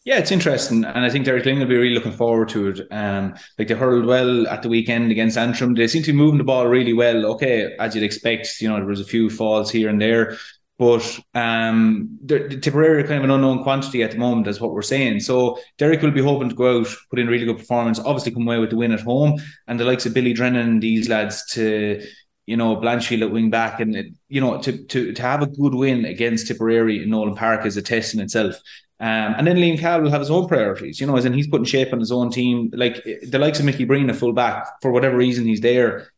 [0.06, 2.80] Yeah, it's interesting, and I think Derek Lyng will be really looking forward to it.
[2.92, 5.74] Um, like they hurled well at the weekend against Antrim.
[5.74, 7.26] They seem to be moving the ball really well.
[7.32, 10.36] Okay, as you'd expect, you know there was a few falls here and there,
[10.78, 11.02] but
[11.34, 15.18] um, Tipperary are kind of an unknown quantity at the moment, is what we're saying.
[15.18, 18.30] So Derek will be hoping to go out, put in a really good performance, obviously
[18.30, 21.08] come away with the win at home, and the likes of Billy Drennan and these
[21.08, 22.00] lads to
[22.46, 25.74] you know, Blanchfield at wing back, and you know, to to to have a good
[25.74, 28.54] win against Tipperary in Nowlan Park is a test in itself.
[28.98, 31.48] Um, and then Liam Cahill will have his own priorities, you know, as in he's
[31.48, 32.70] putting shape on his own team.
[32.72, 36.08] Like the likes of Mickey Breen, a full back, for whatever reason he's there,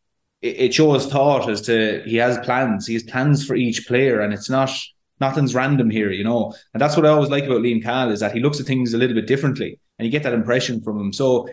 [0.42, 2.86] it, it shows thought as to he has plans.
[2.86, 4.70] He has plans for each player, and it's not
[5.20, 6.54] nothing's random here, you know.
[6.72, 8.94] And that's what I always like about Liam Cahill is that he looks at things
[8.94, 11.12] a little bit differently, and you get that impression from him.
[11.12, 11.48] So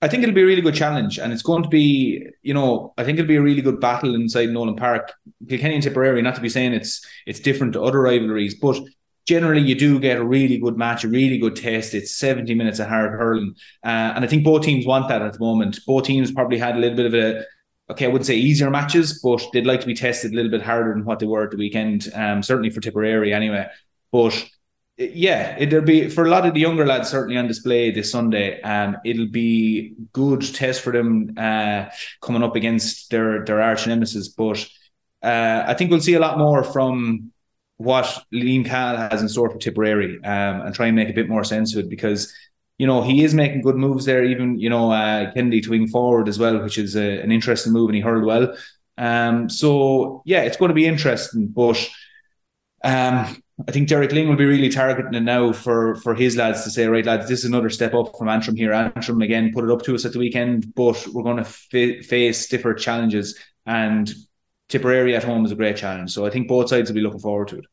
[0.00, 2.94] I think it'll be a really good challenge, and it's going to be, you know,
[2.96, 5.12] I think it'll be a really good battle inside Nowlan Park.
[5.48, 8.78] Kilkenny and Tipperary, not to be saying it's it's different to other rivalries, but
[9.28, 11.92] generally you do get a really good match, a really good test.
[11.92, 13.54] It's 70 minutes of hard hurling.
[13.84, 15.78] Uh, and I think both teams want that at the moment.
[15.86, 17.44] Both teams probably had a little bit of a,
[17.90, 20.62] okay, I wouldn't say easier matches, but they'd like to be tested a little bit
[20.62, 23.66] harder than what they were at the weekend, um, certainly for Tipperary anyway.
[24.10, 24.48] But
[24.96, 28.62] yeah, it'll be for a lot of the younger lads certainly on display this Sunday.
[28.62, 31.84] Um, it'll be good test for them uh,
[32.22, 34.28] coming up against their their arch nemesis.
[34.28, 34.66] But
[35.22, 37.30] uh, I think we'll see a lot more from
[37.78, 41.28] what Liam Cahill has in store for Tipperary um, and try and make a bit
[41.28, 42.32] more sense of it because
[42.76, 44.24] you know he is making good moves there.
[44.24, 47.72] Even you know uh, Kennedy to wing forward as well, which is a, an interesting
[47.72, 48.54] move, and he hurled well.
[48.98, 51.88] Um, so yeah, it's going to be interesting, but.
[52.84, 56.62] Um, I think Derek Lyng will be really targeting it now for for his lads
[56.62, 58.72] to say, right, lads, this is another step up from Antrim here.
[58.72, 62.00] Antrim again put it up to us at the weekend, but we're going to fa-
[62.04, 63.36] face stiffer challenges.
[63.66, 64.08] And
[64.68, 66.12] Tipperary at home is a great challenge.
[66.12, 67.64] So I think both sides will be looking forward to it.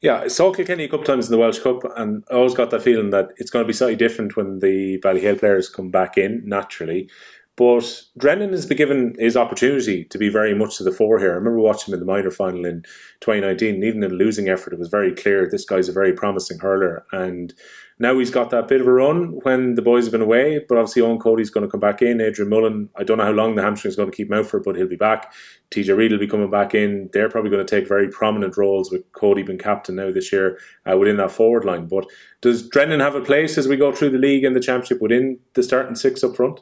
[0.00, 2.82] Yeah, saw Kilkenny a couple times in the Walsh Cup, and I always got that
[2.82, 6.42] feeling that it's going to be slightly different when the Ballyhale players come back in
[6.44, 7.10] naturally.
[7.56, 11.32] But Drennan has been given his opportunity to be very much to the fore here.
[11.32, 12.82] I remember watching him in the minor final in
[13.20, 16.58] 2019, even in a losing effort, it was very clear this guy's a very promising
[16.58, 17.06] hurler.
[17.12, 17.54] And
[17.98, 20.60] now he's got that bit of a run when the boys have been away.
[20.68, 22.20] But obviously, Eoin Cody's going to come back in.
[22.20, 24.46] Adrian Mullen, I don't know how long the hamstring is going to keep him out
[24.46, 25.32] for, but he'll be back.
[25.70, 27.08] TJ Reid will be coming back in.
[27.12, 30.58] They're probably going to take very prominent roles with Cody being captain now this year
[30.90, 31.86] uh, within that forward line.
[31.86, 32.06] But
[32.42, 35.38] does Drennan have a place as we go through the league and the championship within
[35.54, 36.60] the starting six up front?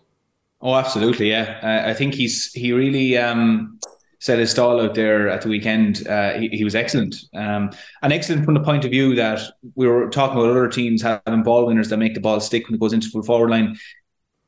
[0.60, 1.58] Oh, absolutely, yeah.
[1.62, 3.78] Uh, I think he's he really um,
[4.20, 6.06] set his stall out there at the weekend.
[6.06, 7.70] Uh, he, he, was excellent, um,
[8.02, 9.40] and excellent from the point of view that
[9.74, 12.74] we were talking about other teams having ball winners that make the ball stick when
[12.74, 13.76] it goes into full forward line.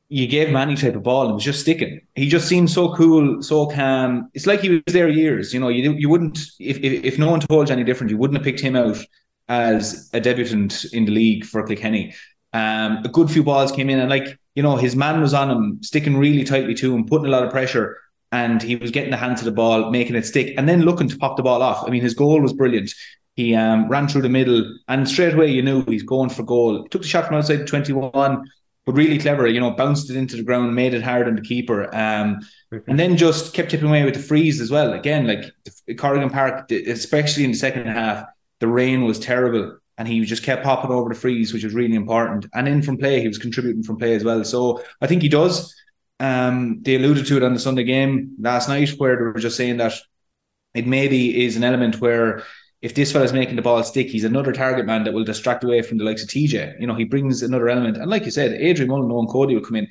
[0.09, 1.99] You gave him any type of ball and it was just sticking.
[2.15, 4.29] He just seemed so cool, so calm.
[4.33, 5.53] It's like he was there years.
[5.53, 8.17] You know, you you wouldn't if if, if no one told you any different, you
[8.17, 8.97] wouldn't have picked him out
[9.49, 12.13] as a debutant in the league for Kilkenny.
[12.53, 15.51] Um, a good few balls came in, and like you know, his man was on
[15.51, 17.99] him, sticking really tightly to him, putting a lot of pressure,
[18.31, 21.07] and he was getting the hand to the ball, making it stick, and then looking
[21.07, 21.83] to pop the ball off.
[21.85, 22.91] I mean, his goal was brilliant.
[23.35, 26.87] He um, ran through the middle, and straight away you knew he's going for goal.
[26.89, 28.11] Took the shot from outside the 21,
[28.85, 31.41] but really clever, you know, bounced it into the ground, made it hard on the
[31.41, 32.39] keeper, um,
[32.87, 34.93] and then just kept tipping away with the frees as well.
[34.93, 35.45] Again, like
[35.97, 38.25] Corrigan Park, especially in the second half,
[38.59, 41.95] the rain was terrible and he just kept popping over the frees, which was really
[41.95, 42.45] important.
[42.53, 44.43] And in from play, he was contributing from play as well.
[44.43, 45.75] So I think he does.
[46.19, 49.57] Um, they alluded to it on the Sunday game last night, where they were just
[49.57, 49.93] saying that
[50.73, 52.43] it maybe is an element where
[52.81, 55.81] if this fella's making the ball stick, he's another target man that will distract away
[55.81, 56.79] from the likes of TJ.
[56.79, 57.97] You know, he brings another element.
[57.97, 59.87] And like you said, Adrian Mullen and Cody will come in.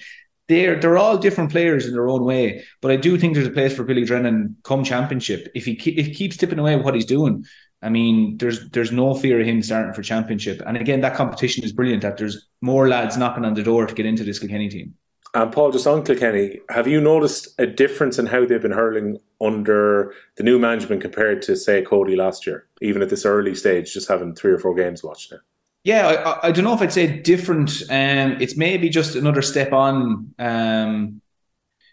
[0.49, 3.51] They're they're all different players in their own way, but I do think there's a
[3.51, 7.05] place for Billy Drennan come championship if he if he keeps tipping away what he's
[7.05, 7.45] doing
[7.83, 10.63] I mean, there's there's no fear of him starting for championship.
[10.67, 12.03] And again, that competition is brilliant.
[12.03, 14.95] That there's more lads knocking on the door to get into this Kilkenny team.
[15.37, 19.19] And Paul, just on Kilkenny, have you noticed a difference in how they've been hurling
[19.39, 23.93] under the new management compared to, say, Cody last year, even at this early stage,
[23.93, 25.39] just having three or four games watched now?
[25.85, 27.83] Yeah, I, I don't know if I'd say different.
[27.91, 30.35] Um, it's maybe just another step on.
[30.39, 31.21] Um,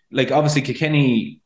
[0.09, 1.41] like obviously Kilkenny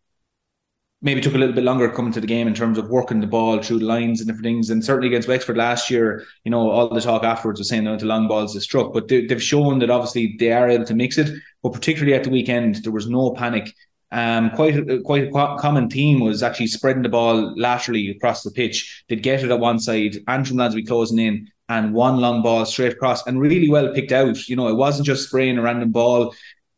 [1.02, 3.28] maybe took a little bit longer coming to the game in terms of working the
[3.28, 4.70] ball through the lines and different things.
[4.72, 7.90] And certainly against Wexford last year, you know, all the talk afterwards was saying they
[7.90, 10.86] went to long balls they struck, but they, have shown that obviously they are able
[10.86, 11.32] to mix it.
[11.62, 13.74] But particularly at the weekend, there was no panic.
[14.12, 18.52] Um, quite a, quite a common theme was actually spreading the ball laterally across the
[18.52, 19.04] pitch.
[19.08, 22.42] They'd get it at one side, Antrim lads would be closing in, and one long
[22.42, 24.48] ball straight across, and really well picked out.
[24.48, 26.34] You know, it wasn't just spraying a random ball.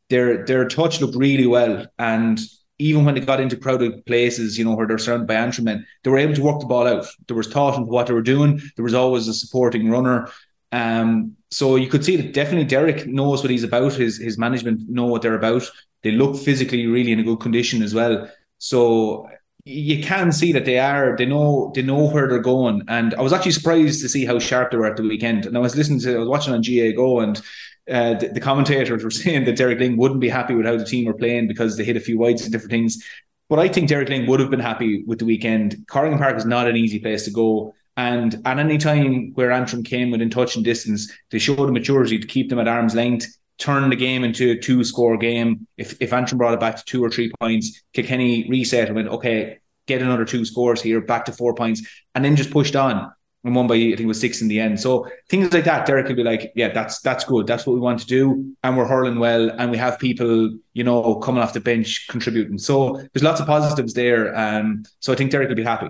[0.10, 2.40] Their their touch looked really well, and
[2.80, 5.66] even when they got into crowded places, you know, where they're surrounded by Antrim
[6.04, 7.06] they were able to work the ball out.
[7.28, 8.62] There was thought into what they were doing.
[8.76, 10.30] There was always a supporting runner.
[10.72, 13.94] Um, so you could see that definitely Derek knows what he's about.
[13.94, 15.70] His his management know what they're about.
[16.04, 18.30] They look physically really in a good condition as well.
[18.60, 19.28] So
[19.66, 21.18] you can see that they are.
[21.18, 22.84] They know they know where they're going.
[22.88, 25.46] And I was actually surprised to see how sharp they were at the weekend.
[25.46, 27.42] And I was listening to I was watching on GAA Go and
[27.90, 30.86] uh, the, the, commentators were saying that Derek Lyng wouldn't be happy with how the
[30.86, 33.04] team were playing because they hit a few wides and different things.
[33.50, 35.86] But I think Derek Lyng would have been happy with the weekend.
[35.90, 37.74] Corrigan Park is not an easy place to go.
[37.98, 42.20] And at any time where Antrim came within touch and distance, they showed a maturity
[42.20, 45.68] to keep them at arm's length, turn the game into a two score game.
[45.78, 49.10] If, if Antrim brought it back to two or three points, Kilkenny reset and went,
[49.10, 49.58] okay,
[49.88, 51.82] get another two scores here, back to four points,
[52.14, 53.12] and then just pushed on
[53.44, 54.80] and won by I think it was six in the end.
[54.80, 57.48] So things like that, Derek could be like, yeah, that's that's good.
[57.48, 60.84] That's what we want to do, and we're hurling well, and we have people, you
[60.84, 62.58] know, coming off the bench contributing.
[62.58, 64.36] So there's lots of positives there.
[64.38, 65.90] Um, so I think Derek will be happy.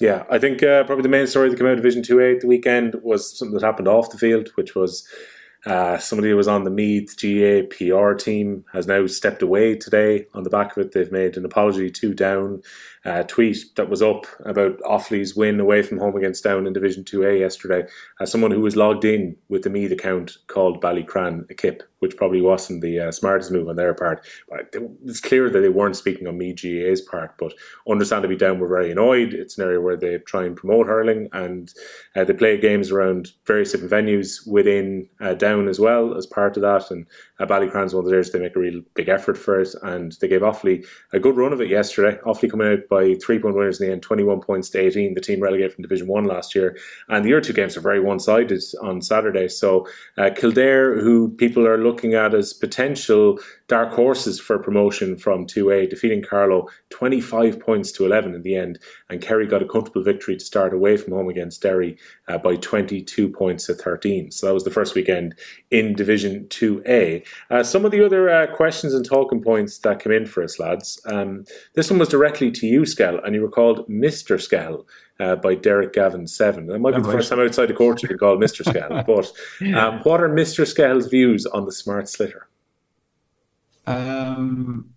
[0.00, 2.38] Yeah, I think uh, probably the main story that came out of Division Two A
[2.38, 5.08] the weekend was something that happened off the field, which was
[5.66, 10.26] uh, somebody who was on the Meath GAA PR team has now stepped away today.
[10.34, 12.62] On the back of it, they've made an apology to Down
[13.04, 17.04] uh, tweet that was up about Offaly's win away from home against Down in Division
[17.04, 17.86] 2A yesterday.
[18.20, 22.16] As someone who was logged in with the Meath account called Ballycran a kip, which
[22.16, 24.26] probably wasn't the uh, smartest move on their part.
[24.48, 27.52] But it's clear that they weren't speaking on Meath GAA's part, but
[27.88, 29.34] understandably Down were very annoyed.
[29.34, 31.72] It's an area where they try and promote hurling and
[32.14, 36.56] uh, they play games around various different venues within uh, Down as well as part
[36.56, 36.90] of that.
[36.90, 37.06] And
[37.40, 40.12] uh, Ballycran's one of the areas they make a real big effort for it and
[40.20, 42.18] they gave Offaly a good run of it yesterday.
[42.24, 45.14] Offaly coming out by three point winners in the end, 21 points to 18.
[45.14, 46.76] The team relegated from Division 1 last year.
[47.08, 49.48] And the other two games are very one sided on Saturday.
[49.48, 49.86] So
[50.16, 53.38] uh, Kildare, who people are looking at as potential
[53.68, 58.78] dark horses for promotion from 2A, defeating Carlow 25 points to 11 in the end.
[59.08, 62.56] And Kerry got a comfortable victory to start away from home against Derry uh, by
[62.56, 64.30] 22 points to 13.
[64.30, 65.34] So that was the first weekend
[65.70, 67.26] in Division 2A.
[67.50, 70.58] Uh, some of the other uh, questions and talking points that came in for us,
[70.58, 71.00] lads.
[71.04, 74.40] Um, this one was directly to you, Skell, and you were called Mr.
[74.40, 74.86] Skell.
[75.20, 76.68] Uh, by Derek Gavin seven.
[76.68, 78.64] That might be the first time outside the court you could call Mr.
[78.64, 79.02] Skell.
[79.04, 79.32] But
[79.76, 80.64] um, what are Mr.
[80.64, 82.42] Skell's views on the smart sliotar?
[83.88, 84.90] Um,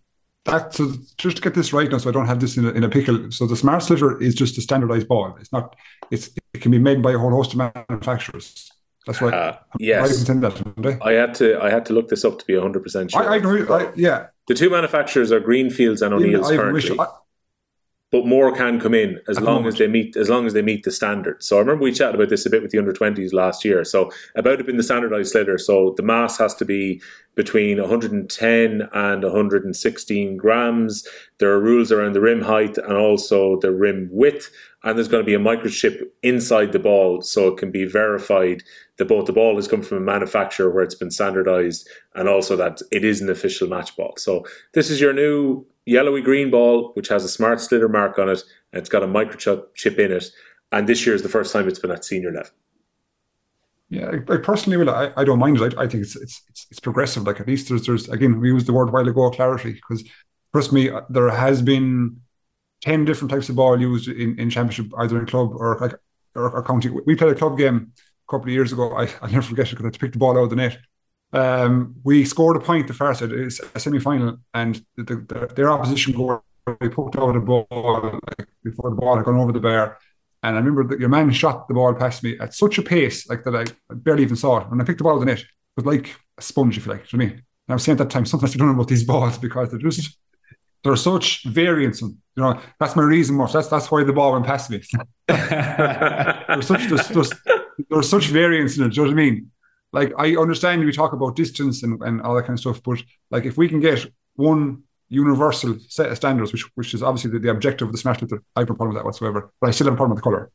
[0.45, 2.69] that so just to get this right now, so I don't have this in a,
[2.71, 3.31] in a pickle.
[3.31, 5.35] So the smart sliotar is just a standardized ball.
[5.39, 5.75] It's not.
[6.09, 7.57] It's it can be made by a whole host of
[7.89, 8.71] manufacturers.
[9.05, 9.33] That's right.
[9.33, 11.61] Uh, yes, I, that, I had to.
[11.61, 13.21] I had to look this up to be hundred percent sure.
[13.21, 13.67] I, I agree.
[13.67, 16.97] I, yeah, the two manufacturers are Greenfields and O'Neill's currently
[18.11, 20.83] but more can come in as long as they meet as long as they meet
[20.83, 21.41] the standard.
[21.41, 23.85] So I remember we chatted about this a bit with the under twenties last year.
[23.85, 25.59] So about it being the standardized sliotar.
[25.59, 27.01] So the mass has to be
[27.35, 31.07] between 110 and 116 grams.
[31.37, 34.49] There are rules around the rim height and also the rim width.
[34.83, 38.63] And there's going to be a microchip inside the ball so it can be verified
[38.97, 42.55] that both the ball has come from a manufacturer where it's been standardized and also
[42.55, 44.13] that it is an official match ball.
[44.17, 48.29] So this is your new yellowy green ball, which has a smart sliotar mark on
[48.29, 50.25] it, and it's got a microchip in it.
[50.71, 52.51] And this year is the first time it's been at senior level.
[53.91, 55.75] Yeah, I, I personally, well, I, I don't mind it.
[55.77, 57.23] I, I think it's, it's, it's it's progressive.
[57.27, 60.03] Like at least there's there's again we used the word while ago clarity because
[60.53, 62.21] trust me, uh, there has been
[62.81, 65.95] ten different types of ball used in, in championship either in club or like
[66.35, 66.89] or, or county.
[66.89, 67.93] We played a club game
[68.29, 68.95] a couple of years ago.
[68.95, 70.57] I I'll never forget it because I had to pick the ball out of the
[70.57, 70.79] net
[71.33, 73.31] um, we scored a point the far side.
[73.31, 76.43] It's a semi final, and the, the, their opposition goal,
[76.79, 79.97] they poked out a ball like, before the ball had gone over the bar.
[80.43, 83.29] And I remember that your man shot the ball past me at such a pace,
[83.29, 84.69] like that I barely even saw it.
[84.69, 85.45] When I picked the ball of the net, it
[85.75, 87.11] was like a sponge, if you like.
[87.11, 87.43] You know what I mean?
[87.43, 89.69] And I was saying at that time, sometimes I don't know about these balls because
[89.69, 90.17] they're just
[90.83, 92.01] there's such variance.
[92.01, 93.53] In, you know, that's my reason, much.
[93.53, 94.81] That's that's why the ball went past me.
[95.27, 97.33] there's such there's, there's,
[97.89, 98.93] there's such variance in it.
[98.93, 99.51] Do you know what I mean?
[99.93, 103.01] Like I understand we talk about distance and, and all that kind of stuff, but
[103.29, 104.05] like if we can get
[104.35, 108.19] one universal set of standards, which which is obviously the, the objective of the Smart
[108.19, 109.51] Sliotar, I have no problem with that whatsoever.
[109.59, 110.51] But I still have a problem with the colour.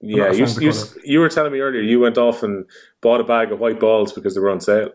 [0.00, 0.72] Yeah, you, you,
[1.04, 2.66] you were telling me earlier you went off and
[3.00, 4.90] bought a bag of white balls because they were on sale.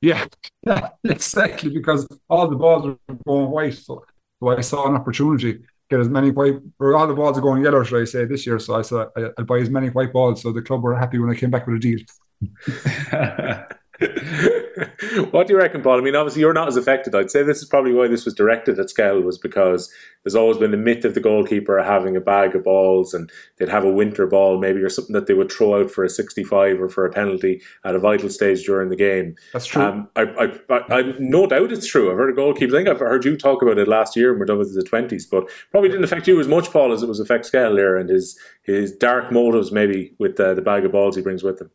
[0.00, 0.26] Yeah,
[0.66, 1.70] yeah, exactly.
[1.70, 4.04] Because all the balls are going white, so,
[4.40, 5.60] so I saw an opportunity
[5.90, 8.46] get as many white, or all the balls are going yellow, should I say, this
[8.46, 8.60] year.
[8.60, 10.40] So I said I, would buy as many white balls.
[10.40, 11.98] So the club were happy when I came back with a deal.
[15.30, 15.98] what do you reckon, Paul?
[15.98, 17.14] I mean, obviously you're not as affected.
[17.14, 19.92] I'd say this is probably why this was directed at Skell was because
[20.24, 23.68] there's always been the myth of the goalkeeper having a bag of balls and they'd
[23.68, 26.80] have a winter ball maybe or something that they would throw out for a 65
[26.80, 29.34] or for a penalty at a vital stage during the game.
[29.52, 29.82] That's true.
[29.82, 32.10] Um, I, I, I, I, no doubt it's true.
[32.10, 32.74] I've heard a goalkeeper.
[32.74, 34.82] I think I've heard you talk about it last year and we're done with the
[34.82, 37.96] 20s, but probably didn't affect you as much, Paul, as it was affect Skell there
[37.96, 41.60] and his his dark motives maybe with the, the bag of balls he brings with
[41.60, 41.70] him.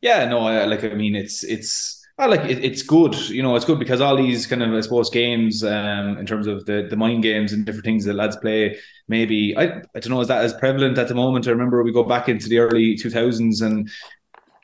[0.00, 3.14] Yeah, no, I, like I mean, it's it's I like it, it's good.
[3.28, 6.46] You know, it's good because all these kind of I suppose games, um, in terms
[6.46, 8.78] of the the mind games and different things that lads play.
[9.08, 9.64] Maybe I
[9.94, 11.46] I don't know is that as prevalent at the moment.
[11.46, 13.88] I remember we go back into the early two thousands and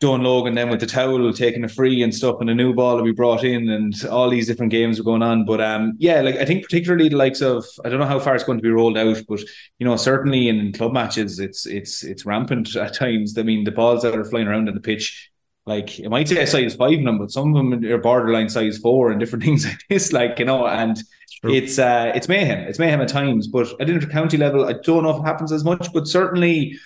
[0.02, 2.96] Donal Óg then with the towel taking a free and stuff and a new ball
[2.96, 5.44] that we brought in and all these different games were going on.
[5.44, 8.34] But um yeah, like I think particularly the likes of I don't know how far
[8.34, 9.40] it's going to be rolled out, but
[9.78, 13.38] you know, certainly in club matches it's it's it's rampant at times.
[13.38, 15.30] I mean the balls that are flying around on the pitch,
[15.66, 18.48] like it might say a size five in them, but some of them are borderline
[18.48, 20.98] size four and different things like this, like, you know, and
[21.44, 22.60] it's uh it's mayhem.
[22.60, 23.46] It's mayhem at times.
[23.46, 26.76] But at inter-county level, I don't know if it happens as much, but certainly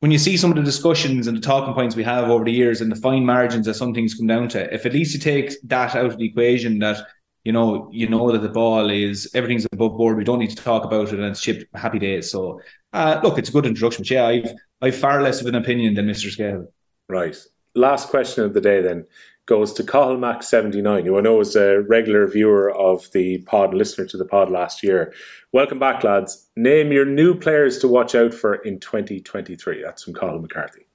[0.00, 2.52] when you see some of the discussions and the talking points we have over the
[2.52, 5.20] years and the fine margins that some things come down to, if at least you
[5.20, 7.04] take that out of the equation, that
[7.44, 10.16] you know, you know that the ball is everything's above board.
[10.16, 11.64] We don't need to talk about it, and it's chipped.
[11.74, 12.30] Happy days.
[12.30, 12.60] So,
[12.92, 14.02] uh, look, it's a good introduction.
[14.02, 14.50] But yeah, I've
[14.82, 16.30] I've far less of an opinion than Mr.
[16.30, 16.72] Skell.
[17.08, 17.36] Right.
[17.74, 19.06] Last question of the day then
[19.48, 23.72] goes to Cahill Mac 79, who I know is a regular viewer of the pod,
[23.72, 25.14] listener to the pod last year.
[25.52, 26.50] Welcome back, lads.
[26.54, 29.82] Name your new players to watch out for in 2023.
[29.82, 30.86] That's from Colin McCarthy.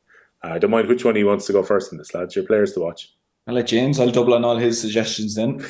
[0.43, 2.35] Uh, I don't mind which one he wants to go first in this, lads.
[2.35, 3.11] Your players to watch.
[3.47, 3.99] I'll let James.
[3.99, 5.65] I'll double on all his suggestions then.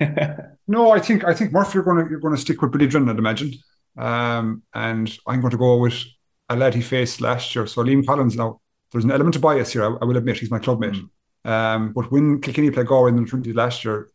[0.66, 2.86] no, I think I think Murphy, you're going to you're going to stick with Billy
[2.86, 3.52] Drennan, I'd imagine.
[3.98, 6.02] Um, and I'm going to go with
[6.48, 7.66] a lad he faced last year.
[7.66, 8.60] So Liam Collins now.
[8.92, 9.82] There's an element of bias here.
[9.82, 10.94] I, I will admit he's my club mate.
[10.94, 11.10] Mm.
[11.46, 14.08] Um, but when Kilkenny played Galway in the Trinity last year,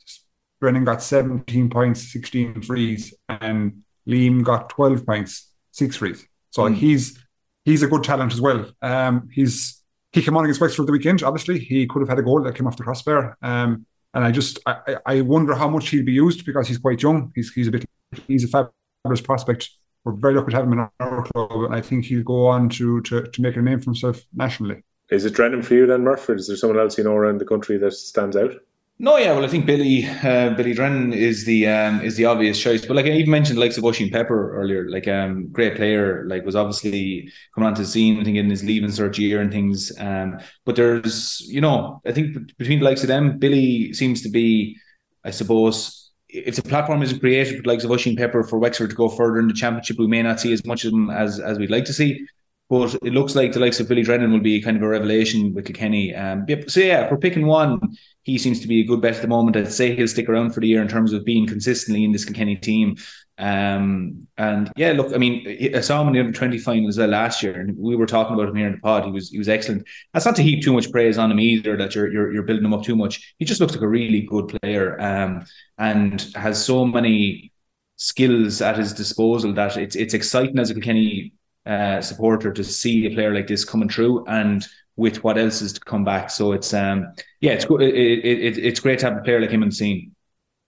[0.60, 6.28] Drennan got 17 points, 16 frees, and Liam got 12 points, six frees.
[6.52, 6.76] So mm.
[6.76, 7.18] he's
[7.64, 8.70] he's a good talent as well.
[8.82, 9.82] Um, he's
[10.12, 11.24] he came on against Wexford the weekend.
[11.24, 13.38] Obviously, he could have had a goal that came off the crossbar.
[13.42, 17.02] Um, and I just I, I wonder how much he'll be used because he's quite
[17.02, 17.32] young.
[17.34, 17.86] He's he's a bit
[18.28, 19.70] he's a fabulous prospect.
[20.04, 22.70] We're very lucky to have him in our club, and I think he'll go on
[22.70, 24.84] to to, to make a name for himself nationally.
[25.12, 26.30] Is it Drennan for you then, Murph?
[26.30, 28.56] Is there someone else you know around the country that stands out?
[28.98, 32.62] No, yeah, well, I think Billy uh, Billy Drennan is the um, is the obvious
[32.62, 32.86] choice.
[32.86, 36.46] But like I even mentioned, likes of Oisín Pepper earlier, like um, great player, like
[36.46, 39.92] was obviously coming onto the scene, I think in his leaving cert year and things.
[39.98, 44.30] Um, but there's, you know, I think between the likes of them, Billy seems to
[44.30, 44.78] be,
[45.26, 48.92] I suppose, if the platform isn't created for the likes of Oisín Pepper for Wexford
[48.92, 51.40] to go further in the championship, we may not see as much of them as
[51.40, 52.24] as we'd like to see.
[52.72, 55.54] But it looks like the likes of Billy Drennan will be kind of a revelation
[55.54, 56.16] with Kilkenny.
[56.16, 57.82] Um, so yeah, if we're picking one,
[58.24, 59.58] he seems to be a good bet at the moment.
[59.58, 62.24] I'd say he'll stick around for the year in terms of being consistently in this
[62.24, 62.96] Kilkenny team.
[63.38, 66.98] Um, and yeah, look, I mean, I saw him in the under twenty final as
[66.98, 69.04] well last year, and we were talking about him here in the pod.
[69.04, 69.86] He was he was excellent.
[70.14, 71.76] That's not to heap too much praise on him either.
[71.76, 73.36] That you're you're, you're building him up too much.
[73.38, 75.44] He just looks like a really good player, um,
[75.78, 77.52] and has so many
[77.98, 81.34] skills at his disposal that it's it's exciting as a Kilkenny
[81.66, 85.74] uh, supporter to see a player like this coming through and with what else is
[85.74, 86.30] to come back.
[86.30, 87.82] So it's um yeah, it's good.
[87.82, 90.16] It, it, it's great to have a player like him in the scene.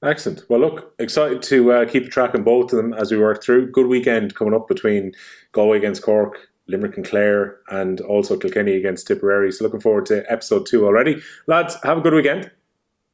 [0.04, 0.44] Excellent.
[0.50, 3.72] Well, look, excited to uh, keep track on both of them as we work through.
[3.72, 5.14] Good weekend coming up between
[5.54, 9.52] Galway against Cork, Limerick and Clare, and also Kilkenny against Tipperary.
[9.54, 11.22] So looking forward to episode two already.
[11.48, 12.52] Lads, have a good weekend.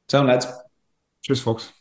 [0.07, 0.47] Sound lads.
[1.21, 1.71] Cheers, folks.